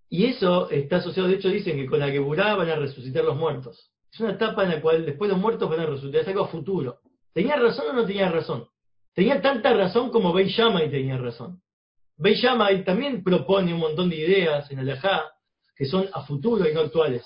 Y 0.09 0.24
eso 0.24 0.70
está 0.70 0.96
asociado, 0.96 1.28
de 1.28 1.36
hecho 1.36 1.50
dicen 1.50 1.76
que 1.76 1.86
con 1.86 2.00
la 2.00 2.09
Geburá 2.09 2.54
van 2.56 2.70
a 2.70 2.76
resucitar 2.76 3.22
los 3.24 3.36
muertos. 3.36 3.92
Es 4.11 4.20
una 4.20 4.32
etapa 4.32 4.64
en 4.64 4.70
la 4.70 4.80
cual 4.80 5.04
después 5.04 5.30
los 5.30 5.38
muertos 5.38 5.68
van 5.68 5.80
a 5.80 5.86
resucitar, 5.86 6.22
es 6.22 6.28
algo 6.28 6.48
futuro. 6.48 7.00
¿Tenía 7.34 7.56
razón 7.56 7.90
o 7.90 7.92
no 7.92 8.06
tenía 8.06 8.30
razón? 8.30 8.66
Tenía 9.14 9.42
tanta 9.42 9.74
razón 9.74 10.11
como 10.11 10.32
Bey 10.32 10.48
y 10.48 10.90
tenía 10.90 11.18
razón. 11.18 11.61
Bey 12.16 12.34
y 12.34 12.84
también 12.84 13.22
propone 13.22 13.74
un 13.74 13.80
montón 13.80 14.09
de 14.09 14.16
ideas 14.16 14.70
en 14.70 14.78
Alajá 14.78 15.30
que 15.76 15.84
son 15.84 16.09
a 16.12 16.24
futuro 16.24 16.68
y 16.68 16.72
no 16.72 16.80
actuales 16.80 17.24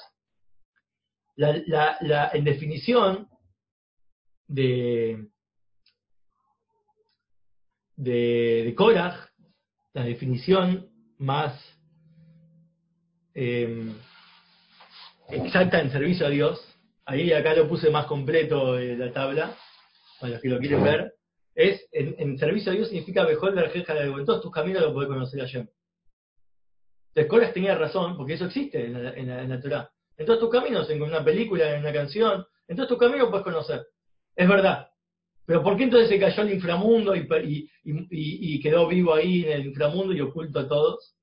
la, 1.37 2.31
en 2.33 2.45
definición 2.45 3.29
de, 4.47 5.29
de, 7.97 8.63
de 8.65 8.75
Korach, 8.75 9.32
la 9.95 10.05
definición 10.05 10.89
más 11.19 11.59
eh, 13.35 13.93
exacta 15.29 15.81
en 15.81 15.91
servicio 15.91 16.27
a 16.27 16.31
Dios, 16.31 16.61
ahí 17.05 17.33
acá 17.33 17.55
lo 17.55 17.69
puse 17.69 17.91
más 17.91 18.07
completo 18.07 18.79
en 18.79 18.99
la 18.99 19.13
tabla, 19.13 19.57
para 20.21 20.35
los 20.35 20.43
que 20.43 20.49
lo 20.49 20.59
quieren 20.59 20.83
ver, 20.83 21.15
es 21.55 21.87
en, 21.93 22.39
servicio 22.39 22.73
a 22.73 22.75
Dios 22.75 22.89
significa 22.89 23.27
mejor 23.27 23.55
la 23.55 23.63
de 23.69 24.05
en 24.05 24.25
todos 24.25 24.41
tus 24.41 24.53
caminos 24.53 24.83
lo 24.83 24.95
podés 24.95 25.09
conocer 25.09 25.43
a 25.43 25.47
Korach 27.29 27.53
tenía 27.53 27.75
razón, 27.75 28.17
porque 28.17 28.35
eso 28.35 28.47
existe 28.47 28.87
en 28.87 29.03
la, 29.03 29.11
en 29.11 29.29
la, 29.29 29.43
en 29.43 29.61
Torah. 29.61 29.91
En 30.17 30.27
todos 30.27 30.41
tus 30.41 30.51
caminos, 30.51 30.89
en 30.89 31.03
una 31.03 31.23
película, 31.25 31.75
en 31.75 31.81
una 31.81 31.93
canción, 31.93 32.47
en 32.69 32.77
todos 32.77 32.89
tus 32.89 32.99
caminos 32.99 33.29
puedes 33.29 33.45
conocer. 33.45 33.87
Es 34.35 34.49
verdad. 34.49 34.92
Pero 35.45 35.63
¿por 35.63 35.77
qué 35.77 35.85
entonces 35.85 36.09
se 36.09 36.21
cayó 36.21 36.43
al 36.43 36.53
inframundo 36.53 37.15
y, 37.17 38.61
quedó 38.61 38.87
vivo 38.87 39.15
ahí 39.15 39.45
en 39.45 39.53
el 39.53 39.67
inframundo 39.67 40.13
y 40.13 40.21
oculto 40.21 40.61
a 40.61 40.69
todos? 40.69 41.17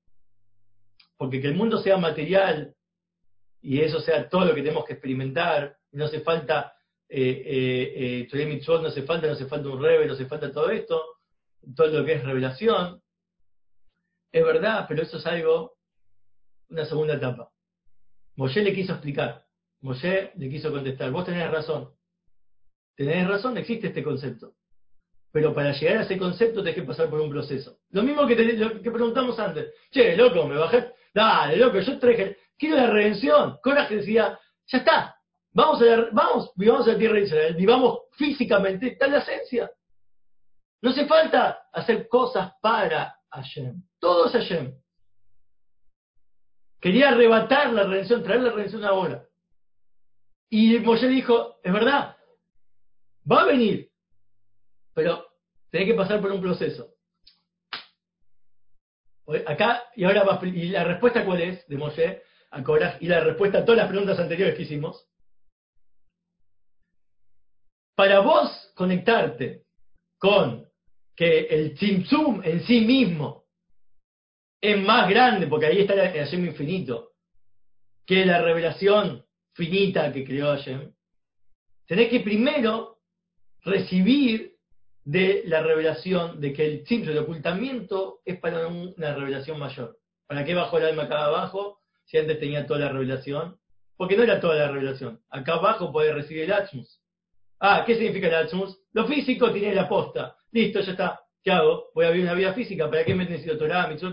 Porque 1.16 1.40
que 1.40 1.48
el 1.48 1.54
mundo 1.54 1.80
sea 1.82 1.96
material 1.96 2.74
y 3.62 3.80
eso 3.80 4.00
sea 4.00 4.28
todo 4.28 4.44
lo 4.44 4.54
que 4.54 4.62
tenemos 4.62 4.84
que 4.84 4.94
experimentar, 4.94 5.76
no 5.92 6.04
hace 6.04 6.20
falta 6.20 6.74
eh, 7.08 7.42
eh, 7.44 8.28
eh 8.32 8.58
no 8.68 8.86
hace 8.86 9.02
falta, 9.02 9.26
no 9.26 9.32
hace 9.32 9.46
falta 9.46 9.68
un 9.68 9.82
rebe, 9.82 10.06
no 10.06 10.12
hace 10.12 10.26
falta 10.26 10.52
todo 10.52 10.70
esto, 10.70 11.02
todo 11.74 11.88
lo 11.88 12.04
que 12.04 12.14
es 12.14 12.24
revelación. 12.24 13.02
Es 14.32 14.44
verdad, 14.44 14.86
pero 14.88 15.02
eso 15.02 15.16
es 15.16 15.26
algo, 15.26 15.76
una 16.68 16.84
segunda 16.84 17.14
etapa. 17.14 17.50
Moshe 18.36 18.62
le 18.62 18.72
quiso 18.72 18.92
explicar. 18.92 19.44
Moshe 19.80 20.32
le 20.36 20.48
quiso 20.48 20.70
contestar. 20.70 21.10
Vos 21.10 21.24
tenés 21.24 21.50
razón. 21.50 21.90
Tenés 23.00 23.26
razón, 23.26 23.56
existe 23.56 23.86
este 23.86 24.02
concepto. 24.02 24.52
Pero 25.32 25.54
para 25.54 25.72
llegar 25.72 25.96
a 25.96 26.02
ese 26.02 26.18
concepto 26.18 26.62
tenés 26.62 26.74
que 26.74 26.82
pasar 26.82 27.08
por 27.08 27.18
un 27.18 27.30
proceso. 27.30 27.78
Lo 27.92 28.02
mismo 28.02 28.26
que, 28.26 28.36
que 28.36 28.90
preguntamos 28.90 29.38
antes. 29.38 29.72
Che, 29.90 30.14
loco, 30.18 30.46
me 30.46 30.58
bajé. 30.58 30.92
Dale, 31.14 31.56
loco, 31.56 31.80
yo 31.80 31.98
traje. 31.98 32.36
Quiero 32.58 32.76
la 32.76 32.90
redención. 32.90 33.56
Coraje 33.62 33.96
decía, 33.96 34.38
ya 34.66 34.78
está. 34.78 35.16
Vamos 35.54 35.80
a, 35.80 35.84
la, 35.86 36.08
vamos, 36.12 36.52
vivamos 36.56 36.86
a 36.88 36.92
la 36.92 36.98
tierra 36.98 37.14
de 37.14 37.22
Israel. 37.22 37.54
Vivamos 37.54 38.00
físicamente. 38.18 38.88
Está 38.88 39.06
la 39.06 39.20
esencia. 39.20 39.70
No 40.82 40.90
hace 40.90 41.06
falta 41.06 41.70
hacer 41.72 42.06
cosas 42.06 42.52
para 42.60 43.16
Hashem. 43.30 43.82
Todo 43.98 44.26
es 44.26 44.32
Hashem. 44.32 44.74
Quería 46.78 47.08
arrebatar 47.08 47.72
la 47.72 47.84
redención, 47.84 48.22
traer 48.22 48.42
la 48.42 48.50
redención 48.50 48.84
ahora. 48.84 49.24
Y 50.50 50.78
Moshe 50.80 51.08
dijo, 51.08 51.60
es 51.62 51.72
verdad, 51.72 52.18
va 53.30 53.42
a 53.42 53.46
venir, 53.46 53.90
pero 54.94 55.26
tiene 55.70 55.86
que 55.86 55.94
pasar 55.94 56.20
por 56.20 56.30
un 56.32 56.40
proceso. 56.40 56.94
Acá, 59.46 59.84
y 59.94 60.04
ahora 60.04 60.24
va, 60.24 60.40
y 60.44 60.70
la 60.70 60.84
respuesta 60.84 61.24
cuál 61.24 61.40
es 61.40 61.66
de 61.68 61.76
Moshe 61.76 62.22
a 62.50 62.62
Korah, 62.62 62.98
y 63.00 63.06
la 63.06 63.20
respuesta 63.20 63.58
a 63.58 63.64
todas 63.64 63.78
las 63.78 63.88
preguntas 63.88 64.18
anteriores 64.18 64.56
que 64.56 64.62
hicimos. 64.62 65.06
Para 67.94 68.20
vos 68.20 68.72
conectarte 68.74 69.64
con 70.18 70.66
que 71.14 71.40
el 71.40 71.74
Tzimtzum 71.74 72.42
en 72.44 72.64
sí 72.64 72.80
mismo 72.80 73.44
es 74.60 74.78
más 74.82 75.08
grande, 75.08 75.46
porque 75.46 75.66
ahí 75.66 75.80
está 75.80 75.94
el 75.94 76.24
Hashem 76.24 76.46
infinito, 76.46 77.12
que 78.06 78.24
la 78.24 78.42
revelación 78.42 79.24
finita 79.52 80.12
que 80.12 80.24
creó 80.24 80.48
Hashem, 80.48 80.92
tenés 81.86 82.08
que 82.08 82.20
primero 82.20 82.99
recibir 83.64 84.56
de 85.04 85.42
la 85.46 85.62
revelación 85.62 86.40
de 86.40 86.52
que 86.52 86.66
el 86.66 86.86
simple 86.86 87.18
ocultamiento 87.18 88.20
es 88.24 88.38
para 88.38 88.68
una 88.68 89.14
revelación 89.14 89.58
mayor. 89.58 89.98
¿Para 90.26 90.44
qué 90.44 90.54
bajó 90.54 90.78
el 90.78 90.86
alma 90.86 91.04
acá 91.04 91.24
abajo 91.24 91.80
si 92.04 92.18
antes 92.18 92.38
tenía 92.38 92.66
toda 92.66 92.80
la 92.80 92.88
revelación? 92.90 93.58
Porque 93.96 94.16
no 94.16 94.22
era 94.22 94.40
toda 94.40 94.54
la 94.54 94.68
revelación. 94.68 95.20
Acá 95.28 95.54
abajo 95.54 95.92
puede 95.92 96.12
recibir 96.12 96.44
el 96.44 96.52
Atmos. 96.52 97.02
Ah, 97.58 97.82
¿qué 97.86 97.94
significa 97.96 98.28
el 98.28 98.34
Atmos? 98.34 98.78
Lo 98.92 99.06
físico 99.06 99.52
tiene 99.52 99.74
la 99.74 99.88
posta. 99.88 100.36
Listo, 100.52 100.80
ya 100.80 100.92
está. 100.92 101.20
¿Qué 101.42 101.50
hago? 101.50 101.90
Voy 101.94 102.04
a 102.04 102.10
vivir 102.10 102.26
una 102.26 102.34
vida 102.34 102.54
física. 102.54 102.88
¿Para 102.88 103.04
qué 103.04 103.14
me 103.14 103.24
necesito 103.24 103.58
Torah, 103.58 103.88
Listo. 103.88 104.08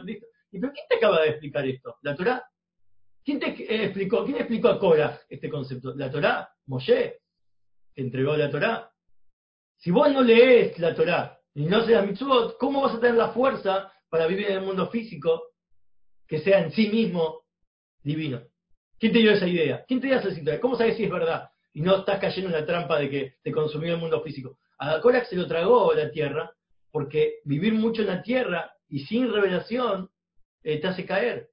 ¿Y 0.52 0.60
pero 0.60 0.74
quién 0.74 0.86
te 0.90 0.96
acaba 0.96 1.22
de 1.22 1.30
explicar 1.30 1.68
esto? 1.68 1.98
¿La 2.02 2.16
Torah? 2.16 2.44
¿Quién 3.24 3.40
te 3.40 3.48
eh, 3.48 3.84
explicó, 3.84 4.24
quién 4.24 4.38
explicó 4.38 4.70
a 4.70 4.80
Korah 4.80 5.20
este 5.30 5.50
concepto? 5.50 5.94
¿La 5.96 6.10
Torah? 6.10 6.50
¿Moshe? 6.68 7.20
¿Te 7.94 8.02
entregó 8.02 8.38
la 8.38 8.50
Torah? 8.50 8.90
Si 9.78 9.92
vos 9.92 10.12
no 10.12 10.22
lees 10.22 10.78
la 10.80 10.94
Torah 10.96 11.40
y 11.54 11.66
no 11.66 11.86
seas 11.86 12.06
mitzvot, 12.06 12.58
¿cómo 12.58 12.82
vas 12.82 12.96
a 12.96 13.00
tener 13.00 13.16
la 13.16 13.30
fuerza 13.30 13.92
para 14.10 14.28
vivir 14.28 14.48
en 14.48 14.58
el 14.58 14.64
mundo 14.64 14.90
físico 14.90 15.44
que 16.28 16.40
sea 16.40 16.60
en 16.60 16.72
sí 16.72 16.90
mismo 16.90 17.44
divino. 18.04 18.42
¿Quién 19.00 19.14
te 19.14 19.20
dio 19.20 19.32
esa 19.32 19.48
idea? 19.48 19.84
¿Quién 19.88 20.02
te 20.02 20.08
dio 20.08 20.18
esa 20.18 20.30
idea? 20.30 20.60
¿Cómo 20.60 20.76
sabes 20.76 20.98
si 20.98 21.04
es 21.04 21.12
verdad? 21.12 21.50
Y 21.74 21.82
no 21.82 21.98
estás 21.98 22.20
cayendo 22.20 22.50
en 22.50 22.60
la 22.60 22.66
trampa 22.66 23.00
de 23.00 23.10
que 23.10 23.36
te 23.44 23.52
consumió 23.52 23.94
el 23.94 24.00
mundo 24.00 24.22
físico. 24.22 24.60
A 24.80 25.00
Korak 25.02 25.28
se 25.28 25.36
lo 25.36 25.48
tragó 25.48 25.94
la 25.94 26.10
tierra, 26.10 26.52
porque 26.92 27.36
vivir 27.46 27.74
mucho 27.74 28.02
en 28.02 28.08
la 28.08 28.22
tierra 28.22 28.72
y 28.88 29.00
sin 29.06 29.32
revelación 29.32 30.10
eh, 30.64 30.80
te 30.80 30.88
hace 30.88 31.06
caer. 31.06 31.50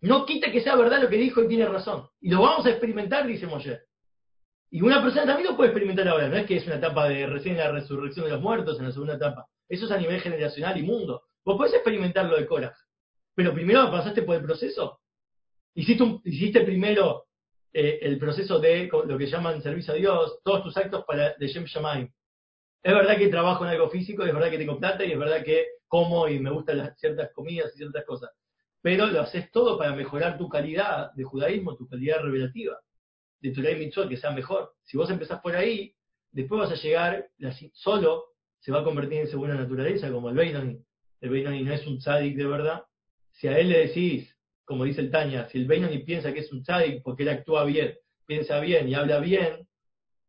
No 0.00 0.24
quita 0.24 0.50
que 0.50 0.62
sea 0.62 0.76
verdad 0.76 1.02
lo 1.02 1.08
que 1.08 1.16
dijo 1.16 1.42
y 1.42 1.48
tiene 1.48 1.66
razón. 1.66 2.08
Y 2.20 2.30
lo 2.30 2.40
vamos 2.40 2.64
a 2.66 2.70
experimentar, 2.70 3.26
dice 3.26 3.46
Moshe. 3.46 3.80
Y 4.70 4.82
una 4.82 5.02
persona 5.02 5.24
también 5.24 5.48
lo 5.48 5.56
puede 5.56 5.70
experimentar 5.70 6.06
ahora, 6.08 6.28
no 6.28 6.36
es 6.36 6.46
que 6.46 6.56
es 6.56 6.66
una 6.66 6.76
etapa 6.76 7.08
de 7.08 7.26
recién 7.26 7.56
la 7.56 7.72
resurrección 7.72 8.26
de 8.26 8.32
los 8.32 8.42
muertos 8.42 8.78
en 8.78 8.86
la 8.86 8.92
segunda 8.92 9.14
etapa. 9.14 9.46
Eso 9.66 9.86
es 9.86 9.90
a 9.90 9.96
nivel 9.96 10.20
generacional 10.20 10.76
y 10.76 10.82
mundo. 10.82 11.22
Vos 11.44 11.56
podés 11.56 11.72
experimentar 11.72 12.26
lo 12.26 12.36
de 12.36 12.46
Korach, 12.46 12.76
pero 13.34 13.54
primero 13.54 13.90
pasaste 13.90 14.22
por 14.22 14.36
el 14.36 14.42
proceso. 14.42 15.00
Hiciste, 15.74 16.60
primero 16.62 17.28
eh, 17.72 17.98
el 18.02 18.18
proceso 18.18 18.58
de 18.58 18.90
lo 19.06 19.16
que 19.16 19.26
llaman 19.26 19.62
servicio 19.62 19.94
a 19.94 19.96
Dios, 19.96 20.40
todos 20.44 20.64
tus 20.64 20.76
actos 20.76 21.04
para 21.06 21.34
de 21.34 21.46
Shem 21.46 21.64
Shamaim. 21.64 22.10
Es 22.82 22.94
verdad 22.94 23.16
que 23.16 23.28
trabajo 23.28 23.64
en 23.64 23.70
algo 23.70 23.88
físico, 23.88 24.24
es 24.24 24.34
verdad 24.34 24.50
que 24.50 24.58
tengo 24.58 24.78
plata 24.78 25.04
y 25.04 25.12
es 25.12 25.18
verdad 25.18 25.42
que 25.42 25.66
como 25.86 26.28
y 26.28 26.38
me 26.40 26.50
gustan 26.50 26.78
las, 26.78 26.98
ciertas 26.98 27.30
comidas 27.32 27.72
y 27.74 27.78
ciertas 27.78 28.04
cosas. 28.04 28.30
Pero 28.82 29.06
lo 29.06 29.22
haces 29.22 29.50
todo 29.50 29.78
para 29.78 29.94
mejorar 29.94 30.36
tu 30.36 30.48
calidad 30.48 31.12
de 31.14 31.24
judaísmo, 31.24 31.76
tu 31.76 31.88
calidad 31.88 32.20
revelativa 32.20 32.78
de 33.40 33.50
tu 33.52 33.60
ley 33.60 33.76
mitzvot 33.76 34.08
que 34.08 34.16
sea 34.16 34.30
mejor. 34.30 34.72
Si 34.84 34.96
vos 34.96 35.10
empezás 35.10 35.40
por 35.40 35.54
ahí, 35.54 35.94
después 36.32 36.60
vas 36.60 36.72
a 36.72 36.82
llegar, 36.82 37.28
solo 37.72 38.24
se 38.60 38.72
va 38.72 38.80
a 38.80 38.84
convertir 38.84 39.18
en 39.18 39.28
segunda 39.28 39.54
naturaleza, 39.54 40.10
como 40.10 40.28
el 40.30 40.36
Beinoni. 40.36 40.78
El 41.20 41.30
Beinoni 41.30 41.62
no 41.62 41.72
es 41.72 41.86
un 41.86 41.98
tzadik 41.98 42.36
de 42.36 42.46
verdad. 42.46 42.84
Si 43.32 43.48
a 43.48 43.58
él 43.58 43.68
le 43.68 43.86
decís, 43.86 44.36
como 44.64 44.84
dice 44.84 45.00
el 45.00 45.10
Tanya, 45.10 45.48
si 45.48 45.58
el 45.58 45.66
Beinoni 45.66 45.98
piensa 45.98 46.32
que 46.32 46.40
es 46.40 46.52
un 46.52 46.62
tzadik 46.62 47.02
porque 47.02 47.22
él 47.22 47.30
actúa 47.30 47.64
bien, 47.64 47.94
piensa 48.26 48.60
bien 48.60 48.88
y 48.88 48.94
habla 48.94 49.20
bien, 49.20 49.66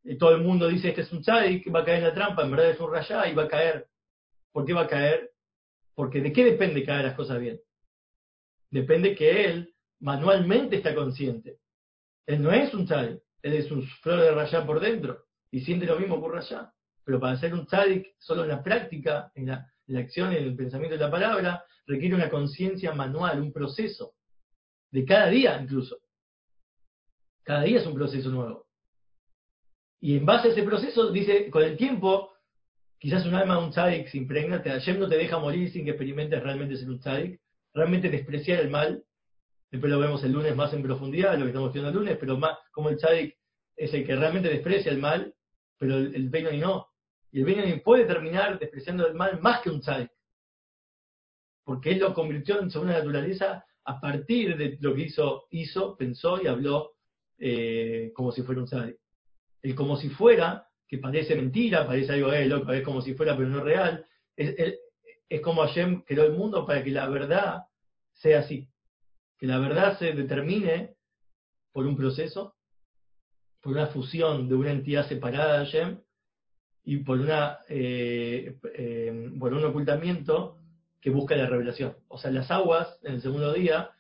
y 0.04 0.18
todo 0.18 0.32
el 0.32 0.42
mundo 0.42 0.68
dice 0.68 0.94
que 0.94 1.02
es 1.02 1.12
un 1.12 1.22
tzadik, 1.22 1.74
va 1.74 1.82
a 1.82 1.86
caer 1.86 2.00
en 2.00 2.04
la 2.06 2.14
trampa, 2.14 2.44
en 2.44 2.52
verdad 2.52 2.70
es 2.70 2.80
un 2.80 2.92
rayá 2.92 3.28
y 3.28 3.34
va 3.34 3.44
a 3.44 3.48
caer. 3.48 3.88
¿Por 4.52 4.66
qué 4.66 4.74
va 4.74 4.82
a 4.82 4.88
caer? 4.88 5.32
Porque 5.96 6.22
¿de 6.22 6.32
qué 6.32 6.46
depende 6.46 6.84
haga 6.84 7.04
las 7.04 7.16
cosas 7.16 7.40
bien? 7.40 7.60
Depende 8.72 9.16
que 9.16 9.46
él 9.46 9.74
manualmente 10.00 10.78
está 10.78 10.96
consciente 10.96 11.58
él 12.30 12.44
no 12.44 12.52
es 12.52 12.72
un 12.76 12.86
tzadik, 12.86 13.24
él 13.42 13.54
es 13.54 13.72
un 13.72 13.82
flor 14.04 14.20
de 14.20 14.30
rayá 14.30 14.64
por 14.64 14.80
dentro 14.80 15.26
y 15.50 15.62
siente 15.62 15.88
lo 15.88 16.00
mismo 16.00 16.22
por 16.22 16.32
rayá. 16.32 16.72
Pero 17.04 17.20
para 17.20 17.40
ser 17.40 17.56
un 17.56 17.66
tzadik, 17.66 18.06
solo 18.20 18.44
en 18.44 18.50
la 18.50 18.62
práctica, 18.62 19.32
en 19.34 19.48
la, 19.48 19.68
acción, 19.98 20.32
en 20.34 20.44
el 20.44 20.56
pensamiento 20.56 20.96
de 20.96 21.04
la 21.04 21.10
palabra, 21.10 21.66
requiere 21.88 22.14
una 22.14 22.30
conciencia 22.30 22.94
manual, 22.94 23.42
un 23.42 23.52
proceso, 23.52 24.14
de 24.92 25.06
cada 25.06 25.28
día 25.30 25.60
incluso. 25.60 25.98
Cada 27.42 27.64
día 27.64 27.80
es 27.80 27.88
un 27.88 27.96
proceso 27.96 28.30
nuevo. 28.30 28.68
Y 30.00 30.16
en 30.16 30.24
base 30.24 30.50
a 30.50 30.52
ese 30.52 30.62
proceso, 30.62 31.12
dice, 31.12 31.50
con 31.50 31.64
el 31.64 31.78
tiempo, 31.78 32.32
quizás 33.00 33.26
un 33.26 33.34
alma 33.34 33.58
de 33.58 33.64
un 33.64 33.72
tzadik 33.72 34.08
se 34.08 34.20
impregna, 34.20 34.62
ayer 34.64 35.00
no 35.00 35.10
te 35.10 35.18
deja 35.18 35.40
morir 35.40 35.72
sin 35.72 35.84
que 35.84 35.92
experimentes 35.92 36.44
realmente 36.44 36.78
ser 36.78 36.92
un 36.92 37.00
tzadik, 37.00 37.42
realmente 37.74 38.08
despreciar 38.08 38.60
el 38.60 38.70
mal 38.70 39.04
Después 39.72 39.92
lo 39.92 40.00
vemos 40.00 40.24
el 40.24 40.32
lunes 40.32 40.56
más 40.56 40.74
en 40.74 40.82
profundidad, 40.82 41.38
lo 41.38 41.44
que 41.44 41.50
estamos 41.50 41.72
viendo 41.72 41.90
el 41.90 41.96
lunes, 41.96 42.18
pero 42.20 42.38
más 42.38 42.58
como 42.72 42.90
el 42.90 42.98
tzadik 42.98 43.38
es 43.76 43.94
el 43.94 44.06
que 44.06 44.16
realmente 44.16 44.50
desprecia 44.50 44.92
el 44.92 44.98
mal, 44.98 45.34
pero 45.78 45.96
el, 45.96 46.16
el 46.16 46.60
no. 46.60 46.88
Y 47.32 47.40
el 47.40 47.46
Benoni 47.46 47.80
puede 47.80 48.06
terminar 48.06 48.58
despreciando 48.58 49.08
el 49.08 49.14
mal 49.14 49.40
más 49.42 49.62
que 49.62 49.70
un 49.70 49.80
tzadik. 49.80 50.10
Porque 51.64 51.92
él 51.92 52.00
lo 52.00 52.14
convirtió 52.16 52.60
en 52.60 52.72
segunda 52.72 52.94
naturaleza 52.94 53.64
a 53.86 54.02
partir 54.02 54.58
de 54.58 54.78
lo 54.82 54.96
que 54.96 55.04
hizo, 55.04 55.46
hizo 55.52 55.96
pensó 55.96 56.42
y 56.42 56.48
habló 56.48 56.94
eh, 57.38 58.12
como 58.16 58.32
si 58.32 58.42
fuera 58.42 58.62
un 58.62 58.68
tzadik. 58.68 58.98
El 59.62 59.76
como 59.76 59.98
si 59.98 60.10
fuera, 60.10 60.68
que 60.88 60.98
parece 60.98 61.36
mentira, 61.36 61.86
parece 61.86 62.14
algo, 62.14 62.34
eh, 62.34 62.48
loco, 62.48 62.72
es 62.72 62.84
como 62.84 63.02
si 63.02 63.14
fuera 63.14 63.38
pero 63.38 63.50
no 63.50 63.64
real, 63.64 64.04
es, 64.36 64.56
es, 64.58 64.80
es 65.30 65.42
como 65.42 65.62
Hashem 65.62 66.02
creó 66.02 66.24
el 66.24 66.34
mundo 66.34 66.66
para 66.66 66.84
que 66.84 66.90
la 66.90 67.08
verdad 67.08 67.66
sea 68.14 68.40
así 68.40 68.68
que 69.40 69.48
la 69.48 69.58
verdad 69.58 69.98
se 69.98 70.12
determine 70.12 70.96
por 71.72 71.88
un 71.88 71.96
proceso, 71.96 72.56
por 73.62 73.72
una 73.72 73.88
fusión 73.88 74.50
de 74.50 74.56
una 74.56 74.72
entidad 74.72 75.08
separada 75.08 75.64
de 75.64 75.98
y 76.84 76.98
por, 76.98 77.20
una, 77.20 77.60
eh, 77.70 78.58
eh, 78.76 79.32
un 79.32 79.66
ocultamiento 79.66 80.58
que 81.00 81.10
busca 81.10 81.38
la 81.38 81.48
revelación. 81.48 81.96
O 82.10 82.18
sea, 82.18 82.32
las 82.32 82.52
aguas 82.52 83.00
en 83.04 83.14
el 83.14 83.22
segundo 83.22 83.54
día 83.54 83.92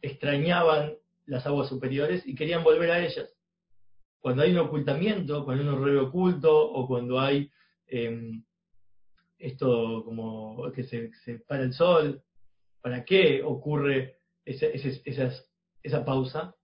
extrañaban 0.00 0.94
las 1.26 1.46
aguas 1.46 1.68
superiores 1.68 2.26
y 2.26 2.34
querían 2.34 2.64
volver 2.64 2.90
a 2.90 3.04
ellas. 3.04 3.32
Cuando 4.18 4.42
hay 4.42 4.52
un 4.52 4.58
ocultamiento, 4.58 5.44
cuando 5.44 5.62
hay 5.62 5.68
un 5.68 5.84
rey 5.84 5.96
oculto 5.96 6.70
o 6.72 6.88
cuando 6.88 7.20
hay 7.20 7.50
em, 7.86 8.44
esto 9.38 10.02
como 10.04 10.72
que 10.72 10.84
se, 10.84 11.12
se 11.24 11.38
para 11.40 11.62
el 11.62 11.72
sol, 11.72 12.22
¿para 12.80 13.04
qué 13.04 13.42
ocurre 13.44 14.21
esa, 14.44 16.04
pausa 16.04 16.54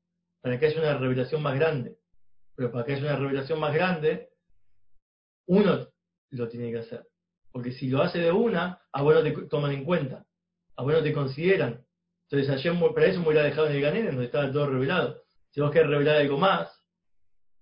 para 0.40 0.58
que 0.58 0.66
haya 0.66 0.80
una 0.80 0.98
revelación 0.98 1.42
más 1.42 1.54
grande. 1.54 1.98
Pero 2.54 2.72
para 2.72 2.84
que 2.84 2.94
haya 2.94 3.02
una 3.02 3.16
revelación 3.16 3.60
más 3.60 3.74
grande, 3.74 4.30
uno 5.46 5.88
lo 6.30 6.48
tiene 6.48 6.70
que 6.70 6.78
hacer. 6.78 7.06
Porque 7.50 7.72
si 7.72 7.88
lo 7.88 8.02
hace 8.02 8.18
de 8.18 8.32
una, 8.32 8.82
a 8.92 9.02
vos 9.02 9.22
te 9.22 9.32
toman 9.48 9.72
en 9.72 9.84
cuenta, 9.84 10.26
a 10.76 10.82
vos 10.82 11.02
te 11.02 11.12
consideran. 11.12 11.84
Entonces 12.30 12.50
ayer 12.50 12.78
para 12.94 13.06
eso 13.06 13.20
me 13.20 13.28
hubiera 13.28 13.44
dejado 13.44 13.68
en 13.68 13.76
el 13.76 13.80
Ganén, 13.80 14.06
donde 14.06 14.26
estaba 14.26 14.52
todo 14.52 14.66
revelado. 14.66 15.22
Si 15.50 15.60
vos 15.60 15.70
querés 15.70 15.88
revelar 15.88 16.16
algo 16.16 16.36
más, 16.36 16.84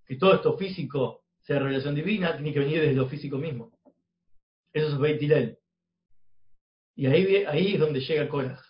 que 0.04 0.16
todo 0.16 0.34
esto 0.34 0.56
físico 0.56 1.24
sea 1.40 1.58
revelación 1.58 1.94
divina, 1.94 2.34
tiene 2.34 2.52
que 2.52 2.58
venir 2.58 2.80
desde 2.80 2.94
lo 2.94 3.06
físico 3.06 3.38
mismo. 3.38 3.72
Eso 4.72 4.88
es 4.88 4.98
Beit 4.98 5.58
Y 6.96 7.06
ahí, 7.06 7.44
ahí 7.46 7.74
es 7.74 7.80
donde 7.80 8.00
llega 8.00 8.28
Korah. 8.28 8.60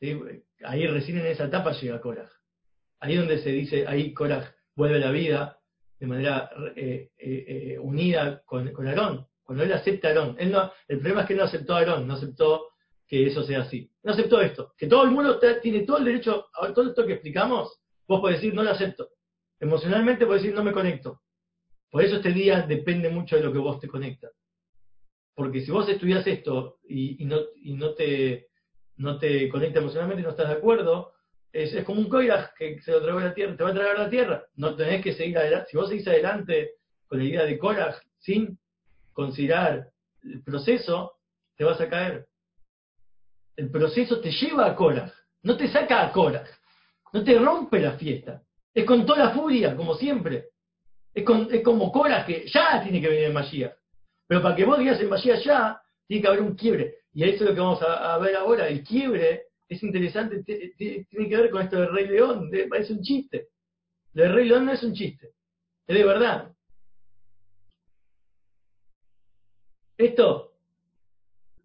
Ahí 0.00 0.86
recién 0.86 1.18
en 1.18 1.26
esa 1.26 1.44
etapa 1.44 1.72
llega 1.72 2.00
Korah. 2.00 2.30
Ahí 3.00 3.16
donde 3.16 3.38
se 3.38 3.50
dice, 3.50 3.86
ahí 3.86 4.12
Korah 4.12 4.54
vuelve 4.74 4.96
a 4.96 5.06
la 5.06 5.10
vida 5.10 5.58
de 5.98 6.06
manera 6.06 6.50
eh, 6.76 7.10
eh, 7.18 7.44
eh, 7.48 7.78
unida 7.78 8.42
con, 8.44 8.72
con 8.72 8.86
Aarón. 8.86 9.26
Cuando 9.42 9.64
él 9.64 9.72
acepta 9.72 10.08
a 10.08 10.10
Aarón. 10.10 10.36
El 10.38 10.98
problema 10.98 11.22
es 11.22 11.26
que 11.26 11.32
él 11.32 11.38
no 11.38 11.44
aceptó 11.44 11.74
a 11.74 11.78
Aarón, 11.78 12.06
no 12.06 12.14
aceptó 12.14 12.68
que 13.06 13.26
eso 13.26 13.42
sea 13.42 13.62
así. 13.62 13.90
No 14.02 14.12
aceptó 14.12 14.40
esto. 14.40 14.74
Que 14.76 14.86
todo 14.86 15.04
el 15.04 15.10
mundo 15.10 15.40
tiene 15.62 15.80
todo 15.80 15.98
el 15.98 16.04
derecho, 16.04 16.46
a 16.60 16.72
todo 16.72 16.88
esto 16.88 17.06
que 17.06 17.14
explicamos, 17.14 17.80
vos 18.06 18.20
podés 18.20 18.36
decir, 18.36 18.54
no 18.54 18.62
lo 18.62 18.70
acepto. 18.70 19.08
Emocionalmente 19.58 20.26
podés 20.26 20.42
decir, 20.42 20.54
no 20.54 20.62
me 20.62 20.72
conecto. 20.72 21.22
Por 21.90 22.04
eso 22.04 22.16
este 22.16 22.32
día 22.32 22.62
depende 22.62 23.08
mucho 23.08 23.36
de 23.36 23.42
lo 23.42 23.52
que 23.52 23.58
vos 23.58 23.80
te 23.80 23.88
conectas. 23.88 24.32
Porque 25.34 25.62
si 25.62 25.70
vos 25.70 25.88
estudias 25.88 26.26
esto 26.26 26.80
y 26.88 27.24
no 27.24 27.94
te 27.94 28.47
no 28.98 29.18
te 29.18 29.48
conecta 29.48 29.78
emocionalmente 29.78 30.22
no 30.22 30.30
estás 30.30 30.48
de 30.48 30.54
acuerdo, 30.54 31.12
es, 31.52 31.84
como 31.84 32.00
un 32.00 32.08
coiraj 32.08 32.52
que 32.54 32.80
se 32.82 32.92
lo 32.92 33.02
trae 33.02 33.16
a 33.16 33.28
la 33.28 33.34
tierra, 33.34 33.56
te 33.56 33.64
va 33.64 33.70
a 33.70 33.74
traer 33.74 33.96
a 33.96 34.02
la 34.02 34.10
tierra. 34.10 34.44
No 34.56 34.76
tenés 34.76 35.02
que 35.02 35.14
seguir 35.14 35.38
adelante. 35.38 35.70
Si 35.70 35.76
vos 35.76 35.88
seguís 35.88 36.06
adelante 36.06 36.72
con 37.06 37.18
la 37.18 37.24
idea 37.24 37.44
de 37.44 37.58
Korah 37.58 37.96
sin 38.18 38.58
considerar 39.12 39.88
el 40.22 40.42
proceso, 40.42 41.14
te 41.56 41.64
vas 41.64 41.80
a 41.80 41.88
caer. 41.88 42.26
El 43.56 43.70
proceso 43.70 44.20
te 44.20 44.30
lleva 44.30 44.66
a 44.66 44.76
Korah, 44.76 45.12
no 45.42 45.56
te 45.56 45.68
saca 45.68 46.02
a 46.02 46.12
Korah, 46.12 46.44
no 47.12 47.24
te 47.24 47.38
rompe 47.38 47.80
la 47.80 47.92
fiesta. 47.92 48.42
Es 48.74 48.84
con 48.84 49.06
toda 49.06 49.24
la 49.24 49.30
furia, 49.30 49.74
como 49.74 49.94
siempre. 49.94 50.50
Es, 51.14 51.24
con, 51.24 51.48
es 51.50 51.62
como 51.62 51.90
Korah 51.90 52.24
que 52.24 52.46
ya 52.46 52.80
tiene 52.82 53.00
que 53.00 53.08
venir 53.08 53.24
el 53.24 53.32
Mashiach. 53.32 53.72
Pero 54.26 54.42
para 54.42 54.54
que 54.54 54.64
vos 54.64 54.78
digas 54.78 55.00
el 55.00 55.08
Mashiach 55.08 55.42
ya, 55.42 55.80
tiene 56.06 56.22
que 56.22 56.28
haber 56.28 56.42
un 56.42 56.54
quiebre. 56.54 56.97
Y 57.12 57.24
eso 57.24 57.44
es 57.44 57.50
lo 57.50 57.54
que 57.54 57.60
vamos 57.60 57.82
a, 57.82 58.18
ver 58.18 58.36
ahora. 58.36 58.68
El 58.68 58.82
quiebre 58.82 59.46
es 59.68 59.82
interesante, 59.82 60.42
tiene 60.44 61.28
que 61.28 61.36
ver 61.36 61.50
con 61.50 61.62
esto 61.62 61.80
del 61.80 61.92
Rey 61.92 62.06
León. 62.06 62.50
parece 62.68 62.92
un 62.92 63.02
chiste. 63.02 63.48
El 64.14 64.32
Rey 64.32 64.48
León 64.48 64.66
no 64.66 64.72
es 64.72 64.82
un 64.82 64.94
chiste. 64.94 65.32
Es 65.86 65.96
de 65.96 66.04
verdad. 66.04 66.52
Esto 69.96 70.52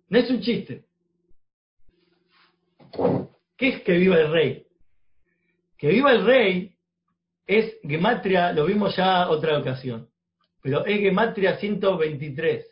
no 0.10 0.20
es 0.20 0.30
un 0.30 0.42
chiste. 0.42 0.86
¿Qué 3.58 3.70
es 3.70 3.82
que 3.82 3.94
viva 3.94 4.20
el 4.20 4.32
rey? 4.32 4.68
Que 5.78 5.88
viva 5.88 6.12
el 6.12 6.26
rey 6.26 6.76
es 7.46 7.78
Gematria, 7.84 8.54
lo 8.54 8.66
vimos 8.66 8.96
ya 8.96 9.30
otra 9.30 9.58
ocasión, 9.58 10.10
pero 10.62 10.86
es 10.86 11.00
Gematria 11.00 11.58
123. 11.58 12.66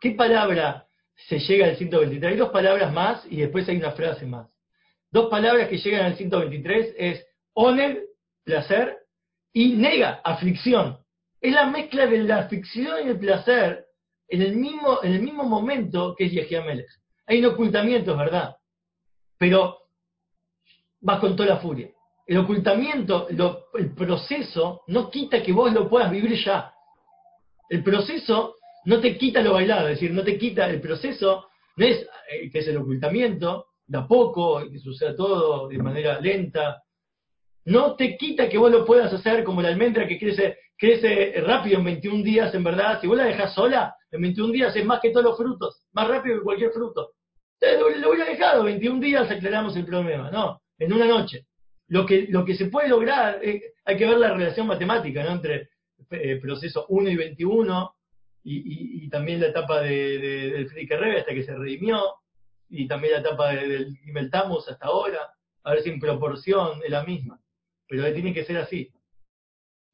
¿Qué 0.00 0.12
palabra 0.12 0.85
se 1.16 1.38
llega 1.38 1.66
al 1.66 1.76
123. 1.76 2.32
Hay 2.32 2.38
dos 2.38 2.50
palabras 2.50 2.92
más 2.92 3.26
y 3.30 3.36
después 3.36 3.68
hay 3.68 3.76
una 3.76 3.92
frase 3.92 4.26
más. 4.26 4.48
Dos 5.10 5.30
palabras 5.30 5.68
que 5.68 5.78
llegan 5.78 6.04
al 6.04 6.16
123 6.16 6.94
es 6.98 7.26
honor, 7.54 7.98
placer, 8.44 8.98
y 9.52 9.74
nega, 9.74 10.20
aflicción. 10.22 10.98
Es 11.40 11.54
la 11.54 11.66
mezcla 11.66 12.06
de 12.06 12.18
la 12.18 12.40
aflicción 12.40 13.06
y 13.06 13.10
el 13.10 13.18
placer 13.18 13.86
en 14.28 14.42
el 14.42 14.56
mismo, 14.56 15.02
en 15.02 15.14
el 15.14 15.22
mismo 15.22 15.44
momento 15.44 16.14
que 16.16 16.26
es 16.26 16.32
Yehiamelech. 16.32 16.88
Hay 17.26 17.38
un 17.38 17.46
ocultamiento, 17.46 18.12
es 18.12 18.18
verdad. 18.18 18.56
Pero 19.38 19.78
vas 21.00 21.20
con 21.20 21.34
toda 21.36 21.48
la 21.48 21.56
furia. 21.58 21.88
El 22.26 22.38
ocultamiento, 22.38 23.28
el 23.28 23.94
proceso, 23.94 24.82
no 24.88 25.10
quita 25.10 25.42
que 25.42 25.52
vos 25.52 25.72
lo 25.72 25.88
puedas 25.88 26.10
vivir 26.10 26.34
ya. 26.44 26.72
El 27.68 27.82
proceso 27.82 28.56
no 28.86 29.00
te 29.00 29.18
quita 29.18 29.42
lo 29.42 29.54
bailado, 29.54 29.88
es 29.88 29.96
decir, 29.96 30.12
no 30.12 30.22
te 30.22 30.38
quita 30.38 30.70
el 30.70 30.80
proceso, 30.80 31.48
no 31.76 31.86
es 31.86 32.06
eh, 32.30 32.50
que 32.50 32.60
es 32.60 32.68
el 32.68 32.76
ocultamiento, 32.76 33.66
de 33.84 33.98
a 33.98 34.06
poco, 34.06 34.62
que 34.70 34.78
suceda 34.78 35.14
todo 35.14 35.68
de 35.68 35.78
manera 35.78 36.20
lenta. 36.20 36.82
No 37.64 37.96
te 37.96 38.16
quita 38.16 38.48
que 38.48 38.58
vos 38.58 38.70
lo 38.70 38.84
puedas 38.84 39.12
hacer 39.12 39.42
como 39.42 39.60
la 39.60 39.68
almendra 39.68 40.06
que 40.06 40.18
crece, 40.18 40.58
crece 40.78 41.34
rápido 41.44 41.78
en 41.78 41.84
21 41.84 42.22
días, 42.22 42.54
en 42.54 42.62
verdad. 42.62 43.00
Si 43.00 43.08
vos 43.08 43.16
la 43.16 43.24
dejás 43.24 43.54
sola, 43.54 43.94
en 44.12 44.22
21 44.22 44.52
días 44.52 44.76
es 44.76 44.84
más 44.84 45.00
que 45.00 45.10
todos 45.10 45.24
los 45.24 45.36
frutos, 45.36 45.82
más 45.92 46.06
rápido 46.06 46.38
que 46.38 46.44
cualquier 46.44 46.70
fruto. 46.70 47.12
Entonces, 47.60 48.00
lo 48.00 48.10
hubiera 48.10 48.30
dejado, 48.30 48.62
21 48.62 49.00
días 49.00 49.28
aclaramos 49.28 49.76
el 49.76 49.84
problema. 49.84 50.30
No, 50.30 50.60
en 50.78 50.92
una 50.92 51.06
noche. 51.06 51.46
Lo 51.88 52.06
que, 52.06 52.26
lo 52.28 52.44
que 52.44 52.54
se 52.54 52.66
puede 52.66 52.88
lograr, 52.88 53.40
eh, 53.42 53.62
hay 53.84 53.96
que 53.96 54.06
ver 54.06 54.18
la 54.18 54.32
relación 54.32 54.66
matemática 54.68 55.24
¿no? 55.24 55.32
entre 55.32 55.70
eh, 56.10 56.36
proceso 56.40 56.86
1 56.88 57.10
y 57.10 57.16
21 57.16 57.95
y, 58.48 59.04
y, 59.04 59.08
también 59.08 59.40
la 59.40 59.48
etapa 59.48 59.80
de, 59.80 60.18
de, 60.18 60.50
del 60.50 60.68
Friedrich 60.68 60.90
Rebe 60.90 61.18
hasta 61.18 61.34
que 61.34 61.42
se 61.42 61.54
redimió 61.54 62.00
y 62.68 62.86
también 62.86 63.14
la 63.14 63.20
etapa 63.20 63.50
del 63.50 63.98
Imeltamos 64.06 64.68
hasta 64.68 64.86
ahora, 64.86 65.18
a 65.64 65.70
ver 65.72 65.82
si 65.82 65.90
en 65.90 65.98
proporción 65.98 66.80
es 66.84 66.90
la 66.90 67.02
misma. 67.04 67.40
Pero 67.88 68.12
tiene 68.12 68.32
que 68.32 68.44
ser 68.44 68.58
así. 68.58 68.92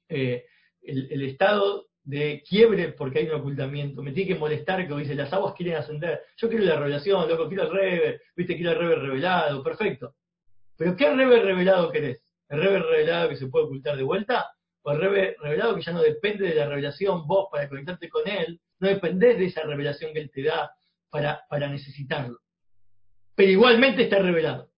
Eh, 0.09 0.44
el, 0.82 1.11
el, 1.11 1.22
estado 1.22 1.86
de 2.03 2.42
quiebre 2.46 2.92
porque 2.92 3.20
hay 3.20 3.26
un 3.26 3.40
ocultamiento, 3.40 4.03
me 4.03 4.12
tiene 4.12 4.34
que 4.34 4.38
molestar 4.38 4.86
que 4.86 4.94
dice 4.96 5.14
las 5.14 5.32
aguas 5.32 5.55
quieren 5.55 5.76
ascender, 5.76 6.20
yo 6.36 6.48
quiero 6.48 6.64
la 6.64 6.76
revelación, 6.76 7.28
loco, 7.28 7.48
quiero 7.48 7.64
el 7.64 7.70
rebe, 7.70 8.20
viste, 8.36 8.57
quiero 8.57 8.72
el 8.72 8.78
rebe 8.78 8.96
revelado, 8.96 9.62
perfecto. 9.62 10.16
Pero 10.76 10.96
¿qué 10.96 11.11
rebe 11.14 11.40
revelado 11.40 11.90
querés? 11.90 12.20
¿El 12.48 12.61
rebe 12.61 12.80
revelado 12.80 13.28
que 13.30 13.36
se 13.36 13.46
puede 13.46 13.66
ocultar 13.66 13.96
de 13.96 14.03
vuelta? 14.03 14.50
¿O 14.83 14.93
el 14.93 14.99
rebe 14.99 15.37
revelado 15.41 15.74
que 15.74 15.83
ya 15.83 15.93
no 15.93 16.03
depende 16.03 16.49
de 16.49 16.55
la 16.55 16.66
revelación 16.66 17.26
vos 17.26 17.49
para 17.51 17.68
conectarte 17.68 18.09
con 18.09 18.26
él? 18.28 18.61
No 18.80 18.89
dependés 18.89 19.39
de 19.39 19.47
esa 19.47 19.62
revelación 19.62 20.12
que 20.12 20.20
él 20.20 20.30
te 20.33 20.43
da 20.43 20.72
para, 21.11 21.45
para 21.49 21.68
necesitarlo. 21.68 22.39
Pero 23.35 23.51
igualmente 23.51 24.03
está 24.03 24.18
revelado. 24.18 24.70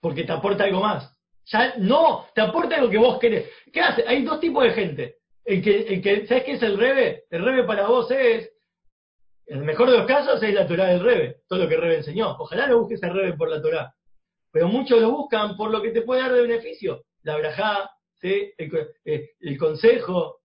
Porque 0.00 0.24
te 0.24 0.32
aporta 0.32 0.64
algo 0.64 0.80
más. 0.80 1.16
Ya 1.46 1.74
no, 1.78 2.26
te 2.34 2.40
aporta 2.40 2.76
algo 2.76 2.90
que 2.90 2.98
vos 2.98 3.18
querés. 3.18 3.50
¿Qué 3.72 3.80
hace? 3.80 4.04
Hay 4.06 4.24
dos 4.24 4.40
tipos 4.40 4.64
de 4.64 4.70
gente. 4.70 5.16
El 5.44 5.62
que, 5.62 5.82
el 5.82 6.02
que, 6.02 6.26
¿Sabes 6.26 6.44
qué 6.44 6.52
es 6.52 6.62
el 6.62 6.78
rebe? 6.78 7.24
El 7.30 7.44
rebe 7.44 7.64
para 7.64 7.86
vos 7.86 8.10
es, 8.10 8.50
en 9.46 9.58
el 9.58 9.64
mejor 9.64 9.90
de 9.90 9.98
los 9.98 10.06
casos, 10.06 10.42
es 10.42 10.54
la 10.54 10.66
Torah 10.66 10.86
del 10.86 11.00
rebe. 11.00 11.42
Todo 11.46 11.60
lo 11.60 11.68
que 11.68 11.74
el 11.74 11.80
rebe 11.82 11.96
enseñó. 11.96 12.36
Ojalá 12.38 12.66
lo 12.66 12.80
busques 12.80 13.02
al 13.04 13.14
rebe 13.14 13.34
por 13.34 13.50
la 13.50 13.60
Torah 13.60 13.94
pero 14.54 14.68
muchos 14.68 15.02
lo 15.02 15.10
buscan 15.10 15.56
por 15.56 15.72
lo 15.72 15.82
que 15.82 15.90
te 15.90 16.02
puede 16.02 16.20
dar 16.20 16.32
de 16.32 16.42
beneficio. 16.42 17.06
La 17.22 17.36
brajá, 17.36 17.90
eh, 18.26 19.34
el, 19.40 19.58
consejo, 19.58 20.40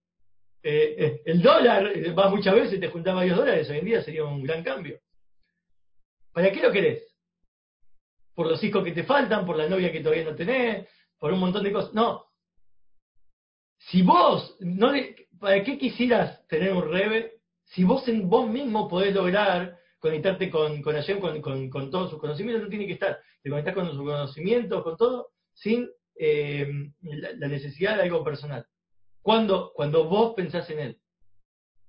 eh, 0.61 0.95
eh, 0.97 1.21
el 1.25 1.41
dólar, 1.41 2.13
vas 2.13 2.29
muchas 2.29 2.53
veces, 2.53 2.77
te 2.77 2.89
juntas 2.89 3.15
varios 3.15 3.37
dólares, 3.37 3.69
hoy 3.69 3.77
en 3.77 3.85
día 3.85 4.03
sería 4.03 4.25
un 4.25 4.43
gran 4.43 4.63
cambio. 4.63 4.99
¿Para 6.33 6.51
qué 6.51 6.61
lo 6.61 6.73
querés? 6.73 7.03
¿Por 8.35 8.47
los 8.47 8.61
hijos 8.65 8.83
que 8.83 8.91
te 8.91 9.03
faltan? 9.03 9.45
¿Por 9.45 9.55
la 9.55 9.69
novia 9.69 9.93
que 9.93 10.01
todavía 10.01 10.25
no 10.25 10.35
tenés? 10.35 10.89
¿Por 11.17 11.31
un 11.31 11.39
montón 11.39 11.63
de 11.63 11.71
cosas? 11.71 11.93
No. 11.93 12.25
Si 13.77 14.01
vos, 14.01 14.57
no 14.59 14.91
¿para 15.39 15.63
qué 15.63 15.77
quisieras 15.77 16.45
tener 16.47 16.73
un 16.73 16.91
rebe? 16.91 17.39
Si 17.63 17.85
vos 17.85 18.05
en 18.09 18.29
vos 18.29 18.49
mismo 18.49 18.89
podés 18.89 19.15
lograr 19.15 19.79
conectarte 19.99 20.49
con, 20.49 20.81
con, 20.81 21.41
con, 21.41 21.69
con, 21.69 21.89
todos 21.89 22.09
sus 22.09 22.19
conocimientos, 22.19 22.63
no 22.63 22.69
tiene 22.69 22.87
que 22.87 22.93
estar. 22.93 23.19
Te 23.41 23.49
conectás 23.49 23.73
con 23.73 23.87
sus 23.87 23.97
conocimientos, 23.97 24.83
con 24.83 24.97
todo, 24.97 25.29
sin 25.53 25.89
eh, 26.19 26.91
la, 27.01 27.47
necesidad 27.47 27.95
de 27.95 28.03
algo 28.03 28.23
personal. 28.23 28.65
Cuando, 29.21 29.71
cuando 29.73 30.05
vos 30.05 30.33
pensás 30.35 30.69
en 30.69 30.79
él. 30.79 31.01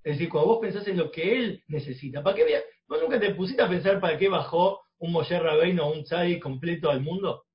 Es 0.03 0.15
decir, 0.15 0.29
cuando 0.29 0.53
vos 0.53 0.59
pensás 0.59 0.87
en 0.87 0.97
lo 0.97 1.11
que 1.11 1.37
él 1.37 1.63
necesita. 1.67 2.23
¿Para 2.23 2.35
qué? 2.35 2.63
¿Vos 2.87 3.01
nunca 3.01 3.19
te 3.19 3.35
pusiste 3.35 3.61
a 3.61 3.69
pensar 3.69 3.99
para 3.99 4.17
qué 4.17 4.29
bajó 4.29 4.81
un 4.99 5.11
Moshe 5.11 5.37
Rabbeinu 5.37 5.83
o 5.83 5.91
un 5.91 6.03
Tzadi 6.03 6.39
completo 6.39 6.89
al 6.89 7.01
mundo? 7.01 7.45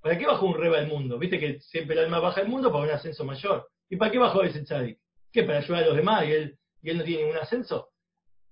¿Para 0.00 0.18
qué 0.18 0.26
bajó 0.26 0.46
un 0.46 0.54
Reba 0.58 0.78
al 0.78 0.88
mundo? 0.88 1.18
Viste 1.18 1.38
que 1.38 1.60
siempre 1.60 1.96
el 1.96 2.04
alma 2.04 2.20
baja 2.20 2.40
al 2.40 2.48
mundo 2.48 2.70
para 2.70 2.84
un 2.84 2.90
ascenso 2.90 3.24
mayor. 3.24 3.68
¿Y 3.88 3.96
para 3.96 4.10
qué 4.10 4.18
bajó 4.18 4.42
ese 4.42 4.62
Tzadi? 4.62 4.98
¿Qué? 5.32 5.44
¿Para 5.44 5.58
ayudar 5.58 5.84
a 5.84 5.86
los 5.86 5.96
demás 5.96 6.26
y 6.26 6.32
él, 6.32 6.58
y 6.82 6.90
él 6.90 6.98
no 6.98 7.04
tiene 7.04 7.22
ningún 7.22 7.38
ascenso? 7.38 7.90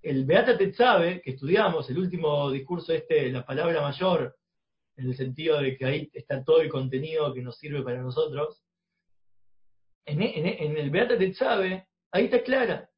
el 0.05 0.27
Beata 0.27 0.57
Tetzabe, 0.57 1.23
que 1.23 1.31
estudiamos, 1.31 1.89
el 1.89 1.99
último 1.99 2.51
discurso 2.51 2.93
este, 2.93 3.33
la 3.33 3.45
palabra 3.45 3.81
mayor, 3.81 4.37
en 4.97 5.07
el 5.07 5.17
sentido 5.17 5.61
de 5.61 5.77
que 5.77 5.85
ahí 5.85 6.11
está 6.13 6.45
todo 6.45 6.61
el 6.61 6.69
contenido 6.69 7.33
que 7.35 7.43
nos 7.43 7.59
sirve 7.59 7.83
para 7.83 8.03
nosotros, 8.03 8.63
en, 10.07 10.21
el 10.77 10.91
Beata 10.91 11.17
Tetzabe, 11.17 11.87
ahí 12.13 12.27
está 12.27 12.43
clara 12.43 12.91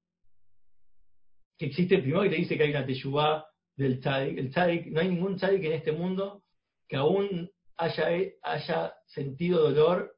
que 1.58 1.66
existe, 1.66 1.98
primero 1.98 2.22
que 2.22 2.30
te 2.30 2.36
dice 2.36 2.56
que 2.56 2.64
hay 2.64 2.70
una 2.70 2.86
teyubá 2.86 3.46
del 3.76 4.00
tzadik, 4.00 4.38
el 4.38 4.50
tzadik, 4.50 4.86
no 4.86 5.00
hay 5.00 5.08
ningún 5.08 5.36
tzadik 5.36 5.64
en 5.64 5.72
este 5.72 5.92
mundo 5.92 6.42
que 6.88 6.96
aún 6.96 7.50
haya, 7.76 8.08
haya 8.42 8.94
sentido 9.06 9.70
dolor 9.70 10.16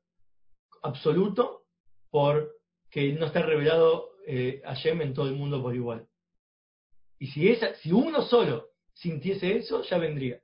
absoluto 0.83 1.65
porque 2.11 3.13
no 3.19 3.27
está 3.27 3.43
revelado 3.43 4.11
eh, 4.27 4.61
Hashem 4.65 5.01
en 5.03 5.15
todo 5.15 5.29
el 5.29 5.35
mundo 5.35 5.63
por 5.63 5.75
igual. 5.75 6.07
Y 7.19 7.29
si, 7.29 7.49
esa, 7.49 7.75
si 7.77 7.93
uno 7.93 8.23
solo 8.23 8.71
sintiese 8.95 9.57
eso, 9.57 9.83
ya 9.83 9.99
vendría. 9.99 10.41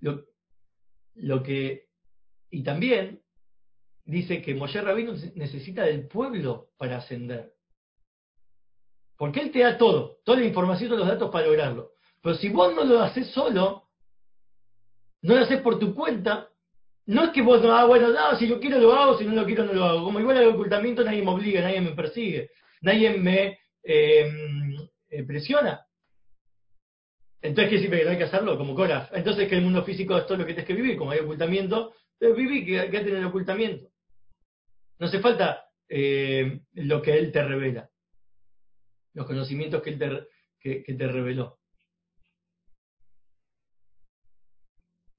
Lo, 0.00 0.24
lo 1.14 1.42
que, 1.42 1.88
y 2.50 2.62
también 2.62 3.22
dice 4.04 4.42
que 4.42 4.54
Moshe 4.54 4.80
Rabino 4.80 5.14
necesita 5.34 5.84
del 5.84 6.08
pueblo 6.08 6.70
para 6.76 6.98
ascender. 6.98 7.52
Porque 9.16 9.40
él 9.40 9.52
te 9.52 9.60
da 9.60 9.76
todo, 9.76 10.18
toda 10.24 10.40
la 10.40 10.46
información, 10.46 10.88
todos 10.88 11.00
los 11.00 11.08
datos 11.08 11.30
para 11.30 11.46
lograrlo. 11.46 11.92
Pero 12.22 12.36
si 12.36 12.48
vos 12.48 12.74
no 12.74 12.84
lo 12.84 13.00
haces 13.00 13.28
solo, 13.28 13.88
no 15.22 15.34
lo 15.34 15.42
haces 15.42 15.60
por 15.60 15.78
tu 15.78 15.94
cuenta, 15.94 16.48
no 17.06 17.24
es 17.24 17.30
que 17.30 17.42
vos 17.42 17.60
no, 17.62 17.72
ah, 17.72 17.84
bueno, 17.86 18.08
no, 18.08 18.36
si 18.38 18.46
lo 18.46 18.60
quiero 18.60 18.78
lo 18.78 18.92
hago, 18.92 19.18
si 19.18 19.24
no 19.24 19.34
lo 19.34 19.44
quiero 19.44 19.64
no 19.64 19.72
lo 19.72 19.84
hago. 19.84 20.04
Como 20.04 20.20
igual 20.20 20.38
el 20.38 20.48
ocultamiento 20.48 21.04
nadie 21.04 21.22
me 21.22 21.30
obliga, 21.30 21.60
nadie 21.60 21.80
me 21.80 21.92
persigue, 21.92 22.50
nadie 22.82 23.10
me 23.18 23.58
eh, 23.82 24.30
eh, 25.08 25.22
presiona. 25.24 25.84
Entonces, 27.42 27.70
¿qué 27.70 27.78
significa 27.78 27.98
que 27.98 28.04
no 28.04 28.10
hay 28.10 28.18
que 28.18 28.24
hacerlo? 28.24 28.58
Como 28.58 28.74
Cora. 28.74 29.08
Entonces, 29.12 29.48
que 29.48 29.56
el 29.56 29.62
mundo 29.62 29.82
físico 29.82 30.16
es 30.16 30.26
todo 30.26 30.38
lo 30.38 30.46
que 30.46 30.52
tienes 30.52 30.66
que 30.66 30.74
vivir, 30.74 30.96
como 30.96 31.12
hay 31.12 31.20
ocultamiento, 31.20 31.94
entonces 32.18 32.36
viví 32.36 32.66
que, 32.66 32.90
que 32.90 33.00
tener 33.00 33.24
ocultamiento. 33.24 33.88
No 34.98 35.06
hace 35.06 35.20
falta 35.20 35.64
eh, 35.88 36.60
lo 36.74 37.00
que 37.00 37.16
él 37.18 37.32
te 37.32 37.42
revela, 37.42 37.88
los 39.14 39.26
conocimientos 39.26 39.82
que 39.82 39.90
él 39.90 39.98
te, 39.98 40.84
que, 40.84 40.94
te 40.94 41.08
reveló. 41.08 41.58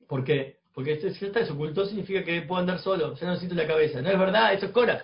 ¿Por 0.07 0.23
qué? 0.23 0.59
Porque 0.73 0.97
si 1.11 1.25
está 1.25 1.39
desocultó 1.39 1.85
significa 1.85 2.23
que 2.23 2.43
puedo 2.43 2.61
andar 2.61 2.79
solo, 2.79 3.15
ya 3.15 3.25
no 3.25 3.31
necesito 3.31 3.55
la 3.55 3.67
cabeza. 3.67 4.01
No 4.01 4.11
es 4.11 4.19
verdad, 4.19 4.53
eso 4.53 4.67
es 4.67 4.71
Cora. 4.71 5.03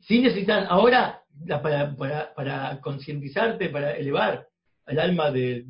Si 0.00 0.20
necesitas, 0.20 0.66
ahora 0.68 1.22
para, 1.62 1.94
para, 1.94 2.34
para 2.34 2.80
concientizarte, 2.80 3.68
para 3.68 3.96
elevar 3.96 4.48
al 4.86 4.98
alma 4.98 5.30
de, 5.30 5.64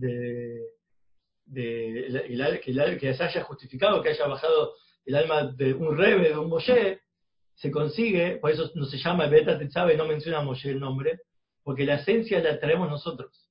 de 1.49 2.61
que, 2.65 2.71
el, 2.71 3.17
se 3.17 3.25
haya 3.25 3.45
justificado, 3.45 4.03
que 4.03 4.11
haya 4.11 4.27
bajado 4.27 4.75
el 5.05 5.15
alma 5.15 5.45
de 5.45 5.75
un 5.75 5.97
rebe, 5.97 6.29
de 6.29 6.39
un 6.39 6.49
Moshe, 6.49 7.01
se 7.55 7.71
consigue, 7.71 8.37
por 8.37 8.51
eso 8.51 8.71
no 8.75 8.85
se 8.85 8.99
llama 8.99 9.27
Beta 9.27 9.59
sabe 9.71 9.97
no 9.97 10.07
menciona 10.07 10.43
Moshe 10.43 10.71
el 10.71 10.79
nombre, 10.79 11.21
porque 11.63 11.85
la 11.85 11.97
esencia 11.97 12.41
la 12.41 12.61
traemos 12.61 12.89
nosotros, 12.89 13.49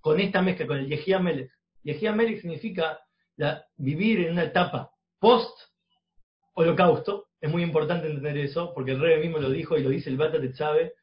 con 0.00 0.20
esta 0.20 0.42
mezcla, 0.42 0.66
con 0.66 0.78
el 0.78 0.88
Yehia 0.88 1.18
Melech. 1.18 1.50
Yehia 1.82 2.12
Melech 2.12 2.40
significa 2.40 3.00
la, 3.36 3.66
vivir 3.76 4.20
en 4.20 4.32
una 4.32 4.44
etapa 4.44 4.92
post-holocausto, 5.18 7.28
es 7.40 7.50
muy 7.50 7.62
importante 7.62 8.06
entender 8.06 8.38
eso, 8.38 8.72
porque 8.74 8.92
el 8.92 9.00
rey 9.00 9.20
mismo 9.20 9.38
lo 9.38 9.50
dijo 9.50 9.76
y 9.76 9.82
lo 9.82 9.90
dice 9.90 10.10
el 10.10 10.16
Bata 10.16 10.38
sabe 10.54 10.94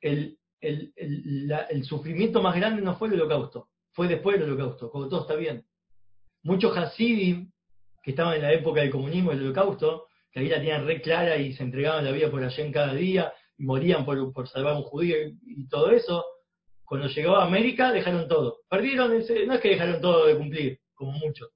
el, 0.00 0.38
el, 0.60 0.92
el, 0.96 1.84
sufrimiento 1.84 2.42
más 2.42 2.56
grande 2.56 2.82
no 2.82 2.96
fue 2.96 3.08
el 3.08 3.14
holocausto, 3.14 3.68
fue 3.92 4.08
después 4.08 4.38
del 4.38 4.50
holocausto, 4.50 4.90
como 4.90 5.08
todo 5.08 5.22
está 5.22 5.36
bien. 5.36 5.64
Muchos 6.42 6.76
Hasidim, 6.76 7.50
que 8.02 8.10
estaban 8.10 8.34
en 8.34 8.42
la 8.42 8.52
época 8.52 8.80
del 8.80 8.90
comunismo 8.90 9.30
del 9.30 9.42
holocausto, 9.42 10.08
que 10.30 10.40
ahí 10.40 10.48
la 10.48 10.56
tenían 10.56 10.86
re 10.86 11.00
clara 11.00 11.36
y 11.36 11.52
se 11.52 11.62
entregaban 11.62 12.04
la 12.04 12.10
vida 12.10 12.30
por 12.30 12.42
allá 12.42 12.64
en 12.64 12.72
cada 12.72 12.94
día, 12.94 13.32
y 13.58 13.64
morían 13.64 14.04
por, 14.04 14.32
por 14.32 14.48
salvar 14.48 14.74
a 14.74 14.78
un 14.78 14.82
judío 14.82 15.16
y, 15.42 15.68
todo 15.68 15.90
eso, 15.90 16.24
cuando 16.84 17.06
llegó 17.08 17.36
a 17.36 17.44
América 17.44 17.92
dejaron 17.92 18.26
todo. 18.28 18.60
Perdieron 18.68 19.14
ese, 19.14 19.46
no 19.46 19.54
es 19.54 19.60
que 19.60 19.70
dejaron 19.70 20.00
todo 20.00 20.26
de 20.26 20.36
cumplir, 20.36 20.80
como 20.94 21.12
muchos. 21.12 21.50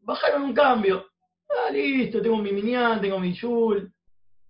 bajaron 0.00 0.42
un 0.42 0.54
cambio. 0.54 1.06
Ah, 1.48 1.70
listo, 1.70 2.22
tengo 2.22 2.38
mi 2.38 2.52
Minyan, 2.52 3.00
tengo 3.00 3.18
mi 3.18 3.32
Yul. 3.34 3.92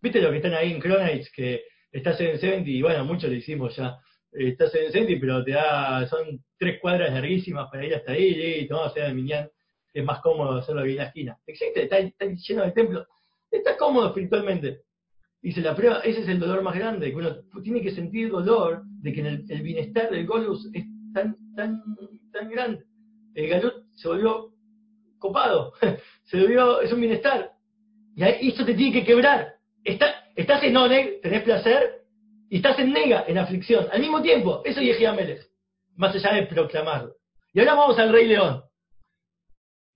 ¿Viste 0.00 0.20
lo 0.20 0.30
que 0.30 0.36
están 0.36 0.54
ahí 0.54 0.72
en 0.72 0.80
Cronage? 0.80 1.30
Que 1.34 1.64
estás 1.90 2.20
en 2.20 2.38
70 2.38 2.70
y 2.70 2.82
bueno, 2.82 3.04
muchos 3.04 3.30
le 3.30 3.36
hicimos 3.36 3.74
ya 3.76 3.98
estás 4.34 4.74
en 4.74 4.86
el 4.86 4.92
centro, 4.92 5.16
pero 5.20 5.44
te 5.44 5.52
da, 5.52 6.06
son 6.08 6.42
tres 6.58 6.80
cuadras 6.80 7.12
larguísimas 7.12 7.68
para 7.70 7.84
ir 7.84 7.94
hasta 7.94 8.12
ahí, 8.12 8.60
y 8.60 8.68
todo 8.68 8.90
sea 8.90 9.08
de 9.08 9.14
Miñán, 9.14 9.48
es 9.92 10.04
más 10.04 10.20
cómodo 10.20 10.58
hacerlo 10.58 10.82
aquí 10.82 10.90
en 10.90 10.96
la 10.96 11.04
esquina. 11.04 11.38
Existe, 11.46 11.84
está, 11.84 11.98
lleno 12.26 12.64
de 12.64 12.72
templos, 12.72 13.06
está 13.50 13.76
cómodo 13.76 14.08
espiritualmente. 14.08 14.80
Dice 15.40 15.60
la 15.60 15.76
prueba, 15.76 16.00
ese 16.00 16.22
es 16.22 16.28
el 16.28 16.40
dolor 16.40 16.62
más 16.62 16.74
grande, 16.74 17.10
que 17.10 17.16
uno 17.16 17.36
tiene 17.62 17.82
que 17.82 17.92
sentir 17.92 18.30
dolor 18.30 18.82
de 18.84 19.12
que 19.12 19.20
el, 19.20 19.44
el 19.48 19.62
bienestar 19.62 20.10
del 20.10 20.26
Golus 20.26 20.68
es 20.72 20.84
tan, 21.12 21.36
tan, 21.54 21.82
tan 22.32 22.50
grande. 22.50 22.84
El 23.34 23.48
Galut 23.48 23.74
se 23.92 24.08
volvió 24.08 24.52
copado, 25.18 25.72
se 26.24 26.40
volvió, 26.40 26.80
es 26.80 26.92
un 26.92 27.00
bienestar. 27.00 27.52
Y 28.16 28.22
ahí, 28.22 28.48
esto 28.48 28.64
te 28.64 28.74
tiene 28.74 28.92
que 28.92 29.04
quebrar. 29.04 29.54
Está, 29.82 30.06
estás 30.36 30.62
en 30.62 30.76
Oneg, 30.76 31.20
tenés 31.20 31.42
placer, 31.42 32.03
y 32.48 32.56
estás 32.56 32.78
en 32.78 32.92
Nega, 32.92 33.24
en 33.26 33.38
aflicción, 33.38 33.86
al 33.90 34.00
mismo 34.00 34.22
tiempo. 34.22 34.62
Eso 34.64 34.80
es 34.80 34.98
Yehia 34.98 35.16
más 35.96 36.14
allá 36.14 36.34
de 36.34 36.46
proclamarlo. 36.46 37.14
Y 37.52 37.60
ahora 37.60 37.74
vamos 37.74 37.98
al 37.98 38.12
Rey 38.12 38.26
León. 38.26 38.62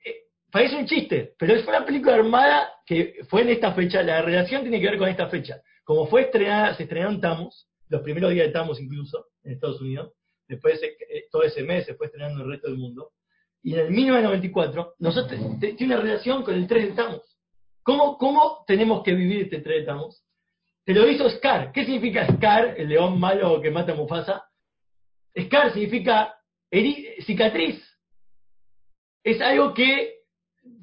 Eh, 0.04 0.14
parece 0.50 0.76
un 0.76 0.86
chiste, 0.86 1.34
pero 1.38 1.54
es 1.54 1.66
una 1.66 1.84
película 1.84 2.14
armada 2.14 2.70
que 2.86 3.16
fue 3.28 3.42
en 3.42 3.50
esta 3.50 3.72
fecha. 3.72 4.02
La 4.02 4.22
relación 4.22 4.62
tiene 4.62 4.80
que 4.80 4.86
ver 4.86 4.98
con 4.98 5.08
esta 5.08 5.28
fecha. 5.28 5.60
Como 5.84 6.06
fue 6.06 6.22
estrenada, 6.22 6.74
se 6.74 6.84
estrenaron 6.84 7.20
Tamus, 7.20 7.68
los 7.88 8.02
primeros 8.02 8.30
días 8.32 8.46
de 8.46 8.52
Tamus 8.52 8.80
incluso, 8.80 9.26
en 9.42 9.52
Estados 9.52 9.80
Unidos. 9.80 10.12
Después, 10.46 10.80
eh, 10.82 11.26
todo 11.30 11.42
ese 11.42 11.62
mes 11.62 11.84
se 11.84 11.94
fue 11.94 12.06
estrenando 12.06 12.40
en 12.40 12.46
el 12.46 12.52
resto 12.52 12.68
del 12.68 12.78
mundo. 12.78 13.12
Y 13.62 13.74
en 13.74 13.80
el 13.80 13.90
1994, 13.90 14.94
nosotros 14.98 15.40
tiene 15.60 15.86
una 15.86 15.96
relación 15.96 16.42
con 16.44 16.54
el 16.54 16.66
3 16.66 16.88
de 16.88 16.94
Tamus. 16.94 17.38
¿Cómo, 17.82 18.16
¿Cómo 18.18 18.64
tenemos 18.66 19.02
que 19.02 19.14
vivir 19.14 19.42
este 19.42 19.60
3 19.60 19.80
de 19.80 19.86
Tamus? 19.86 20.22
Te 20.88 20.94
lo 20.94 21.06
hizo 21.06 21.28
Scar. 21.28 21.70
¿Qué 21.70 21.84
significa 21.84 22.26
Scar, 22.26 22.74
el 22.78 22.88
león 22.88 23.20
malo 23.20 23.60
que 23.60 23.70
mata 23.70 23.92
a 23.92 23.94
Mufasa? 23.94 24.48
Scar 25.38 25.70
significa 25.74 26.34
cicatriz. 27.26 27.78
Es 29.22 29.38
algo 29.42 29.74
que 29.74 30.20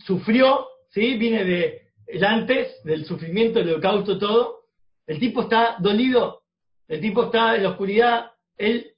sufrió, 0.06 0.68
¿sí? 0.91 1.18
Viene 1.18 1.43
de 1.43 1.82
el 2.06 2.24
antes, 2.24 2.84
del 2.84 3.03
sufrimiento, 3.06 3.58
del 3.58 3.70
holocausto, 3.70 4.20
todo. 4.20 4.66
El 5.08 5.18
tipo 5.18 5.41
está 5.41 5.78
dolido, 5.80 6.43
el 6.88 7.01
tipo 7.01 7.24
está 7.24 7.56
en 7.56 7.64
la 7.64 7.70
oscuridad. 7.70 8.32
Él, 8.60 8.91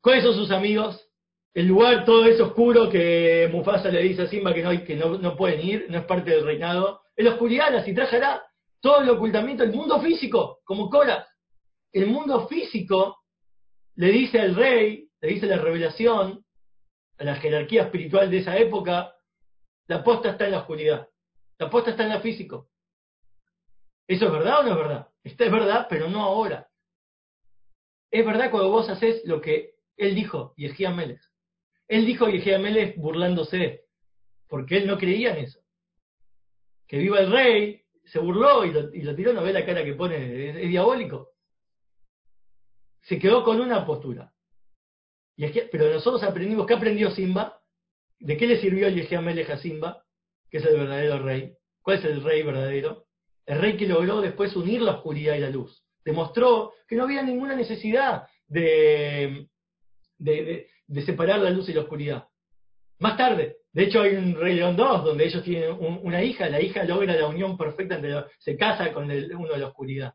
¿Cuáles 0.00 0.24
son 0.24 0.34
sus 0.34 0.50
amigos? 0.50 1.08
El 1.54 1.68
lugar 1.68 2.04
todo 2.04 2.26
es 2.26 2.40
oscuro 2.40 2.90
que 2.90 3.48
Mufasa 3.52 3.90
le 3.90 4.02
dice 4.02 4.22
a 4.22 4.26
Simba 4.26 4.52
que 4.54 4.62
no, 4.64 4.84
que 4.84 4.96
no, 4.96 5.18
no 5.18 5.36
pueden 5.36 5.64
ir, 5.64 5.86
no 5.88 5.98
es 5.98 6.04
parte 6.04 6.32
del 6.32 6.44
reinado. 6.44 7.02
En 7.14 7.26
la 7.26 7.30
oscuridad 7.34 7.72
la 7.72 7.84
citrajará 7.84 8.42
todo 8.82 9.00
el 9.00 9.10
ocultamiento, 9.10 9.62
el 9.62 9.72
mundo 9.72 10.00
físico, 10.00 10.60
como 10.64 10.90
Cora. 10.90 11.26
El 11.92 12.08
mundo 12.08 12.48
físico 12.48 13.22
le 13.94 14.08
dice 14.08 14.40
al 14.40 14.56
rey, 14.56 15.08
le 15.20 15.28
dice 15.28 15.46
la 15.46 15.56
revelación, 15.56 16.44
a 17.18 17.24
la 17.24 17.36
jerarquía 17.36 17.84
espiritual 17.84 18.28
de 18.28 18.38
esa 18.38 18.58
época, 18.58 19.14
la 19.86 20.02
posta 20.02 20.30
está 20.30 20.46
en 20.46 20.52
la 20.52 20.60
oscuridad, 20.60 21.08
la 21.58 21.70
posta 21.70 21.90
está 21.92 22.02
en 22.02 22.10
lo 22.10 22.20
físico. 22.20 22.70
¿Eso 24.08 24.26
es 24.26 24.32
verdad 24.32 24.60
o 24.60 24.62
no 24.64 24.70
es 24.70 24.76
verdad? 24.76 25.08
Esta 25.22 25.44
es 25.44 25.52
verdad, 25.52 25.86
pero 25.88 26.08
no 26.08 26.22
ahora. 26.22 26.68
Es 28.10 28.26
verdad 28.26 28.50
cuando 28.50 28.70
vos 28.70 28.88
haces 28.88 29.22
lo 29.24 29.40
que 29.40 29.76
él 29.96 30.16
dijo, 30.16 30.54
Yehia 30.56 30.90
Melech. 30.90 31.22
Él 31.86 32.04
dijo 32.04 32.28
Yehia 32.28 32.58
Melech 32.58 32.96
burlándose, 32.96 33.84
porque 34.48 34.78
él 34.78 34.88
no 34.88 34.98
creía 34.98 35.36
en 35.36 35.44
eso. 35.44 35.60
Que 36.88 36.98
viva 36.98 37.20
el 37.20 37.30
rey, 37.30 37.81
se 38.04 38.18
burló 38.18 38.64
y 38.64 38.72
lo, 38.72 38.94
y 38.94 39.02
lo 39.02 39.14
tiró, 39.14 39.32
no 39.32 39.42
ve 39.42 39.52
la 39.52 39.64
cara 39.64 39.84
que 39.84 39.94
pone, 39.94 40.50
es, 40.50 40.68
diabólico. 40.68 41.30
Se 43.02 43.18
quedó 43.18 43.44
con 43.44 43.60
una 43.60 43.84
postura. 43.84 44.32
Y 45.36 45.44
es 45.44 45.52
que, 45.52 45.68
pero 45.70 45.90
nosotros 45.90 46.22
aprendimos, 46.22 46.66
¿qué 46.66 46.74
aprendió 46.74 47.10
Simba? 47.10 47.60
¿De 48.18 48.36
qué 48.36 48.46
le 48.46 48.60
sirvió 48.60 48.88
Yehia 48.88 49.20
Melech 49.20 49.50
a 49.50 49.58
Simba? 49.58 50.04
Que 50.50 50.58
es 50.58 50.64
el 50.64 50.76
verdadero 50.76 51.18
rey. 51.22 51.56
¿Cuál 51.80 51.98
es 51.98 52.04
el 52.04 52.22
rey 52.22 52.42
verdadero? 52.42 53.06
El 53.46 53.60
rey 53.60 53.76
que 53.76 53.88
logró 53.88 54.20
después 54.20 54.54
unir 54.54 54.82
la 54.82 54.92
oscuridad 54.92 55.34
y 55.34 55.40
la 55.40 55.50
luz. 55.50 55.84
Demostró 56.04 56.74
que 56.86 56.96
no 56.96 57.04
había 57.04 57.22
ninguna 57.22 57.56
necesidad 57.56 58.28
de, 58.46 59.48
de, 60.18 60.68
de 60.86 61.02
separar 61.02 61.40
la 61.40 61.50
luz 61.50 61.68
y 61.68 61.72
la 61.72 61.82
oscuridad. 61.82 62.28
Más 62.98 63.16
tarde, 63.16 63.61
de 63.72 63.84
hecho, 63.84 64.02
hay 64.02 64.16
un 64.16 64.34
Rey 64.34 64.54
León 64.54 64.76
2 64.76 65.04
donde 65.04 65.24
ellos 65.24 65.42
tienen 65.42 65.74
una 65.80 66.22
hija, 66.22 66.48
la 66.50 66.60
hija 66.60 66.84
logra 66.84 67.16
la 67.16 67.26
unión 67.26 67.56
perfecta 67.56 67.94
entre 67.94 68.24
se 68.38 68.56
casa 68.56 68.92
con 68.92 69.10
el, 69.10 69.34
uno 69.34 69.54
de 69.54 69.58
la 69.58 69.68
oscuridad, 69.68 70.14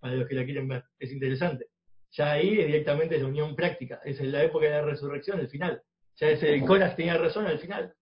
para 0.00 0.14
los 0.14 0.28
que 0.28 0.34
la 0.34 0.44
quieren 0.44 0.66
ver. 0.66 0.84
Es 0.98 1.12
interesante. 1.12 1.66
Ya 2.10 2.32
ahí 2.32 2.50
directamente 2.50 3.14
es 3.14 3.22
la 3.22 3.28
unión 3.28 3.54
práctica, 3.54 4.00
es 4.04 4.18
en 4.18 4.32
la 4.32 4.42
época 4.42 4.66
de 4.66 4.72
la 4.72 4.82
resurrección, 4.82 5.38
el 5.38 5.48
final. 5.48 5.80
Ya 6.16 6.28
ese 6.28 6.60
Conas 6.64 6.96
tenía 6.96 7.16
razón 7.16 7.46
al 7.46 7.60
final. 7.60 7.94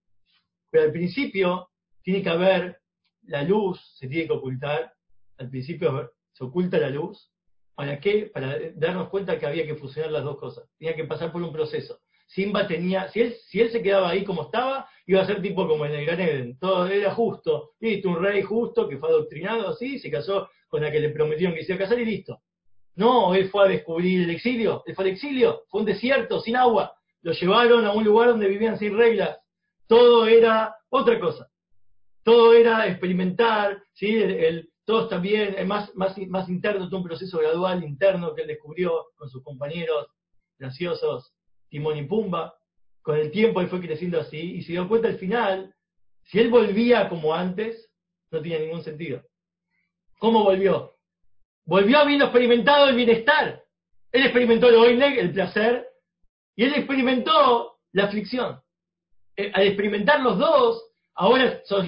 Pero 0.71 0.85
al 0.85 0.93
principio 0.93 1.69
tiene 2.03 2.23
que 2.23 2.31
haber 2.31 2.81
la 3.25 3.43
luz, 3.43 3.79
se 3.99 4.09
tiene 4.09 4.27
que 4.27 4.33
ocultar. 4.33 4.95
Al 5.37 5.51
principio 5.51 6.15
se 6.33 6.45
oculta 6.45 6.79
la 6.79 6.89
luz. 6.89 7.31
¿Para 7.75 8.01
qué? 8.01 8.31
Para 8.33 8.59
darnos 8.75 9.11
cuenta 9.11 9.39
que 9.39 9.45
había 9.45 9.67
que 9.67 9.75
fusionar 9.75 10.11
las 10.11 10.25
dos 10.25 10.39
cosas. 10.39 10.67
Tenía 10.79 10.97
que 10.97 11.05
pasar 11.05 11.31
por 11.33 11.43
un 11.43 11.53
proceso. 11.53 12.01
Simba 12.27 12.67
tenía, 12.67 13.09
si 13.09 13.21
él, 13.21 13.37
si 13.47 13.61
él 13.61 13.71
se 13.71 13.83
quedaba 13.83 14.11
ahí 14.11 14.25
como 14.25 14.43
estaba, 14.43 14.89
iba 15.07 15.23
a 15.23 15.27
ser 15.27 15.41
tipo 15.41 15.67
como 15.67 15.87
en 15.87 15.93
el 15.93 16.05
Gan 16.05 16.59
todo 16.59 16.87
era 16.89 17.15
justo, 17.15 17.73
listo, 17.81 18.09
un 18.09 18.23
rey 18.23 18.43
justo 18.43 18.89
que 18.89 18.99
fue 18.99 19.09
adoctrinado 19.09 19.69
así, 19.69 19.99
se 19.99 20.11
casó 20.11 20.49
con 20.69 20.83
la 20.83 20.91
que 20.91 21.01
le 21.01 21.11
prometieron 21.11 21.55
que 21.55 21.65
se 21.65 21.73
iba 21.73 21.77
a 21.77 21.87
casar 21.87 22.01
y 22.01 22.05
listo. 22.05 22.41
No, 22.97 23.35
él 23.35 23.49
fue 23.51 23.65
a 23.65 23.69
descubrir 23.69 24.23
el 24.23 24.31
exilio, 24.31 24.83
él 24.87 24.95
fue 24.95 25.05
al 25.05 25.11
exilio, 25.11 25.63
fue 25.69 25.81
un 25.81 25.87
desierto, 25.87 26.41
sin 26.41 26.57
agua, 26.57 26.97
lo 27.23 27.33
llevaron 27.33 27.85
a 27.85 27.93
un 27.93 28.05
lugar 28.05 28.31
donde 28.31 28.49
vivían 28.49 28.79
sin 28.79 28.97
reglas, 28.97 29.39
todo 29.87 30.27
era 30.27 30.75
otra 30.89 31.21
cosa, 31.21 31.49
todo 32.23 32.55
era 32.55 32.89
experimentar, 32.89 33.83
¿sí? 33.93 34.17
el, 34.17 34.71
todos 34.85 35.09
también, 35.09 35.55
más, 35.67 35.95
más, 35.95 36.17
más 36.29 36.49
interno, 36.49 36.89
todo 36.89 37.01
un 37.01 37.07
proceso 37.07 37.39
gradual 37.39 37.85
interno 37.85 38.35
que 38.35 38.43
él 38.43 38.49
descubrió 38.49 39.07
con 39.17 39.29
sus 39.29 39.43
compañeros 39.43 40.07
graciosos, 40.59 41.35
Timón 41.69 41.97
y 41.97 42.03
Pumba. 42.05 42.55
Con 43.03 43.17
el 43.17 43.31
tiempo 43.31 43.61
él 43.61 43.69
fue 43.69 43.81
creciendo 43.81 44.21
así 44.21 44.57
y 44.57 44.63
se 44.63 44.73
dio 44.73 44.89
cuenta 44.89 45.09
al 45.09 45.19
final, 45.19 45.75
si 46.25 46.41
él 46.41 46.51
volvía 46.51 47.09
como 47.09 47.35
antes, 47.35 47.91
no 48.31 48.41
tenía 48.41 48.59
ningún 48.59 48.83
sentido. 48.83 49.23
¿Cómo 50.19 50.43
volvió? 50.43 50.97
Volvió 51.65 51.99
habiendo 51.99 52.27
experimentado 52.27 52.89
el 52.89 52.97
bienestar. 52.97 53.63
Él 54.13 54.23
experimentó 54.23 54.69
el 54.69 54.77
oineg, 54.77 55.19
el 55.19 55.33
placer, 55.33 55.87
y 56.55 56.65
él 56.65 56.75
experimentó 56.75 57.79
la 57.93 58.05
aflicción. 58.05 58.61
Eh, 59.37 59.51
al 59.55 59.67
experimentar 59.67 60.21
los 60.21 60.39
dos, 60.39 60.83
ahora 61.15 61.61
sos 61.65 61.85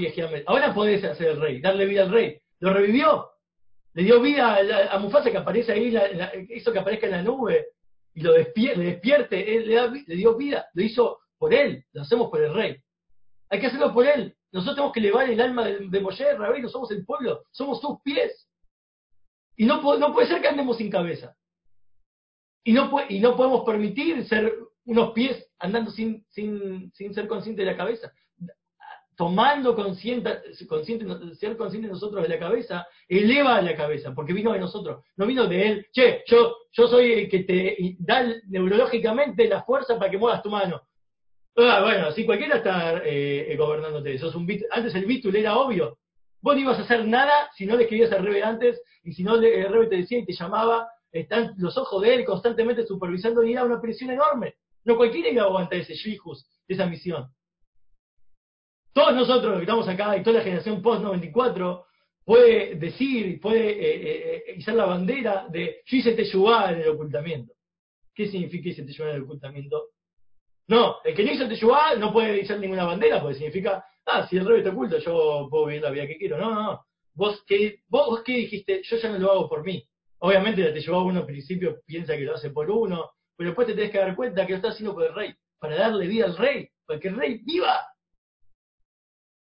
ahora 0.47 0.75
podés 0.75 1.03
hacer 1.05 1.29
el 1.29 1.41
rey, 1.41 1.61
darle 1.61 1.87
vida 1.87 2.03
al 2.03 2.13
rey. 2.13 2.41
Lo 2.61 2.73
revivió, 2.73 3.31
le 3.95 4.03
dio 4.05 4.21
vida 4.21 4.59
a, 4.93 4.99
Mufasa 4.99 5.31
que 5.31 5.39
aparece 5.39 5.73
ahí, 5.73 5.97
hizo 6.51 6.73
que 6.73 6.79
aparezca 6.79 7.07
en 7.07 7.13
la 7.13 7.23
nube, 7.23 7.69
y 8.19 8.21
lo 8.21 8.33
despierte, 8.33 8.81
le 8.81 8.85
despierte, 8.91 9.57
él 9.57 9.69
le, 9.69 10.17
dio 10.17 10.37
vida, 10.37 10.67
lo 10.75 10.83
hizo 10.83 11.21
por 11.39 11.55
él, 11.55 11.85
lo 11.93 12.03
hacemos 12.03 12.29
por 12.31 12.43
el 12.43 12.53
rey. 12.53 12.77
Hay 13.49 13.61
que 13.61 13.69
hacerlo 13.69 13.95
por 13.95 14.05
él. 14.05 14.37
Nosotros 14.51 14.75
tenemos 14.75 14.93
que 14.93 14.99
elevar 14.99 15.31
el 15.31 15.41
alma 15.41 15.65
de, 15.65 15.89
de 15.89 16.01
Moshe, 16.01 16.25
no 16.37 16.69
somos 16.69 16.91
el 16.91 17.05
pueblo, 17.05 17.45
somos 17.53 17.81
sus 17.81 18.03
pies. 18.03 18.49
Y 19.57 19.67
no, 19.67 19.81
no 19.99 20.13
puede 20.13 20.27
ser 20.27 20.43
que 20.43 20.49
andemos 20.49 20.79
sin 20.79 20.91
cabeza. 20.91 21.37
Y 22.65 22.73
no, 22.73 22.91
y 23.09 23.21
no 23.21 23.37
podemos 23.37 23.65
permitir 23.65 24.27
ser 24.27 24.53
unos 24.85 25.13
pies 25.13 25.49
andando 25.61 25.93
sin, 25.93 26.27
sin, 26.29 26.91
sin 26.95 27.15
ser 27.15 27.29
conscientes 27.29 27.65
de 27.65 27.71
la 27.71 27.77
cabeza 27.77 28.13
tomando 29.19 29.75
consciente, 29.75 30.31
consciente, 30.69 31.35
ser 31.35 31.57
consciente 31.57 31.89
nosotros 31.89 32.23
de 32.23 32.29
la 32.29 32.39
cabeza, 32.39 32.87
eleva 33.09 33.61
la 33.61 33.75
cabeza, 33.75 34.15
porque 34.15 34.33
vino 34.33 34.53
de 34.53 34.61
nosotros, 34.61 35.05
no 35.17 35.27
vino 35.27 35.49
de 35.49 35.67
él, 35.67 35.87
che, 35.93 36.23
yo, 36.29 36.55
yo 36.71 36.87
soy 36.87 37.13
el 37.15 37.29
que 37.29 37.41
te 37.41 37.97
da 37.99 38.25
neurológicamente 38.47 39.49
la 39.49 39.65
fuerza 39.65 39.99
para 39.99 40.09
que 40.09 40.19
muevas 40.19 40.41
tu 40.41 40.51
mano. 40.51 40.83
Ah, 41.57 41.81
bueno, 41.83 42.07
así 42.07 42.25
cualquiera 42.25 42.59
está 42.59 43.03
eh, 43.05 43.57
gobernándote, 43.59 44.17
sos 44.19 44.37
un 44.37 44.49
antes 44.71 44.95
el 44.95 45.07
bitul 45.07 45.35
era 45.35 45.59
obvio, 45.59 45.99
vos 46.41 46.55
no 46.55 46.61
ibas 46.61 46.79
a 46.79 46.83
hacer 46.83 47.05
nada 47.05 47.51
si 47.57 47.67
no 47.67 47.77
le 47.77 47.83
escribías 47.83 48.13
al 48.13 48.25
Rebe 48.25 48.45
antes, 48.45 48.81
y 49.03 49.15
si 49.15 49.25
no 49.25 49.35
el 49.35 49.69
Rebe 49.69 49.89
te 49.89 49.97
decía 49.97 50.19
y 50.21 50.27
te 50.27 50.33
llamaba, 50.33 50.89
están 51.11 51.55
los 51.59 51.77
ojos 51.77 52.03
de 52.03 52.15
él 52.15 52.25
constantemente 52.25 52.87
supervisando 52.87 53.43
y 53.43 53.55
era 53.55 53.65
una 53.65 53.81
presión 53.81 54.11
enorme. 54.11 54.55
No 54.85 54.97
cualquiera 54.97 55.29
iba 55.29 55.43
a 55.43 55.47
aguantar 55.47 55.81
ese 55.81 55.95
shihus, 55.95 56.47
esa 56.69 56.87
misión. 56.87 57.29
Todos 58.99 59.15
nosotros 59.15 59.55
que 59.59 59.61
estamos 59.61 59.87
acá 59.87 60.17
y 60.17 60.25
toda 60.25 60.39
la 60.39 60.43
generación 60.43 60.83
post-94 60.83 61.85
puede 62.25 62.75
decir 62.75 63.29
y 63.29 63.37
puede 63.37 63.71
eh, 63.71 64.43
eh, 64.49 64.55
izar 64.57 64.75
la 64.75 64.87
bandera 64.87 65.47
de 65.49 65.83
yo 65.87 65.97
hice 65.99 66.15
Teshuvah 66.15 66.73
en 66.73 66.81
el 66.81 66.89
ocultamiento. 66.89 67.53
¿Qué 68.13 68.27
significa 68.27 68.71
hice 68.71 68.83
Teshuvah 68.83 69.11
en 69.11 69.17
el 69.19 69.23
ocultamiento? 69.23 69.91
No, 70.67 70.97
el 71.05 71.15
que 71.15 71.23
no 71.23 71.31
hizo 71.31 71.47
Teshuvah 71.47 71.95
no 71.95 72.13
puede 72.13 72.41
izar 72.41 72.59
ninguna 72.59 72.83
bandera 72.83 73.21
porque 73.21 73.37
significa, 73.37 73.85
ah, 74.05 74.27
si 74.27 74.37
el 74.37 74.45
rey 74.45 74.59
está 74.59 74.71
oculto 74.71 74.99
yo 74.99 75.47
puedo 75.49 75.67
vivir 75.67 75.83
la 75.83 75.91
vida 75.91 76.09
que 76.09 76.19
quiero. 76.19 76.37
No, 76.37 76.53
no, 76.53 76.63
no. 76.65 76.85
Vos 77.15 77.45
qué, 77.47 77.83
vos 77.87 78.21
qué 78.25 78.33
dijiste, 78.33 78.83
yo 78.83 78.97
ya 78.97 79.11
no 79.11 79.19
lo 79.21 79.31
hago 79.31 79.49
por 79.49 79.63
mí. 79.65 79.81
Obviamente 80.19 80.73
te 80.73 80.81
llevó 80.81 80.97
a 80.97 81.05
uno 81.05 81.21
al 81.21 81.27
principio, 81.27 81.83
piensa 81.87 82.17
que 82.17 82.25
lo 82.25 82.35
hace 82.35 82.51
por 82.51 82.69
uno, 82.69 83.13
pero 83.37 83.51
después 83.51 83.69
te 83.69 83.75
tenés 83.75 83.93
que 83.93 83.99
dar 83.99 84.17
cuenta 84.17 84.45
que 84.45 84.55
lo 84.55 84.57
está 84.57 84.71
haciendo 84.71 84.93
por 84.93 85.05
el 85.05 85.15
rey, 85.15 85.33
para 85.61 85.77
darle 85.77 86.09
vida 86.09 86.25
al 86.25 86.37
rey, 86.37 86.69
para 86.85 86.99
que 86.99 87.07
el 87.07 87.17
rey 87.17 87.43
viva. 87.45 87.79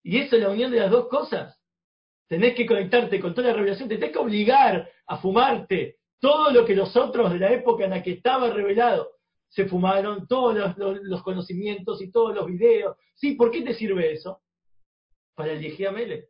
Y 0.04 0.20
eso 0.20 0.36
es 0.36 0.42
la 0.42 0.50
unión 0.50 0.72
de 0.72 0.80
las 0.80 0.92
dos 0.92 1.08
cosas. 1.08 1.60
Tenés 2.28 2.56
que 2.56 2.66
conectarte 2.66 3.20
con 3.20 3.34
toda 3.34 3.48
la 3.48 3.54
revelación, 3.54 3.90
te 3.90 3.96
tenés 3.96 4.12
que 4.14 4.20
obligar 4.20 4.90
a 5.08 5.18
fumarte 5.18 5.98
todo 6.20 6.52
lo 6.52 6.66
que 6.66 6.76
los 6.76 6.96
otros 6.96 7.32
de 7.32 7.40
la 7.40 7.52
época 7.52 7.86
en 7.86 7.92
la 7.92 8.04
que 8.04 8.12
estaba 8.12 8.50
revelado 8.50 9.12
se 9.50 9.66
fumaron, 9.66 10.28
todos 10.28 10.78
los, 10.78 11.24
conocimientos 11.24 12.02
y 12.02 12.12
todos 12.12 12.36
los 12.36 12.46
videos. 12.46 12.98
Sí, 13.16 13.34
¿por 13.34 13.50
qué 13.50 13.64
te 13.64 13.74
sirve 13.74 14.12
eso? 14.12 14.42
Para 15.36 15.54
el 15.54 15.94
Mele. 15.94 16.30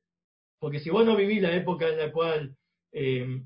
Porque 0.58 0.80
si 0.80 0.90
vos 0.90 1.06
no 1.06 1.16
vivís 1.16 1.42
la 1.42 1.54
época 1.54 1.90
en 1.90 1.98
la 1.98 2.12
cual 2.12 2.56
eh, 2.94 3.42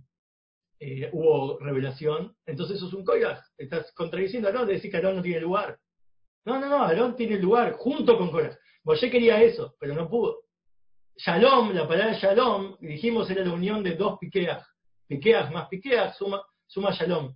eh, 0.80 1.10
hubo 1.12 1.58
revelación, 1.60 2.36
entonces 2.46 2.78
eso 2.78 2.88
es 2.88 2.94
un 2.94 3.04
Koyach. 3.04 3.40
Estás 3.58 3.92
contradiciendo 3.94 4.48
a 4.48 4.52
Aarón 4.52 4.68
de 4.68 4.74
decir 4.74 4.92
que 4.92 5.02
no 5.02 5.22
tiene 5.22 5.42
lugar. 5.42 5.80
No, 6.46 6.60
no, 6.60 6.68
no, 6.68 6.84
Aarón 6.84 7.16
tiene 7.16 7.38
lugar 7.38 7.74
junto 7.74 8.18
con 8.18 8.32
Koyach. 8.32 8.58
Moshe 8.84 9.10
quería 9.10 9.42
eso, 9.42 9.76
pero 9.80 9.94
no 9.94 10.10
pudo. 10.10 10.42
Shalom, 11.16 11.74
la 11.74 11.88
palabra 11.88 12.14
Shalom, 12.14 12.78
dijimos 12.80 13.30
era 13.30 13.46
la 13.46 13.54
unión 13.54 13.84
de 13.84 13.96
dos 13.96 14.18
piqueas. 14.20 14.68
Piqueas 15.08 15.52
más 15.52 15.68
piqueas 15.70 16.18
suma, 16.18 16.44
Shalom. 16.92 17.36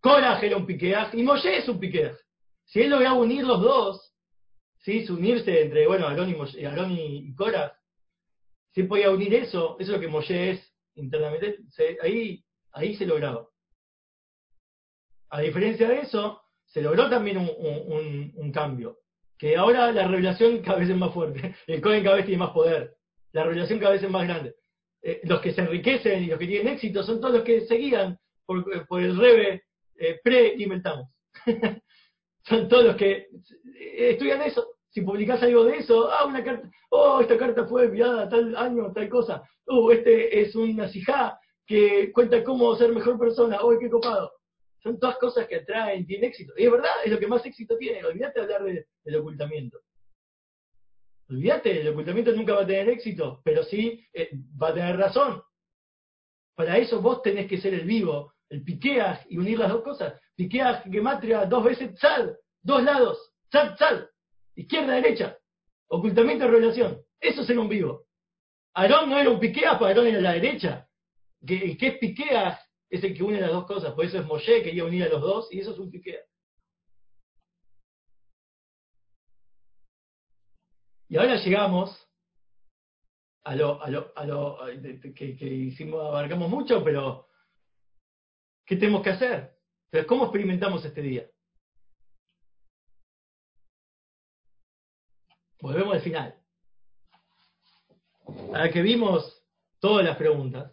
Korah 0.00 0.40
era 0.40 0.56
un 0.56 0.66
piqueaj 0.66 1.14
y 1.14 1.22
Moshe 1.22 1.58
es 1.58 1.68
un 1.68 1.78
piqueaj. 1.78 2.16
Si 2.64 2.80
él 2.80 2.90
lograba 2.90 3.18
unir 3.18 3.44
los 3.44 3.60
dos, 3.60 4.14
¿sí? 4.78 5.04
unirse 5.10 5.62
entre, 5.62 5.86
bueno, 5.86 6.06
Aarón 6.06 6.30
y, 6.30 6.34
Moshe, 6.34 6.66
Aarón 6.66 6.92
y, 6.92 7.34
si 8.74 8.82
podía 8.84 9.10
unir 9.10 9.34
eso, 9.34 9.76
eso 9.78 9.90
es 9.92 9.96
lo 9.96 10.00
que 10.00 10.08
Moshe 10.08 10.50
es 10.50 10.74
internamente, 10.94 11.58
ahí, 12.02 12.44
ahí 12.72 12.96
se 12.96 13.06
lograba. 13.06 13.48
A 15.30 15.40
diferencia 15.40 15.88
de 15.88 16.00
eso, 16.00 16.42
se 16.68 16.82
logró 16.82 17.08
también 17.10 17.38
un, 17.38 18.52
cambio. 18.52 18.98
Que 19.38 19.56
ahora 19.56 19.92
la 19.92 20.06
revelación 20.06 20.62
cada 20.62 20.78
vez 20.78 20.90
es 20.90 20.96
más 20.96 21.12
fuerte. 21.12 21.54
El 21.66 21.80
Cohen 21.80 22.04
cada 22.04 22.16
vez 22.16 22.26
tiene 22.26 22.44
más 22.44 22.50
poder. 22.50 22.94
La 23.32 23.44
revelación 23.44 23.78
cada 23.78 23.92
vez 23.92 24.02
es 24.02 24.10
más 24.10 24.26
grande. 24.26 24.54
Eh, 25.02 25.20
los 25.24 25.40
que 25.40 25.52
se 25.52 25.60
enriquecen 25.60 26.24
y 26.24 26.26
los 26.26 26.38
que 26.38 26.46
tienen 26.46 26.74
éxito 26.74 27.02
son 27.02 27.20
todos 27.20 27.34
los 27.34 27.44
que 27.44 27.62
seguían 27.62 28.18
por, 28.44 28.86
por 28.86 29.02
el 29.02 29.16
Rebe 29.16 29.62
eh, 29.96 30.20
pre-inventamos. 30.22 31.08
Son 32.48 32.68
todos 32.68 32.84
los 32.84 32.96
que 32.96 33.28
eh, 33.78 34.10
estudian 34.10 34.40
eso. 34.42 34.66
Si 34.90 35.02
publicás 35.02 35.42
algo 35.42 35.64
de 35.64 35.78
eso, 35.78 36.10
ah, 36.10 36.24
una 36.24 36.42
carta, 36.42 36.70
oh, 36.90 37.20
esta 37.20 37.36
carta 37.36 37.66
fue 37.66 37.84
enviada 37.84 38.28
tal 38.28 38.56
año, 38.56 38.90
tal 38.92 39.08
cosa. 39.08 39.42
Oh, 39.66 39.90
este 39.90 40.40
es 40.40 40.54
una 40.54 40.88
sijá 40.88 41.38
que 41.66 42.10
cuenta 42.12 42.42
cómo 42.42 42.74
ser 42.76 42.92
mejor 42.92 43.18
persona. 43.18 43.58
Oh, 43.60 43.78
qué 43.78 43.90
copado. 43.90 44.32
Son 44.82 44.98
todas 44.98 45.16
cosas 45.18 45.46
que 45.46 45.56
atraen, 45.56 46.06
tienen 46.06 46.30
éxito. 46.30 46.52
Y 46.56 46.64
es 46.64 46.70
verdad, 46.70 46.90
es 47.04 47.10
lo 47.10 47.18
que 47.18 47.26
más 47.26 47.44
éxito 47.44 47.76
tiene. 47.76 48.04
Olvídate 48.04 48.46
de 48.46 48.54
hablar 48.54 48.86
del 49.04 49.16
ocultamiento. 49.16 49.80
Olvídate, 51.28 51.80
el 51.80 51.88
ocultamiento 51.88 52.32
nunca 52.32 52.54
va 52.54 52.62
a 52.62 52.66
tener 52.66 52.88
éxito, 52.88 53.42
pero 53.44 53.62
sí 53.64 54.02
eh, 54.14 54.30
va 54.60 54.68
a 54.68 54.74
tener 54.74 54.96
razón. 54.96 55.42
Para 56.54 56.78
eso 56.78 57.02
vos 57.02 57.22
tenés 57.22 57.46
que 57.46 57.58
ser 57.58 57.74
el 57.74 57.84
vivo, 57.84 58.34
el 58.48 58.64
piqueas 58.64 59.26
y 59.28 59.36
unir 59.36 59.58
las 59.58 59.70
dos 59.70 59.82
cosas. 59.82 60.18
Piqueas, 60.34 60.82
gematria, 60.84 61.44
dos 61.44 61.64
veces 61.64 61.94
tzal, 61.96 62.36
dos 62.62 62.82
lados, 62.82 63.32
tzal, 63.50 63.76
tzal, 63.76 64.10
izquierda, 64.54 64.94
derecha, 64.94 65.38
ocultamiento 65.88 66.44
de 66.44 66.50
revelación. 66.50 67.02
Eso 67.20 67.42
es 67.42 67.50
en 67.50 67.58
un 67.58 67.68
vivo. 67.68 68.06
Aarón 68.74 69.10
no 69.10 69.18
era 69.18 69.30
un 69.30 69.40
piqueas, 69.40 69.74
pero 69.74 69.86
Aarón 69.86 70.06
era 70.06 70.20
la 70.20 70.32
derecha. 70.32 70.88
¿Qué, 71.46 71.76
qué 71.76 71.86
es 71.88 71.98
piqueas? 71.98 72.58
Es 72.90 73.04
el 73.04 73.16
que 73.16 73.22
une 73.22 73.40
las 73.40 73.52
dos 73.52 73.66
cosas. 73.66 73.94
Por 73.94 74.04
eso 74.04 74.18
es 74.18 74.26
Moshe, 74.26 74.62
quería 74.62 74.84
unir 74.84 75.04
a 75.04 75.08
los 75.08 75.20
dos, 75.20 75.52
y 75.52 75.60
eso 75.60 75.72
es 75.72 75.78
un 75.78 75.90
piqueas. 75.90 76.24
Y 81.08 81.16
ahora 81.16 81.36
llegamos 81.36 82.06
a 83.44 83.56
lo, 83.56 83.82
a 83.82 83.88
lo, 83.88 84.12
a 84.14 84.24
lo 84.26 84.58
que, 85.14 85.36
que, 85.36 85.46
hicimos, 85.46 86.04
abarcamos 86.04 86.50
mucho, 86.50 86.84
pero 86.84 87.28
¿Qué 88.68 88.76
tenemos 88.76 89.02
que 89.02 89.08
hacer? 89.08 89.58
Entonces, 89.86 90.06
¿cómo 90.06 90.24
experimentamos 90.24 90.84
este 90.84 91.00
día? 91.00 91.26
Volvemos 95.62 95.94
al 95.94 96.02
final. 96.02 96.38
Ahora 98.26 98.70
que 98.70 98.82
vimos 98.82 99.42
todas 99.78 100.04
las 100.04 100.18
preguntas, 100.18 100.70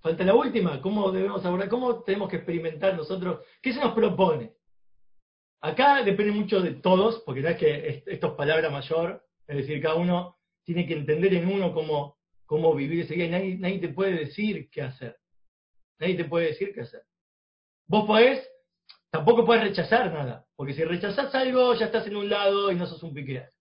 falta 0.00 0.24
la 0.24 0.34
última, 0.34 0.80
¿cómo 0.80 1.10
debemos 1.12 1.44
abordar? 1.44 1.68
¿Cómo 1.68 2.02
tenemos 2.02 2.28
que 2.28 2.36
experimentar 2.36 2.96
nosotros? 2.96 3.44
¿Qué 3.62 3.72
se 3.72 3.80
nos 3.80 3.92
propone? 3.92 4.54
Acá 5.62 6.02
depende 6.02 6.32
mucho 6.32 6.60
de 6.60 6.74
todos, 6.74 7.22
porque 7.26 7.42
no 7.42 7.56
que 7.56 8.02
esto 8.06 8.26
es 8.28 8.34
palabra 8.34 8.70
mayor, 8.70 9.22
es 9.46 9.58
decir, 9.58 9.82
cada 9.82 9.96
uno 9.96 10.38
tiene 10.64 10.86
que 10.86 10.94
entender 10.94 11.34
en 11.34 11.48
uno 11.48 11.74
cómo, 11.74 12.18
cómo 12.46 12.74
vivir 12.74 13.00
ese 13.00 13.14
día 13.14 13.26
y 13.26 13.30
nadie, 13.30 13.58
nadie 13.58 13.78
te 13.78 13.88
puede 13.88 14.12
decir 14.12 14.70
qué 14.70 14.82
hacer. 14.82 15.18
Nadie 15.98 16.16
te 16.16 16.24
puede 16.24 16.46
decir 16.46 16.72
qué 16.72 16.80
hacer. 16.80 17.02
Vos 17.86 18.06
podés, 18.06 18.48
tampoco 19.10 19.44
podés 19.44 19.64
rechazar 19.64 20.12
nada, 20.12 20.46
porque 20.56 20.72
si 20.72 20.82
rechazás 20.84 21.34
algo 21.34 21.74
ya 21.74 21.86
estás 21.86 22.06
en 22.06 22.16
un 22.16 22.30
lado 22.30 22.72
y 22.72 22.76
no 22.76 22.86
sos 22.86 23.02
un 23.02 23.12
piqueas. 23.12 23.52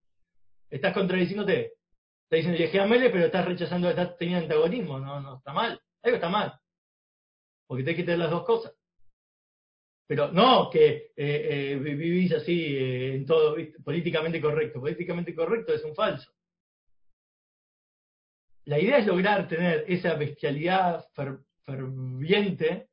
Estás 0.69 0.93
contradiciéndote. 0.93 1.73
Estás 2.23 2.37
diciendo 2.37 2.57
elegí 2.57 2.77
a 2.77 2.85
Mele, 2.85 3.09
pero 3.09 3.25
estás 3.25 3.45
rechazando, 3.45 3.89
estás 3.89 4.15
teniendo 4.17 4.43
antagonismo, 4.43 4.99
no, 4.99 5.19
no, 5.19 5.37
está 5.37 5.51
mal. 5.51 5.81
Algo 6.03 6.15
está 6.15 6.29
mal. 6.29 6.59
Porque 7.67 7.83
tenés 7.83 7.97
que 7.97 8.03
tener 8.03 8.19
las 8.19 8.31
dos 8.31 8.45
cosas. 8.45 8.73
Pero 10.07 10.31
no 10.31 10.69
que 10.71 11.11
eh, 11.15 11.71
eh, 11.71 11.75
vivís 11.75 12.31
así 12.33 12.75
eh, 12.75 13.15
en 13.15 13.25
todo 13.25 13.55
políticamente 13.83 14.41
correcto. 14.41 14.79
Políticamente 14.79 15.35
correcto 15.35 15.73
es 15.73 15.83
un 15.83 15.93
falso. 15.93 16.31
La 18.65 18.79
idea 18.79 18.97
es 18.97 19.07
lograr 19.07 19.47
tener 19.47 19.85
esa 19.87 20.15
bestialidad 20.15 21.05
ferviente 21.63 22.89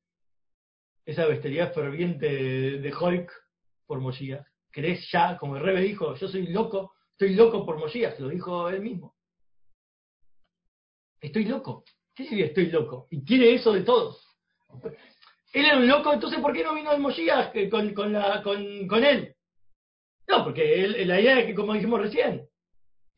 esa 1.06 1.24
bestialidad 1.26 1.72
ferviente 1.72 2.26
de, 2.26 2.78
de 2.80 3.26
por 3.86 4.00
Mosías. 4.00 4.44
¿Crees 4.70 5.08
ya, 5.10 5.38
como 5.38 5.56
el 5.56 5.62
Rebe 5.62 5.80
dijo, 5.80 6.14
yo 6.16 6.28
soy 6.28 6.48
loco, 6.48 6.94
estoy 7.12 7.34
loco 7.34 7.64
por 7.64 7.78
Mosías, 7.78 8.18
lo 8.18 8.28
dijo 8.28 8.68
él 8.68 8.82
mismo. 8.82 9.14
Estoy 11.20 11.44
loco. 11.44 11.84
¿Qué 12.16 12.24
significa 12.24 12.48
estoy 12.48 12.70
loco? 12.70 13.06
Y 13.10 13.22
quiere 13.22 13.54
eso 13.54 13.74
de 13.74 13.82
todos. 13.82 14.26
Él 15.52 15.66
era 15.66 15.76
un 15.76 15.86
loco, 15.86 16.14
entonces 16.14 16.40
¿por 16.40 16.54
qué 16.54 16.64
no 16.64 16.74
vino 16.74 16.92
el 16.92 17.00
Mosías 17.00 17.52
con, 17.70 17.92
con, 17.92 18.12
la, 18.12 18.42
con, 18.42 18.88
con 18.88 19.04
él? 19.04 19.34
No, 20.26 20.42
porque 20.42 20.88
la 21.04 21.20
idea 21.20 21.40
es 21.40 21.46
que, 21.46 21.54
como 21.54 21.74
dijimos 21.74 22.00
recién, 22.00 22.48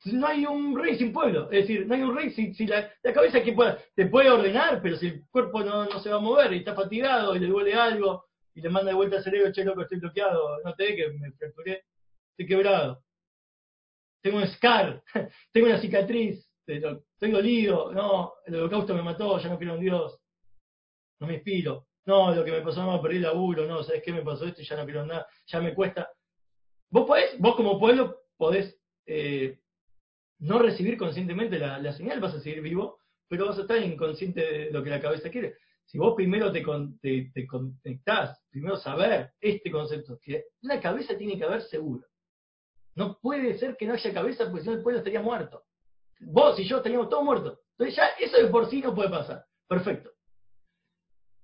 no 0.04 0.26
hay 0.26 0.46
un 0.46 0.76
rey 0.76 0.98
sin 0.98 1.12
pueblo. 1.12 1.44
Es 1.50 1.62
decir, 1.62 1.86
no 1.86 1.94
hay 1.94 2.02
un 2.02 2.16
rey 2.16 2.30
si, 2.30 2.52
si 2.54 2.66
la, 2.66 2.92
cabeza 3.14 3.42
que 3.42 3.52
pueda, 3.52 3.78
te 3.94 4.06
puede 4.06 4.30
ordenar, 4.30 4.82
pero 4.82 4.96
si 4.96 5.06
el 5.06 5.28
cuerpo 5.30 5.62
no, 5.62 5.84
no, 5.84 6.00
se 6.00 6.10
va 6.10 6.16
a 6.16 6.20
mover 6.20 6.52
y 6.52 6.58
está 6.58 6.74
fatigado 6.74 7.36
y 7.36 7.38
le 7.38 7.46
duele 7.46 7.74
algo 7.74 8.26
y 8.52 8.60
le 8.60 8.68
manda 8.68 8.90
de 8.90 8.96
vuelta 8.96 9.16
al 9.16 9.22
cerebro, 9.22 9.52
che 9.52 9.64
loco, 9.64 9.82
estoy 9.82 10.00
bloqueado, 10.00 10.60
no 10.64 10.74
te 10.74 10.84
ve 10.84 10.96
que 10.96 11.08
me 11.12 11.30
fracturé, 11.32 11.84
estoy 12.30 12.46
quebrado. 12.46 13.02
Tengo 14.20 14.38
un 14.38 14.48
scar, 14.48 15.02
tengo 15.52 15.68
una 15.68 15.80
cicatriz, 15.80 16.48
estoy 17.18 17.32
dolido, 17.32 17.92
no, 17.92 18.34
el 18.46 18.54
holocausto 18.54 18.94
me 18.94 19.02
mató, 19.02 19.40
ya 19.40 19.48
no 19.48 19.58
quiero 19.58 19.74
un 19.74 19.80
Dios, 19.80 20.20
no 21.20 21.26
me 21.26 21.34
inspiro. 21.34 21.88
No, 22.06 22.34
lo 22.34 22.44
que 22.44 22.52
me 22.52 22.62
pasó, 22.62 22.82
no, 22.86 23.02
perdí 23.02 23.16
el 23.16 23.22
laburo, 23.22 23.66
no, 23.66 23.82
¿sabes 23.82 24.02
qué 24.02 24.12
me 24.12 24.22
pasó 24.22 24.46
esto 24.46 24.62
ya 24.62 24.76
no 24.76 24.84
quiero 24.84 25.04
nada, 25.04 25.26
ya 25.46 25.60
me 25.60 25.74
cuesta. 25.74 26.10
Vos 26.90 27.06
podés, 27.06 27.38
vos 27.38 27.56
como 27.56 27.78
pueblo 27.78 28.22
podés 28.36 28.80
eh, 29.04 29.58
no 30.38 30.60
recibir 30.60 30.96
conscientemente 30.96 31.58
la, 31.58 31.92
señal, 31.92 32.20
vas 32.20 32.34
a 32.34 32.40
seguir 32.40 32.62
vivo, 32.62 33.00
pero 33.28 33.46
vas 33.46 33.58
a 33.58 33.62
estar 33.62 33.82
inconsciente 33.82 34.40
de 34.40 34.70
lo 34.70 34.82
que 34.82 34.90
la 34.90 35.00
cabeza 35.00 35.28
quiere. 35.28 35.56
Si 35.84 35.98
vos 35.98 36.14
primero 36.14 36.52
te, 36.52 36.62
te, 37.34 37.46
conectás, 37.46 38.40
primero 38.48 38.76
saber 38.76 39.32
este 39.40 39.70
concepto, 39.70 40.18
que 40.22 40.44
la 40.60 40.80
cabeza 40.80 41.16
tiene 41.18 41.36
que 41.36 41.44
haber 41.44 41.62
seguro. 41.62 42.06
No 42.94 43.18
puede 43.20 43.58
ser 43.58 43.76
que 43.76 43.86
no 43.86 43.94
haya 43.94 44.14
cabeza, 44.14 44.44
porque 44.44 44.62
si 44.62 44.68
no 44.68 44.76
el 44.76 44.82
pueblo 44.82 44.98
estaría 44.98 45.20
muerto. 45.20 45.64
Vos 46.20 46.58
y 46.58 46.64
yo 46.64 46.78
estaríamos 46.78 47.08
todos 47.08 47.24
muertos. 47.24 47.58
Entonces 47.72 47.96
ya 47.96 48.08
eso 48.18 48.36
de 48.36 48.48
por 48.48 48.68
sí 48.68 48.80
no 48.80 48.94
puede 48.94 49.10
pasar. 49.10 49.44
Perfecto. 49.68 50.10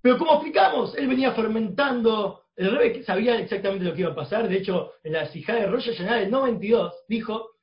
Pero 0.00 0.18
como 0.18 0.34
explicamos, 0.34 0.96
él 0.96 1.08
venía 1.08 1.32
fermentando, 1.32 2.44
el 2.56 2.76
rey 2.76 3.02
sabía 3.04 3.38
exactamente 3.38 3.84
lo 3.84 3.94
que 3.94 4.00
iba 4.00 4.10
a 4.10 4.14
pasar, 4.14 4.48
de 4.48 4.56
hecho, 4.56 4.92
en 5.02 5.14
la 5.14 5.26
Sijá 5.26 5.54
de 5.54 5.66
Rosh 5.66 5.86
Hashanah 5.86 6.16
del 6.16 6.30
92 6.30 7.04
dijo 7.08 7.54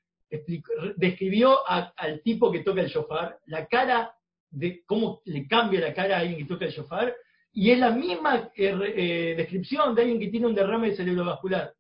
describió 0.96 1.60
al 1.68 2.22
tipo 2.24 2.52
que 2.52 2.64
toca 2.64 2.82
el 2.82 2.88
shofar, 2.88 3.38
la 3.48 3.68
cara 3.68 4.16
de 4.50 4.84
cómo 4.86 5.22
le 5.26 5.48
cambia 5.48 5.82
la 5.82 5.94
cara 5.94 6.18
a 6.18 6.20
alguien 6.20 6.40
que 6.40 6.46
toca 6.46 6.66
el 6.66 6.72
shofar, 6.72 7.16
y 7.54 7.72
es 7.72 7.80
la 7.80 7.92
misma 7.92 8.50
eh, 8.56 8.74
eh, 8.96 9.34
descripción 9.36 9.94
de 9.94 10.02
alguien 10.04 10.20
que 10.20 10.30
tiene 10.30 10.48
un 10.48 10.56
derrame 10.56 10.90
de 10.90 10.96
cerebrovascular. 10.96 11.74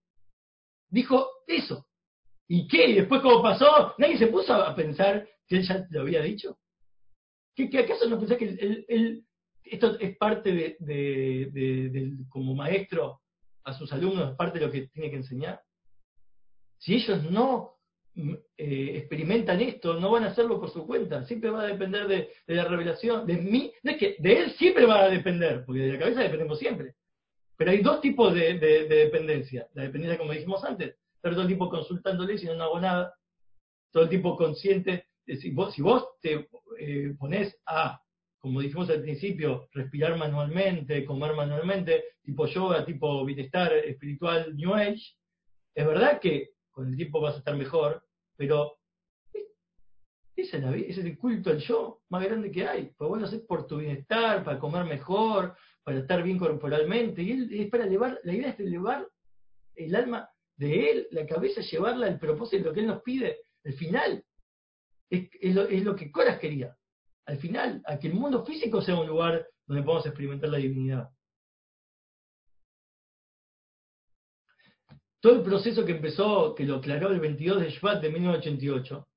Dijo 0.90 1.30
eso. 1.48 1.88
¿Y 2.54 2.68
qué? 2.68 2.90
¿Y 2.90 2.96
después 2.96 3.22
cómo 3.22 3.42
pasó? 3.42 3.96
¿Nadie 3.98 4.18
se 4.18 4.28
puso 4.28 4.54
a 4.54 4.76
pensar 4.76 5.26
que 5.48 5.56
él 5.56 5.64
ya 5.66 5.88
lo 5.90 6.02
había 6.02 6.22
dicho? 6.22 6.58
¿Qué, 7.56 7.70
acaso 7.80 8.10
no 8.10 8.20
pensás 8.20 8.38
que 8.38 8.46
él, 8.90 9.26
esto 9.64 9.98
es 9.98 10.18
parte 10.18 10.52
de, 10.52 11.48
de, 11.50 12.12
como 12.28 12.54
maestro 12.54 13.22
a 13.64 13.72
sus 13.72 13.94
alumnos, 13.94 14.32
es 14.32 14.36
parte 14.36 14.60
de 14.60 14.66
lo 14.66 14.72
que 14.72 14.88
tiene 14.88 15.10
que 15.10 15.16
enseñar. 15.16 15.62
Si 16.78 16.96
ellos 16.96 17.24
no 17.32 17.78
mm, 18.16 18.34
eh, 18.58 18.98
experimentan 18.98 19.62
esto, 19.62 19.94
no 19.94 20.12
van 20.12 20.26
a 20.26 20.32
hacerlo 20.32 20.60
por 20.60 20.72
su 20.72 20.86
cuenta, 20.86 21.24
siempre 21.24 21.52
va 21.52 21.62
a 21.62 21.68
depender 21.68 22.06
de, 22.06 22.32
la 22.48 22.66
revelación, 22.66 23.26
de 23.26 23.38
mí, 23.38 23.72
no 23.82 23.92
es 23.92 23.98
que 23.98 24.18
de 24.20 24.40
él 24.40 24.52
siempre 24.58 24.86
va 24.86 25.04
a 25.04 25.10
depender, 25.10 25.64
porque 25.66 25.84
de 25.84 25.94
la 25.94 26.00
cabeza 26.00 26.20
dependemos 26.20 26.60
siempre. 26.60 26.96
Pero 27.56 27.72
hay 27.72 27.82
dos 27.82 28.02
tipos 28.02 28.34
de, 28.34 28.56
dependencia. 28.60 29.70
La 29.74 29.84
dependencia, 29.84 30.18
como 30.18 30.34
dijimos 30.34 30.62
antes, 30.66 30.98
estar 31.22 31.34
todo 31.34 31.42
el 31.42 31.48
tiempo 31.48 31.70
consultándole 31.70 32.38
si 32.38 32.48
no, 32.48 32.64
hago 32.64 32.80
nada, 32.80 33.14
todo 33.92 34.04
el 34.04 34.10
tiempo 34.10 34.36
consciente. 34.36 35.06
Si 35.26 35.52
vos, 35.52 36.08
te 36.20 36.50
eh, 36.80 37.14
pones 37.18 37.56
a 37.68 38.02
como 38.40 38.60
dijimos 38.60 38.90
al 38.90 39.04
principio, 39.04 39.70
respirar 39.72 40.18
manualmente, 40.18 41.06
comer 41.06 41.36
manualmente, 41.36 42.06
tipo 42.24 42.48
yoga, 42.48 42.84
tipo 42.84 43.24
bienestar 43.24 43.72
espiritual 43.72 44.56
New 44.56 44.74
Age, 44.74 45.16
es 45.76 45.86
verdad 45.86 46.20
que 46.20 46.50
con 46.72 46.88
el 46.88 46.98
tiempo 46.98 47.22
vas 47.22 47.36
a 47.36 47.38
estar 47.38 47.56
mejor, 47.56 48.04
pero 48.36 48.80
ese 50.36 50.58
es, 50.88 50.98
el 50.98 51.18
culto 51.20 51.52
al 51.52 51.60
yo 51.60 52.02
más 52.10 52.24
grande 52.24 52.50
que 52.50 52.68
hay. 52.68 52.92
Pues 52.98 53.12
lo 53.12 53.28
haces 53.28 53.42
por 53.42 53.68
tu 53.68 53.78
bienestar, 53.78 54.44
para 54.44 54.58
comer 54.58 54.86
mejor, 54.86 55.56
para 55.84 56.00
estar 56.00 56.24
bien 56.24 56.40
corporalmente, 56.40 57.22
y 57.22 57.62
es 57.62 57.70
para 57.70 57.86
elevar, 57.86 58.20
la 58.24 58.34
idea 58.34 58.50
es 58.50 58.60
elevar 58.60 59.08
el 59.76 59.96
alma 59.96 60.28
de 60.62 60.92
él, 60.92 61.08
la 61.10 61.26
cabeza, 61.26 61.62
llevarla 61.62 62.06
al 62.06 62.20
propósito 62.20 62.66
lo 62.66 62.74
que 62.74 62.82
él 62.82 62.88
nos 62.88 63.02
pide, 63.02 63.40
el 63.64 63.74
final. 63.74 64.24
Es, 65.10 65.56
lo, 65.56 65.64
es 65.64 65.84
lo 65.84 65.96
que 65.96 66.12
Coras 66.12 66.40
quería 66.40 66.78
al 67.26 67.38
final, 67.38 67.82
a 67.86 67.98
que 67.98 68.08
el 68.08 68.14
mundo 68.14 68.46
físico 68.46 68.82
sea 68.82 69.00
un 69.00 69.08
lugar 69.08 69.48
donde 69.66 69.84
podamos 69.84 70.06
experimentar 70.06 70.50
la 70.50 70.58
divinidad. 70.58 71.10
Todo 75.20 75.36
el 75.36 75.44
proceso 75.44 75.86
que 75.86 75.94
empezó, 75.94 76.56
que 76.56 76.66
lo 76.66 76.78
aclaró 76.78 77.10
el 77.10 77.20
22 77.20 77.62
de 77.62 77.70
Shvat 77.70 78.02
de 78.02 78.10
1988, 78.10 79.08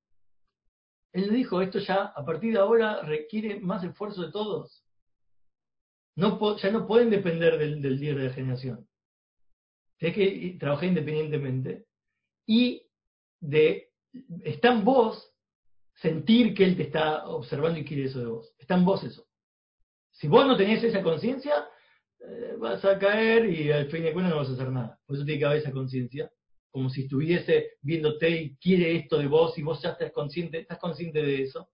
él 1.12 1.30
dijo, 1.30 1.60
esto 1.60 1.78
ya 1.78 2.04
a 2.04 2.24
partir 2.24 2.52
de 2.52 2.58
ahora 2.58 3.02
requiere 3.02 3.60
más 3.60 3.82
esfuerzo 3.84 4.22
de 4.22 4.32
todos. 4.32 4.84
No, 6.16 6.56
ya 6.56 6.70
no 6.70 6.86
pueden 6.86 7.10
depender 7.10 7.58
del, 7.58 7.80
del 7.80 7.98
líder 7.98 8.18
de 8.18 8.28
la 8.28 8.34
generación. 8.34 8.88
Tienes 9.98 10.16
que 10.16 10.56
trabajar 10.58 10.88
independientemente. 10.88 11.86
Y 12.46 12.86
de, 13.40 13.90
está 14.42 14.72
en 14.72 14.84
vos 14.84 15.32
sentir 15.94 16.54
que 16.54 16.64
Él 16.64 16.76
te 16.76 16.84
está 16.84 17.26
observando 17.28 17.78
y 17.78 17.84
quiere 17.84 18.04
eso 18.04 18.20
de 18.20 18.26
vos. 18.26 18.54
Está 18.58 18.74
en 18.74 18.84
vos 18.84 19.04
eso. 19.04 19.26
Si 20.12 20.28
vos 20.28 20.46
no 20.46 20.56
tenés 20.56 20.82
esa 20.84 21.02
conciencia, 21.02 21.68
eh, 22.20 22.54
vas 22.58 22.84
a 22.84 22.98
caer 22.98 23.50
y 23.50 23.70
al 23.70 23.90
fin 23.90 24.04
de 24.04 24.12
cuentas 24.12 24.32
no 24.32 24.40
vas 24.40 24.48
a 24.48 24.52
hacer 24.52 24.70
nada. 24.70 24.98
Por 25.06 25.16
eso 25.16 25.24
tiene 25.24 25.38
que 25.38 25.44
haber 25.44 25.58
esa 25.58 25.72
conciencia, 25.72 26.30
como 26.70 26.88
si 26.88 27.02
estuviese 27.02 27.72
viéndote 27.82 28.30
y 28.30 28.56
quiere 28.56 28.96
esto 28.96 29.18
de 29.18 29.26
vos 29.26 29.56
y 29.58 29.62
vos 29.62 29.82
ya 29.82 29.90
estás 29.90 30.12
consciente, 30.12 30.60
estás 30.60 30.78
consciente 30.78 31.22
de 31.22 31.42
eso. 31.42 31.68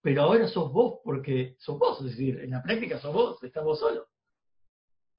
Pero 0.00 0.22
ahora 0.22 0.46
sos 0.48 0.72
vos 0.72 1.00
porque 1.04 1.56
sos 1.58 1.78
vos, 1.78 2.00
es 2.00 2.12
decir, 2.12 2.38
en 2.40 2.50
la 2.50 2.62
práctica 2.62 2.98
sos 2.98 3.12
vos, 3.12 3.42
estás 3.42 3.64
vos 3.64 3.78
solo. 3.80 4.08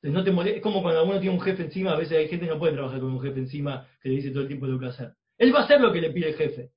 No 0.02 0.24
te 0.24 0.56
es 0.56 0.62
como 0.62 0.82
cuando 0.82 1.04
uno 1.04 1.20
tiene 1.20 1.36
un 1.36 1.41
jefe 1.41 1.64
encima, 1.64 1.91
a 1.91 1.97
veces 1.97 2.18
hay 2.18 2.28
gente 2.28 2.45
que 2.45 2.52
no 2.52 2.60
puede 2.60 2.74
trabajar 2.74 3.00
con 3.00 3.12
un 3.12 3.22
jefe 3.22 3.39
encima 3.39 3.88
que 4.02 4.10
le 4.10 4.16
dice 4.16 4.32
todo 4.32 4.41
el 4.41 4.47
tiempo 4.47 4.66
lo 4.66 4.80
que 4.80 4.88
hacer. 4.88 5.14
Él 5.38 5.54
va 5.54 5.60
a 5.60 5.64
hacer 5.64 5.82
lo 5.82 5.91
que 5.91 6.02
le 6.02 6.12
pide 6.12 6.30
el 6.30 6.36
jefe, 6.36 6.72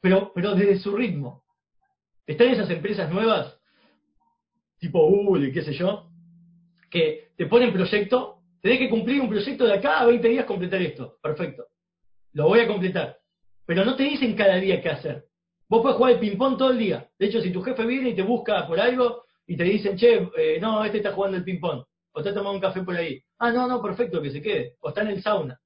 pero, 0.00 0.32
pero 0.34 0.54
desde 0.54 0.78
su 0.78 0.96
ritmo. 0.96 1.44
Están 2.26 2.48
esas 2.48 2.70
empresas 2.70 3.10
nuevas, 3.10 3.58
tipo 4.78 5.08
Google 5.08 5.48
y 5.48 5.52
qué 5.52 5.62
sé 5.62 5.72
yo, 5.72 6.08
que 6.88 7.32
te 7.36 7.46
ponen 7.46 7.72
proyecto, 7.72 8.42
tenés 8.60 8.78
que 8.78 8.90
cumplir 8.90 9.20
un 9.20 9.28
proyecto 9.28 9.64
de 9.64 9.74
acá 9.74 10.00
a 10.00 10.06
20 10.06 10.28
días 10.28 10.44
completar 10.44 10.80
esto. 10.82 11.18
Perfecto. 11.20 11.66
Lo 12.32 12.46
voy 12.46 12.60
a 12.60 12.68
completar. 12.68 13.18
Pero 13.66 13.84
no 13.84 13.96
te 13.96 14.04
dicen 14.04 14.34
cada 14.34 14.56
día 14.56 14.80
qué 14.80 14.88
hacer. 14.88 15.24
Vos 15.68 15.82
podés 15.82 15.96
jugar 15.96 16.12
el 16.12 16.18
ping-pong 16.20 16.58
todo 16.58 16.70
el 16.70 16.78
día. 16.78 17.08
De 17.18 17.26
hecho, 17.26 17.40
si 17.40 17.50
tu 17.50 17.62
jefe 17.62 17.84
viene 17.86 18.10
y 18.10 18.14
te 18.14 18.22
busca 18.22 18.66
por 18.66 18.78
algo 18.78 19.24
y 19.46 19.56
te 19.56 19.64
dicen, 19.64 19.96
che, 19.96 20.28
eh, 20.36 20.58
no, 20.60 20.84
este 20.84 20.98
está 20.98 21.12
jugando 21.12 21.38
el 21.38 21.44
ping-pong, 21.44 21.82
o 22.12 22.20
está 22.20 22.32
tomando 22.32 22.52
un 22.52 22.60
café 22.60 22.82
por 22.82 22.96
ahí. 22.96 23.22
Ah, 23.38 23.50
no, 23.50 23.66
no, 23.66 23.82
perfecto, 23.82 24.22
que 24.22 24.30
se 24.30 24.42
quede. 24.42 24.76
O 24.80 24.90
está 24.90 25.02
en 25.02 25.08
el 25.08 25.22
sauna, 25.22 25.60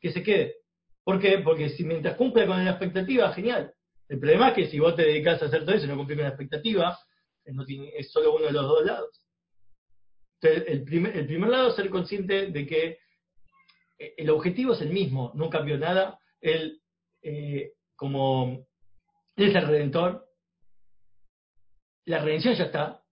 que 0.00 0.12
se 0.12 0.22
quede. 0.22 0.56
¿Por 1.04 1.20
qué? 1.20 1.38
Porque 1.38 1.70
si 1.70 1.84
mientras 1.84 2.16
cumple 2.16 2.46
con 2.46 2.64
la 2.64 2.70
expectativa, 2.70 3.32
genial. 3.32 3.72
El 4.08 4.18
problema 4.18 4.48
es 4.48 4.54
que 4.54 4.66
si 4.68 4.78
vos 4.78 4.96
te 4.96 5.02
dedicas 5.02 5.42
a 5.42 5.46
hacer 5.46 5.64
todo 5.64 5.74
eso 5.74 5.86
y 5.86 5.88
no 5.88 5.96
cumplís 5.96 6.18
con 6.18 6.24
la 6.24 6.30
expectativa, 6.30 6.98
es 7.44 8.10
solo 8.10 8.36
uno 8.36 8.46
de 8.46 8.52
los 8.52 8.62
dos 8.62 8.84
lados. 8.84 9.22
Entonces, 10.40 10.72
el 10.72 10.84
primer, 10.84 11.16
el 11.16 11.26
primer 11.26 11.50
lado 11.50 11.70
es 11.70 11.76
ser 11.76 11.90
consciente 11.90 12.46
de 12.48 12.66
que 12.66 12.98
eh, 13.98 14.14
el 14.16 14.30
objetivo 14.30 14.72
es 14.72 14.80
el 14.80 14.90
mismo, 14.90 15.32
no 15.34 15.50
cambió 15.50 15.78
nada. 15.78 16.18
Él, 16.40 16.80
eh, 17.22 17.72
como 17.96 18.66
es 19.36 19.54
el 19.54 19.66
redentor, 19.66 20.28
la 22.04 22.22
redención 22.22 22.54
ya 22.54 22.64
está, 22.64 23.02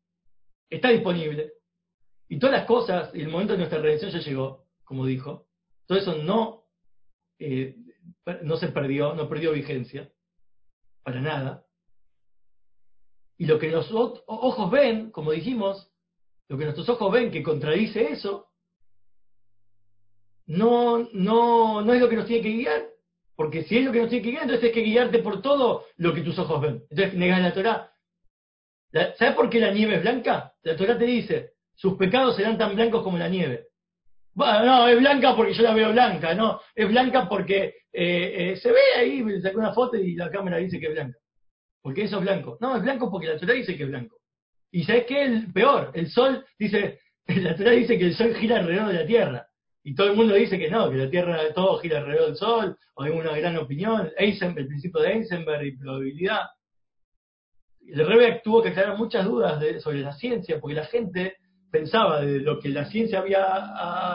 está 0.71 0.91
disponible. 0.91 1.53
Y 2.29 2.39
todas 2.39 2.57
las 2.57 2.67
cosas, 2.67 3.11
el 3.15 3.29
momento 3.29 3.53
de 3.53 3.59
nuestra 3.59 3.81
redención 3.81 4.11
ya 4.11 4.19
llegó, 4.19 4.67
como 4.85 5.07
dijo. 5.07 5.47
Todo 5.87 5.99
eso 5.99 6.17
no, 6.17 6.65
eh, 7.39 7.77
no 8.43 8.57
se 8.57 8.69
perdió, 8.69 9.15
no 9.15 9.29
perdió 9.29 9.53
vigencia 9.53 10.11
para 11.03 11.21
nada. 11.21 11.65
Y 13.39 13.47
lo 13.47 13.59
que 13.59 13.71
los 13.71 13.91
ojos 13.93 14.71
ven, 14.71 15.11
como 15.11 15.31
dijimos, 15.31 15.93
lo 16.49 16.59
que 16.59 16.65
nuestros 16.65 16.89
ojos 16.89 17.13
ven 17.13 17.31
que 17.31 17.43
contradice 17.43 18.13
eso, 18.13 18.49
no, 20.47 21.09
no, 21.13 21.83
no 21.83 21.93
es 21.93 22.01
lo 22.01 22.09
que 22.09 22.17
nos 22.17 22.27
tiene 22.27 22.43
que 22.43 22.57
guiar. 22.57 22.89
Porque 23.37 23.65
si 23.65 23.79
es 23.79 23.85
lo 23.85 23.93
que 23.93 24.01
nos 24.01 24.09
tiene 24.09 24.25
que 24.25 24.31
guiar, 24.31 24.43
entonces 24.45 24.65
hay 24.65 24.73
que 24.73 24.83
guiarte 24.83 25.19
por 25.19 25.43
todo 25.43 25.85
lo 25.97 26.15
que 26.15 26.23
tus 26.23 26.39
ojos 26.39 26.61
ven. 26.61 26.85
Entonces 26.91 27.15
negas 27.15 27.43
la 27.43 27.53
Torah. 27.53 27.93
¿Sabes 29.19 29.35
por 29.35 29.51
qué 29.51 29.61
la 29.61 29.73
nieve 29.73 29.97
es 29.97 30.01
blanca? 30.01 30.55
La 30.63 30.75
Torah 30.75 30.97
te 30.97 31.05
dice, 31.05 31.56
sus 31.77 31.95
pecados 31.95 32.37
serán 32.37 32.59
tan 32.59 32.75
blancos 32.75 33.03
como 33.03 33.19
la 33.19 33.29
nieve. 33.29 33.69
Bueno, 34.35 34.65
no, 34.65 34.89
es 34.89 34.99
blanca 34.99 35.35
porque 35.35 35.55
yo 35.55 35.63
la 35.63 35.73
veo 35.73 35.93
blanca, 35.93 36.35
no, 36.35 36.61
es 36.75 36.89
blanca 36.89 37.29
porque 37.29 37.75
eh, 37.93 38.53
eh, 38.53 38.57
se 38.57 38.71
ve 38.71 38.81
ahí, 38.99 39.23
me 39.23 39.41
sacó 39.41 39.59
una 39.59 39.73
foto 39.73 39.97
y 39.97 40.15
la 40.15 40.31
cámara 40.31 40.59
dice 40.59 40.79
que 40.79 40.87
es 40.87 40.93
blanca. 40.93 41.19
Porque 41.81 42.03
eso 42.03 42.17
es 42.19 42.23
blanco. 42.23 42.59
No, 42.61 42.77
es 42.77 42.83
blanco 42.83 43.11
porque 43.11 43.29
la 43.29 43.39
Torah 43.39 43.55
dice 43.55 43.77
que 43.77 43.85
es 43.85 43.89
blanco. 43.89 44.19
Y 44.71 44.85
¿sabes 44.85 45.05
qué? 45.07 45.23
El 45.23 45.53
peor, 45.53 45.93
el 45.95 46.11
sol 46.11 46.45
dice, 46.59 47.01
la 47.29 47.57
Torah 47.57 47.71
dice 47.71 47.97
que 47.97 48.07
el 48.07 48.15
sol 48.15 48.35
gira 48.35 48.59
alrededor 48.59 48.89
de 48.89 48.95
la 48.95 49.07
Tierra. 49.07 49.47
Y 49.83 49.95
todo 49.95 50.11
el 50.11 50.17
mundo 50.17 50.35
dice 50.35 50.59
que 50.59 50.69
no, 50.69 50.91
que 50.91 50.97
la 50.97 51.09
Tierra 51.09 51.39
todo 51.55 51.79
gira 51.79 51.99
alrededor 51.99 52.27
del 52.27 52.37
sol, 52.37 52.77
o 52.95 53.03
hay 53.03 53.13
una 53.13 53.37
gran 53.37 53.57
opinión, 53.57 54.11
Eisenberg, 54.19 54.65
el 54.65 54.67
principio 54.67 55.01
de 55.01 55.13
Eisenberg 55.13 55.65
y 55.65 55.77
probabilidad. 55.77 56.41
El 57.87 58.07
Rebe 58.07 58.41
tuvo 58.43 58.63
que 58.63 58.71
aclarar 58.71 58.99
muchas 58.99 59.25
dudas 59.25 59.63
sobre 59.83 60.01
la 60.01 60.13
ciencia, 60.13 60.59
porque 60.61 60.75
la 60.75 60.87
gente 60.87 61.37
pensaba 61.79 62.21
de 62.21 62.41
lo 62.41 62.59
que 62.59 62.71
la 62.71 62.87
ciencia 62.87 63.19
había 63.19 63.45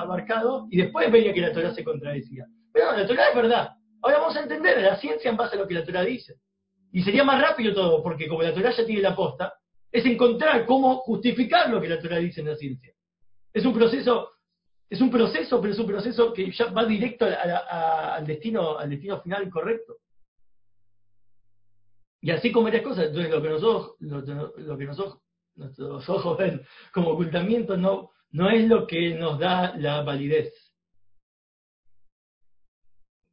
abarcado 0.01 0.67
y 0.71 0.77
después 0.77 1.11
veía 1.11 1.33
que 1.33 1.41
la 1.41 1.53
Torah 1.53 1.73
se 1.73 1.83
contradecía. 1.83 2.45
Pero 2.73 2.91
no, 2.91 2.97
la 2.97 3.07
Torah 3.07 3.29
es 3.29 3.35
verdad. 3.35 3.69
Ahora 4.01 4.19
vamos 4.19 4.35
a 4.35 4.41
entender 4.41 4.81
la 4.81 4.97
ciencia 4.97 5.29
en 5.29 5.37
base 5.37 5.55
a 5.55 5.59
lo 5.59 5.67
que 5.67 5.75
la 5.75 5.85
Torah 5.85 6.03
dice. 6.03 6.35
Y 6.91 7.03
sería 7.03 7.23
más 7.23 7.39
rápido 7.39 7.73
todo, 7.73 8.01
porque 8.01 8.27
como 8.27 8.41
la 8.41 8.53
Torah 8.53 8.71
ya 8.71 8.85
tiene 8.85 9.01
la 9.01 9.15
posta, 9.15 9.53
es 9.91 10.05
encontrar 10.05 10.65
cómo 10.65 10.97
justificar 10.97 11.69
lo 11.69 11.79
que 11.79 11.89
la 11.89 12.01
Torah 12.01 12.17
dice 12.17 12.41
en 12.41 12.47
la 12.47 12.55
ciencia. 12.55 12.93
Es 13.53 13.65
un 13.65 13.73
proceso, 13.73 14.29
es 14.89 14.99
un 14.99 15.11
proceso, 15.11 15.61
pero 15.61 15.73
es 15.73 15.79
un 15.79 15.87
proceso 15.87 16.33
que 16.33 16.51
ya 16.51 16.65
va 16.71 16.85
directo 16.85 17.25
al 17.25 18.25
destino, 18.25 18.77
al 18.77 18.89
destino 18.89 19.21
final 19.21 19.49
correcto. 19.49 19.97
Y 22.21 22.31
así 22.31 22.51
como 22.51 22.65
varias 22.65 22.83
cosas, 22.83 23.07
entonces 23.07 23.31
lo 23.31 23.41
que 23.41 23.49
nosotros, 23.49 23.95
lo, 23.99 24.77
que 24.77 24.85
nosotros, 24.85 25.19
nuestros 25.55 26.07
ojos 26.09 26.37
ven 26.39 26.61
como 26.93 27.11
ocultamiento 27.11 27.77
no, 27.77 28.11
no 28.31 28.49
es 28.49 28.67
lo 28.67 28.87
que 28.87 29.15
nos 29.15 29.39
da 29.39 29.75
la 29.77 30.01
validez 30.03 30.71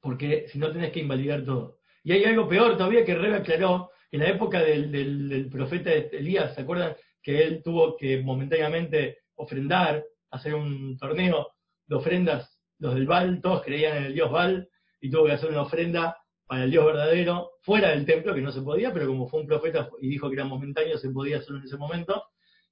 porque 0.00 0.46
si 0.48 0.58
no 0.58 0.72
tenés 0.72 0.92
que 0.92 1.00
invalidar 1.00 1.44
todo. 1.44 1.78
Y 2.02 2.12
hay 2.12 2.24
algo 2.24 2.48
peor 2.48 2.76
todavía 2.76 3.04
que 3.04 3.14
Rebe 3.14 3.36
aclaró, 3.36 3.90
en 4.10 4.20
la 4.20 4.28
época 4.28 4.60
del, 4.62 5.48
profeta 5.50 5.92
Elías, 5.92 6.54
¿se 6.54 6.62
acuerdan? 6.62 6.96
Que 7.22 7.42
él 7.42 7.62
tuvo 7.62 7.96
que 7.96 8.22
momentáneamente 8.22 9.18
ofrendar, 9.34 10.02
hacer 10.30 10.54
un 10.54 10.96
torneo 10.96 11.48
de 11.86 11.96
ofrendas, 11.96 12.58
los 12.78 12.94
del 12.94 13.06
Baal, 13.06 13.40
todos 13.42 13.62
creían 13.62 13.98
en 13.98 14.04
el 14.04 14.14
dios 14.14 14.30
Baal, 14.30 14.68
y 15.00 15.10
tuvo 15.10 15.26
que 15.26 15.32
hacer 15.32 15.50
una 15.50 15.62
ofrenda 15.62 16.16
para 16.48 16.64
el 16.64 16.70
dios 16.70 16.86
verdadero, 16.86 17.52
fuera 17.60 17.90
del 17.90 18.06
templo, 18.06 18.34
que 18.34 18.40
no 18.40 18.50
se 18.50 18.62
podía, 18.62 18.92
pero 18.92 19.06
como 19.06 19.28
fue 19.28 19.40
un 19.40 19.46
profeta 19.46 19.90
y 20.00 20.08
dijo 20.08 20.28
que 20.28 20.34
era 20.34 20.44
momentáneo, 20.44 20.96
se 20.96 21.10
podía 21.10 21.38
hacerlo 21.38 21.58
en 21.58 21.64
ese 21.64 21.76
momento, 21.76 22.24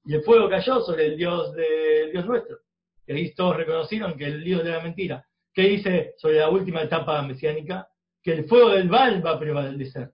y 0.06 0.14
el 0.14 0.22
fuego 0.22 0.48
cayó 0.48 0.80
sobre 0.80 1.06
el 1.06 1.16
dios, 1.16 1.52
de, 1.52 2.10
dios 2.10 2.24
nuestro. 2.24 2.58
Y 3.06 3.12
ahí 3.12 3.34
todos 3.34 3.56
reconocieron 3.56 4.16
que 4.16 4.24
el 4.24 4.42
dios 4.42 4.64
era 4.64 4.80
mentira. 4.80 5.26
¿Qué 5.52 5.62
dice 5.62 6.14
sobre 6.16 6.38
la 6.38 6.48
última 6.48 6.82
etapa 6.82 7.20
mesiánica? 7.22 7.86
Que 8.22 8.32
el 8.32 8.44
fuego 8.48 8.70
del 8.70 8.88
Baal 8.88 9.24
va 9.24 9.32
a 9.32 9.38
prevalecer. 9.38 10.10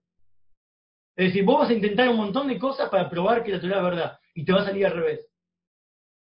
Es 1.14 1.26
decir, 1.26 1.44
vos 1.44 1.60
vas 1.60 1.70
a 1.70 1.74
intentar 1.74 2.08
un 2.08 2.16
montón 2.16 2.48
de 2.48 2.58
cosas 2.58 2.88
para 2.88 3.08
probar 3.08 3.44
que 3.44 3.52
la 3.52 3.60
Torah 3.60 3.76
es 3.76 3.82
verdad 3.84 4.18
y 4.34 4.44
te 4.44 4.52
va 4.52 4.62
a 4.62 4.64
salir 4.64 4.86
al 4.86 4.94
revés. 4.94 5.28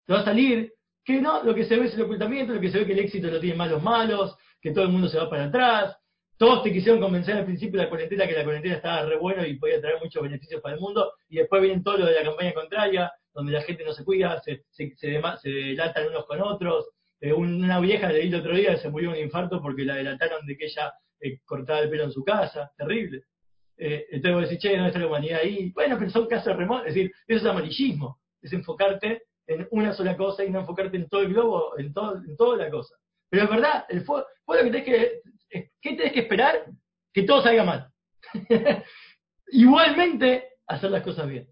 Te 0.05 0.13
va 0.13 0.19
a 0.19 0.25
salir 0.25 0.73
que 1.03 1.21
no, 1.21 1.43
lo 1.43 1.55
que 1.55 1.65
se 1.65 1.77
ve 1.77 1.87
es 1.87 1.95
el 1.95 2.03
ocultamiento, 2.03 2.53
lo 2.53 2.61
que 2.61 2.69
se 2.69 2.79
ve 2.79 2.85
que 2.85 2.93
el 2.93 2.99
éxito 2.99 3.27
lo 3.27 3.39
tienen 3.39 3.57
más 3.57 3.71
los 3.71 3.81
malos, 3.81 4.35
que 4.61 4.71
todo 4.71 4.83
el 4.83 4.91
mundo 4.91 5.07
se 5.07 5.17
va 5.17 5.29
para 5.29 5.45
atrás. 5.45 5.97
Todos 6.41 6.63
te 6.63 6.73
quisieron 6.73 6.99
convencer 6.99 7.37
al 7.37 7.45
principio 7.45 7.77
de 7.77 7.83
la 7.83 7.89
cuarentena 7.89 8.25
que 8.25 8.33
la 8.33 8.43
cuarentena 8.43 8.73
estaba 8.77 9.05
re 9.05 9.15
bueno 9.15 9.45
y 9.45 9.59
podía 9.59 9.79
traer 9.79 9.99
muchos 10.01 10.23
beneficios 10.23 10.59
para 10.59 10.73
el 10.73 10.81
mundo, 10.81 11.13
y 11.29 11.35
después 11.35 11.61
vienen 11.61 11.83
todos 11.83 11.99
los 11.99 12.09
de 12.09 12.15
la 12.15 12.23
campaña 12.23 12.51
contraria, 12.53 13.11
donde 13.31 13.51
la 13.51 13.61
gente 13.61 13.85
no 13.85 13.93
se 13.93 14.03
cuida, 14.03 14.41
se, 14.41 14.63
se, 14.71 14.91
se, 14.97 15.21
delatan 15.49 16.07
unos 16.07 16.25
con 16.25 16.41
otros. 16.41 16.89
Eh, 17.19 17.31
una 17.31 17.79
vieja 17.79 18.11
leí 18.11 18.29
el 18.29 18.33
otro 18.33 18.55
día 18.55 18.75
se 18.77 18.89
murió 18.89 19.11
de 19.11 19.19
un 19.19 19.23
infarto 19.25 19.61
porque 19.61 19.85
la 19.85 19.97
delataron 19.97 20.43
de 20.47 20.57
que 20.57 20.65
ella 20.65 20.91
eh, 21.19 21.37
cortaba 21.45 21.81
el 21.81 21.91
pelo 21.91 22.05
en 22.05 22.11
su 22.11 22.23
casa, 22.23 22.71
terrible. 22.75 23.25
Eh, 23.77 24.07
entonces 24.09 24.33
vos 24.33 24.49
decís, 24.49 24.63
che, 24.63 24.75
no 24.75 24.87
está 24.87 24.97
la 24.97 25.05
humanidad 25.05 25.41
ahí. 25.43 25.69
Bueno, 25.75 25.95
pero 25.99 26.09
son 26.09 26.25
casos 26.25 26.57
remotos, 26.57 26.87
es 26.87 26.95
decir, 26.95 27.11
eso 27.27 27.39
es 27.39 27.45
amarillismo, 27.45 28.19
es 28.41 28.51
enfocarte 28.51 29.25
en 29.45 29.67
una 29.69 29.93
sola 29.93 30.17
cosa 30.17 30.43
y 30.43 30.49
no 30.49 30.61
enfocarte 30.61 30.97
en 30.97 31.07
todo 31.07 31.21
el 31.21 31.35
globo, 31.35 31.77
en, 31.77 31.93
todo, 31.93 32.15
en 32.15 32.35
toda 32.35 32.57
la 32.57 32.71
cosa. 32.71 32.95
Pero 33.29 33.43
es 33.43 33.49
verdad, 33.51 33.85
el 33.89 34.01
fuego, 34.01 34.25
lo 34.47 34.55
que 34.55 34.63
tenés 34.63 34.83
que, 34.83 35.21
¿qué 35.51 35.95
tenés 35.95 36.13
que 36.13 36.21
esperar? 36.21 36.65
Que 37.13 37.23
todo 37.23 37.41
salga 37.41 37.63
mal. 37.63 37.91
Igualmente, 39.47 40.45
hacer 40.67 40.91
las 40.91 41.03
cosas 41.03 41.27
bien. 41.27 41.47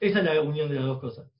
Esa 0.00 0.18
es 0.18 0.24
la 0.24 0.40
unión 0.40 0.68
de 0.68 0.76
las 0.76 0.84
dos 0.84 1.00
cosas. 1.00 1.30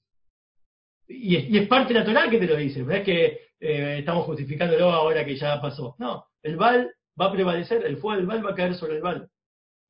Y 1.07 1.57
es, 1.57 1.67
parte 1.67 1.93
natural 1.93 2.29
que 2.29 2.37
te 2.37 2.45
lo 2.45 2.55
dice, 2.55 2.83
no 2.83 2.91
es 2.91 3.03
que 3.03 3.49
eh, 3.59 3.97
estamos 3.99 4.25
justificándolo 4.25 4.91
ahora 4.91 5.25
que 5.25 5.35
ya 5.35 5.59
pasó. 5.59 5.95
No, 5.97 6.27
el 6.43 6.55
Val 6.55 6.93
va 7.19 7.25
a 7.25 7.31
prevalecer, 7.31 7.83
el 7.85 7.97
fuego 7.97 8.17
del 8.17 8.27
Val 8.27 8.45
va 8.45 8.51
a 8.51 8.55
caer 8.55 8.75
sobre 8.75 8.97
el 8.97 9.01
Val. 9.01 9.27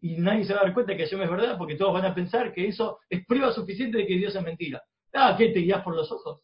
Y 0.01 0.17
nadie 0.17 0.45
se 0.45 0.53
va 0.53 0.61
a 0.61 0.63
dar 0.63 0.73
cuenta 0.73 0.95
que 0.95 1.03
eso 1.03 1.21
es 1.21 1.29
verdad, 1.29 1.57
porque 1.57 1.75
todos 1.75 1.93
van 1.93 2.05
a 2.05 2.15
pensar 2.15 2.53
que 2.53 2.67
eso 2.67 2.99
es 3.09 3.25
prueba 3.25 3.51
suficiente 3.51 3.97
de 3.97 4.07
que 4.07 4.15
Dios 4.15 4.33
es 4.33 4.43
mentira. 4.43 4.81
Ah, 5.13 5.35
¿qué? 5.37 5.49
¿Te 5.49 5.59
guías 5.59 5.83
por 5.83 5.95
los 5.95 6.09
ojos? 6.09 6.41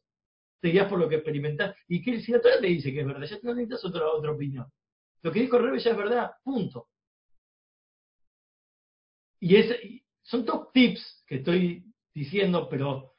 ¿Te 0.62 0.70
guías 0.70 0.88
por 0.90 1.00
lo 1.00 1.08
que 1.08 1.16
experimentás? 1.16 1.74
¿Y 1.88 2.02
qué 2.02 2.20
si 2.20 2.34
la 2.34 2.42
Torah 2.42 2.60
te 2.60 2.68
dice 2.68 2.92
que 2.92 3.00
es 3.00 3.06
verdad? 3.06 3.28
Ya 3.28 3.38
no 3.44 3.54
necesitas 3.54 3.86
otra, 3.86 4.08
otra 4.08 4.32
opinión. 4.32 4.66
Lo 5.26 5.32
que 5.32 5.40
dijo 5.40 5.58
Rebe 5.58 5.80
ya 5.80 5.90
es 5.90 5.98
verdad, 5.98 6.34
punto. 6.44 6.88
Y 9.40 9.56
es, 9.56 9.76
son 10.22 10.46
dos 10.46 10.72
tips 10.72 11.24
que 11.26 11.38
estoy 11.38 11.92
diciendo, 12.14 12.70
pero, 12.70 13.16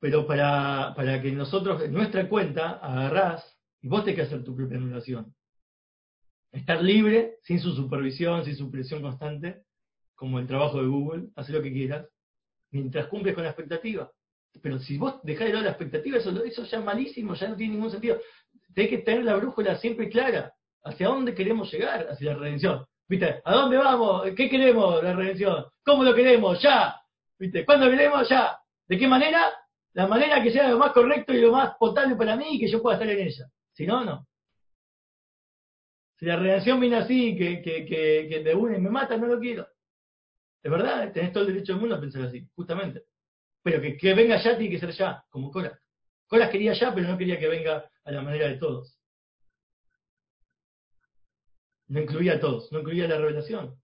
pero 0.00 0.26
para, 0.26 0.94
para 0.96 1.20
que 1.20 1.30
nosotros, 1.30 1.82
en 1.82 1.92
nuestra 1.92 2.26
cuenta, 2.26 2.78
agarrás 2.78 3.44
y 3.82 3.88
vos 3.88 4.02
tenés 4.02 4.16
que 4.16 4.22
hacer 4.22 4.44
tu 4.44 4.56
propia 4.56 4.78
anulación. 4.78 5.34
Estar 6.52 6.82
libre, 6.82 7.36
sin 7.42 7.60
su 7.60 7.74
supervisión, 7.74 8.46
sin 8.46 8.56
su 8.56 8.70
presión 8.70 9.02
constante, 9.02 9.66
como 10.14 10.38
el 10.38 10.46
trabajo 10.46 10.80
de 10.80 10.88
Google, 10.88 11.28
hacer 11.36 11.54
lo 11.54 11.60
que 11.62 11.74
quieras, 11.74 12.08
mientras 12.70 13.08
cumples 13.08 13.34
con 13.34 13.44
la 13.44 13.50
expectativa. 13.50 14.10
Pero 14.62 14.78
si 14.78 14.96
vos 14.96 15.20
dejás 15.22 15.48
de 15.48 15.52
lado 15.52 15.66
la 15.66 15.72
expectativa, 15.72 16.16
eso, 16.16 16.42
eso 16.42 16.64
ya 16.64 16.78
es 16.78 16.84
malísimo, 16.84 17.34
ya 17.34 17.48
no 17.48 17.56
tiene 17.56 17.74
ningún 17.74 17.90
sentido. 17.90 18.18
Tenés 18.74 18.90
que 18.90 18.98
tener 18.98 19.24
la 19.24 19.36
brújula 19.36 19.76
siempre 19.76 20.08
clara. 20.08 20.52
¿Hacia 20.84 21.08
dónde 21.08 21.34
queremos 21.34 21.72
llegar? 21.72 22.06
Hacia 22.10 22.32
la 22.32 22.38
redención. 22.38 22.86
¿Viste? 23.08 23.40
¿A 23.44 23.54
dónde 23.54 23.76
vamos? 23.76 24.24
¿Qué 24.36 24.48
queremos? 24.48 25.02
La 25.02 25.14
redención. 25.14 25.66
¿Cómo 25.84 26.04
lo 26.04 26.14
queremos? 26.14 26.60
Ya. 26.60 27.00
¿Viste? 27.38 27.64
¿Cuándo 27.64 27.88
queremos? 27.88 28.28
Ya. 28.28 28.58
¿De 28.86 28.98
qué 28.98 29.08
manera? 29.08 29.52
La 29.94 30.06
manera 30.06 30.42
que 30.42 30.50
sea 30.50 30.68
lo 30.68 30.78
más 30.78 30.92
correcto 30.92 31.32
y 31.32 31.40
lo 31.40 31.52
más 31.52 31.76
potable 31.78 32.16
para 32.16 32.36
mí 32.36 32.56
y 32.56 32.60
que 32.60 32.68
yo 32.68 32.82
pueda 32.82 32.96
estar 32.96 33.08
en 33.08 33.26
ella. 33.26 33.46
Si 33.72 33.86
no, 33.86 34.04
no. 34.04 34.26
Si 36.18 36.26
la 36.26 36.36
redención 36.36 36.80
viene 36.80 36.96
así, 36.96 37.36
que, 37.36 37.62
que, 37.62 37.84
que, 37.84 38.26
que 38.28 38.40
te 38.40 38.54
une 38.54 38.78
y 38.78 38.80
me 38.80 38.90
mata, 38.90 39.16
no 39.16 39.26
lo 39.26 39.38
quiero. 39.38 39.66
Es 40.62 40.70
verdad, 40.70 41.12
tenés 41.12 41.32
todo 41.32 41.44
el 41.44 41.52
derecho 41.52 41.72
del 41.72 41.80
mundo 41.80 41.96
a 41.96 42.00
pensar 42.00 42.22
así, 42.22 42.48
justamente. 42.54 43.04
Pero 43.62 43.80
que, 43.80 43.96
que 43.96 44.14
venga 44.14 44.36
ya 44.42 44.56
tiene 44.56 44.74
que 44.74 44.80
ser 44.80 44.90
ya, 44.90 45.24
como 45.28 45.50
Colas. 45.50 45.78
Colas 46.26 46.50
quería 46.50 46.72
ya, 46.72 46.94
pero 46.94 47.08
no 47.08 47.18
quería 47.18 47.38
que 47.38 47.48
venga 47.48 47.88
a 48.04 48.10
la 48.10 48.22
manera 48.22 48.48
de 48.48 48.56
todos. 48.56 48.98
No 51.88 52.00
incluía 52.00 52.34
a 52.34 52.40
todos, 52.40 52.70
no 52.72 52.80
incluía 52.80 53.06
la 53.06 53.18
revelación. 53.18 53.76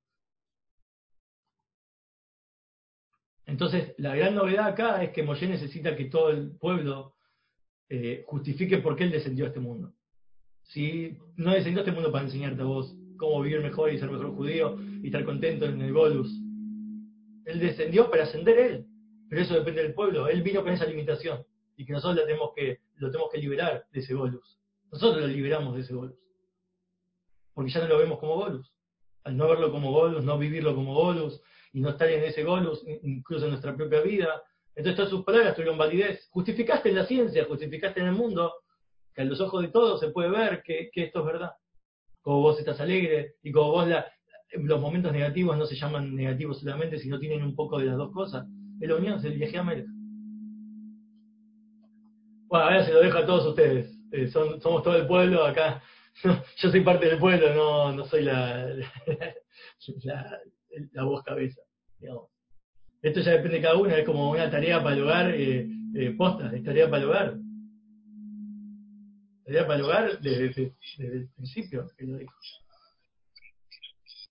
Entonces, 3.47 3.95
la 3.99 4.17
gran 4.17 4.35
novedad 4.35 4.67
acá 4.67 5.03
es 5.03 5.11
que 5.11 5.23
Moshe 5.23 5.47
necesita 5.47 5.97
que 5.97 6.07
todo 6.07 6.31
el 6.31 6.57
pueblo 6.57 7.17
eh, 7.89 8.25
justifique 8.27 8.79
por 8.79 8.97
qué 8.97 9.05
él 9.05 9.11
descendió 9.11 9.45
a 9.45 9.49
este 9.49 9.61
mundo. 9.61 9.93
Si 10.63 11.19
no 11.37 11.53
descendió 11.53 11.81
a 11.81 11.85
este 11.85 11.93
mundo 11.93 12.11
para 12.11 12.25
enseñarte 12.25 12.63
a 12.63 12.65
vos 12.65 12.95
cómo 13.19 13.43
vivir 13.43 13.61
mejor 13.61 13.93
y 13.93 13.99
ser 13.99 14.11
mejor 14.11 14.35
judío 14.35 14.79
y 15.03 15.07
estar 15.07 15.25
contento 15.25 15.67
en 15.67 15.81
el 15.81 15.93
Golus. 15.93 16.33
Él 17.45 17.61
descendió 17.61 18.11
para 18.11 18.25
ascender 18.25 18.59
él. 18.59 18.87
Pero 19.29 19.43
eso 19.43 19.55
depende 19.55 19.83
del 19.83 19.95
pueblo. 19.95 20.29
Él 20.29 20.43
vino 20.43 20.63
con 20.63 20.73
esa 20.73 20.87
limitación. 20.87 21.45
Y 21.83 21.85
que 21.85 21.93
nosotros 21.93 22.25
tenemos 22.25 22.51
que, 22.55 22.81
lo 22.97 23.11
tenemos 23.11 23.31
que 23.33 23.39
liberar 23.39 23.87
de 23.93 24.01
ese 24.01 24.15
Golus. 24.15 24.59
Nosotros 24.91 25.23
lo 25.23 25.29
liberamos 25.29 25.75
de 25.75 25.81
ese 25.81 25.95
Golus 25.95 26.23
porque 27.55 27.71
ya 27.71 27.81
no 27.81 27.89
lo 27.89 27.99
vemos 27.99 28.19
como 28.19 28.37
Golus. 28.37 28.73
Al 29.25 29.37
no 29.37 29.49
verlo 29.49 29.71
como 29.71 29.93
Golus, 29.93 30.25
no 30.25 30.39
vivirlo 30.39 30.75
como 30.75 30.95
Golus, 30.95 31.41
y 31.73 31.81
no 31.81 31.91
estar 31.91 32.09
en 32.09 32.25
ese 32.25 32.45
Golus, 32.45 32.83
incluso 33.03 33.45
en 33.45 33.53
nuestra 33.53 33.77
propia 33.77 34.01
vida. 34.01 34.43
Entonces 34.75 34.97
todas 34.97 35.11
sus 35.11 35.25
palabras 35.25 35.55
tuvieron 35.55 35.79
validez. 35.79 36.29
Justificaste 36.31 36.89
en 36.89 36.97
la 36.97 37.07
ciencia, 37.07 37.45
justificaste 37.45 38.01
en 38.01 38.07
el 38.07 38.13
mundo, 38.13 38.53
que 39.15 39.23
a 39.23 39.25
los 39.25 39.41
ojos 39.41 39.63
de 39.63 39.69
todos 39.69 40.01
se 40.01 40.09
puede 40.09 40.31
ver 40.31 40.63
que, 40.63 40.91
esto 40.95 41.21
es 41.21 41.27
verdad. 41.27 41.53
Como 42.21 42.41
vos 42.41 42.59
estás 42.59 42.81
alegre, 42.81 43.37
y 43.43 43.53
como 43.53 43.71
vos 43.71 43.89
los 44.55 44.81
momentos 44.81 45.13
negativos 45.13 45.57
no 45.57 45.67
se 45.67 45.77
llaman 45.77 46.15
negativos 46.15 46.61
solamente, 46.61 46.99
sino 46.99 47.19
tienen 47.19 47.43
un 47.43 47.55
poco 47.55 47.79
de 47.79 47.87
las 47.87 47.97
dos 47.97 48.13
cosas. 48.13 48.47
Es 48.81 48.89
la 48.89 48.97
unión, 48.97 49.19
es 49.19 49.25
el 49.25 49.35
viaje 49.35 49.57
a 49.57 49.61
América. 49.61 49.91
Bueno, 52.53 52.67
ahora 52.67 52.85
se 52.85 52.93
lo 52.93 53.01
dejo 53.01 53.17
a 53.17 53.25
todos 53.25 53.47
ustedes. 53.47 53.99
Eh, 54.13 54.29
somos 54.29 54.61
todo 54.61 54.95
el 54.95 55.07
pueblo 55.07 55.43
acá. 55.43 55.83
yo 56.23 56.71
soy 56.71 56.83
parte 56.83 57.07
del 57.07 57.19
pueblo, 57.19 57.55
no, 57.55 57.93
no 57.95 58.05
soy 58.05 58.25
la, 58.25 58.69
la, 60.93 61.03
voz 61.03 61.23
cabeza. 61.23 61.63
Digamos. 61.99 62.29
Esto 63.01 63.21
ya 63.21 63.31
depende 63.31 63.57
de 63.57 63.63
cada 63.63 63.79
uno, 63.79 63.89
es 63.95 64.05
como 64.05 64.31
una 64.31 64.51
tarea 64.51 64.83
para 64.83 64.95
el 64.95 65.03
hogar, 65.03 65.31
eh, 65.35 65.67
eh, 65.95 66.11
posta, 66.11 66.55
es 66.55 66.63
tarea 66.63 66.91
para 66.91 67.03
el 67.03 67.09
hogar. 67.09 67.39
Tarea 69.47 69.67
para 69.67 69.79
el 69.79 69.85
hogar 69.87 70.21
desde, 70.21 70.49
desde 70.49 71.17
el 71.17 71.29
principio, 71.31 71.87
que 71.97 72.05
lo 72.05 72.19
dijo. 72.19 72.35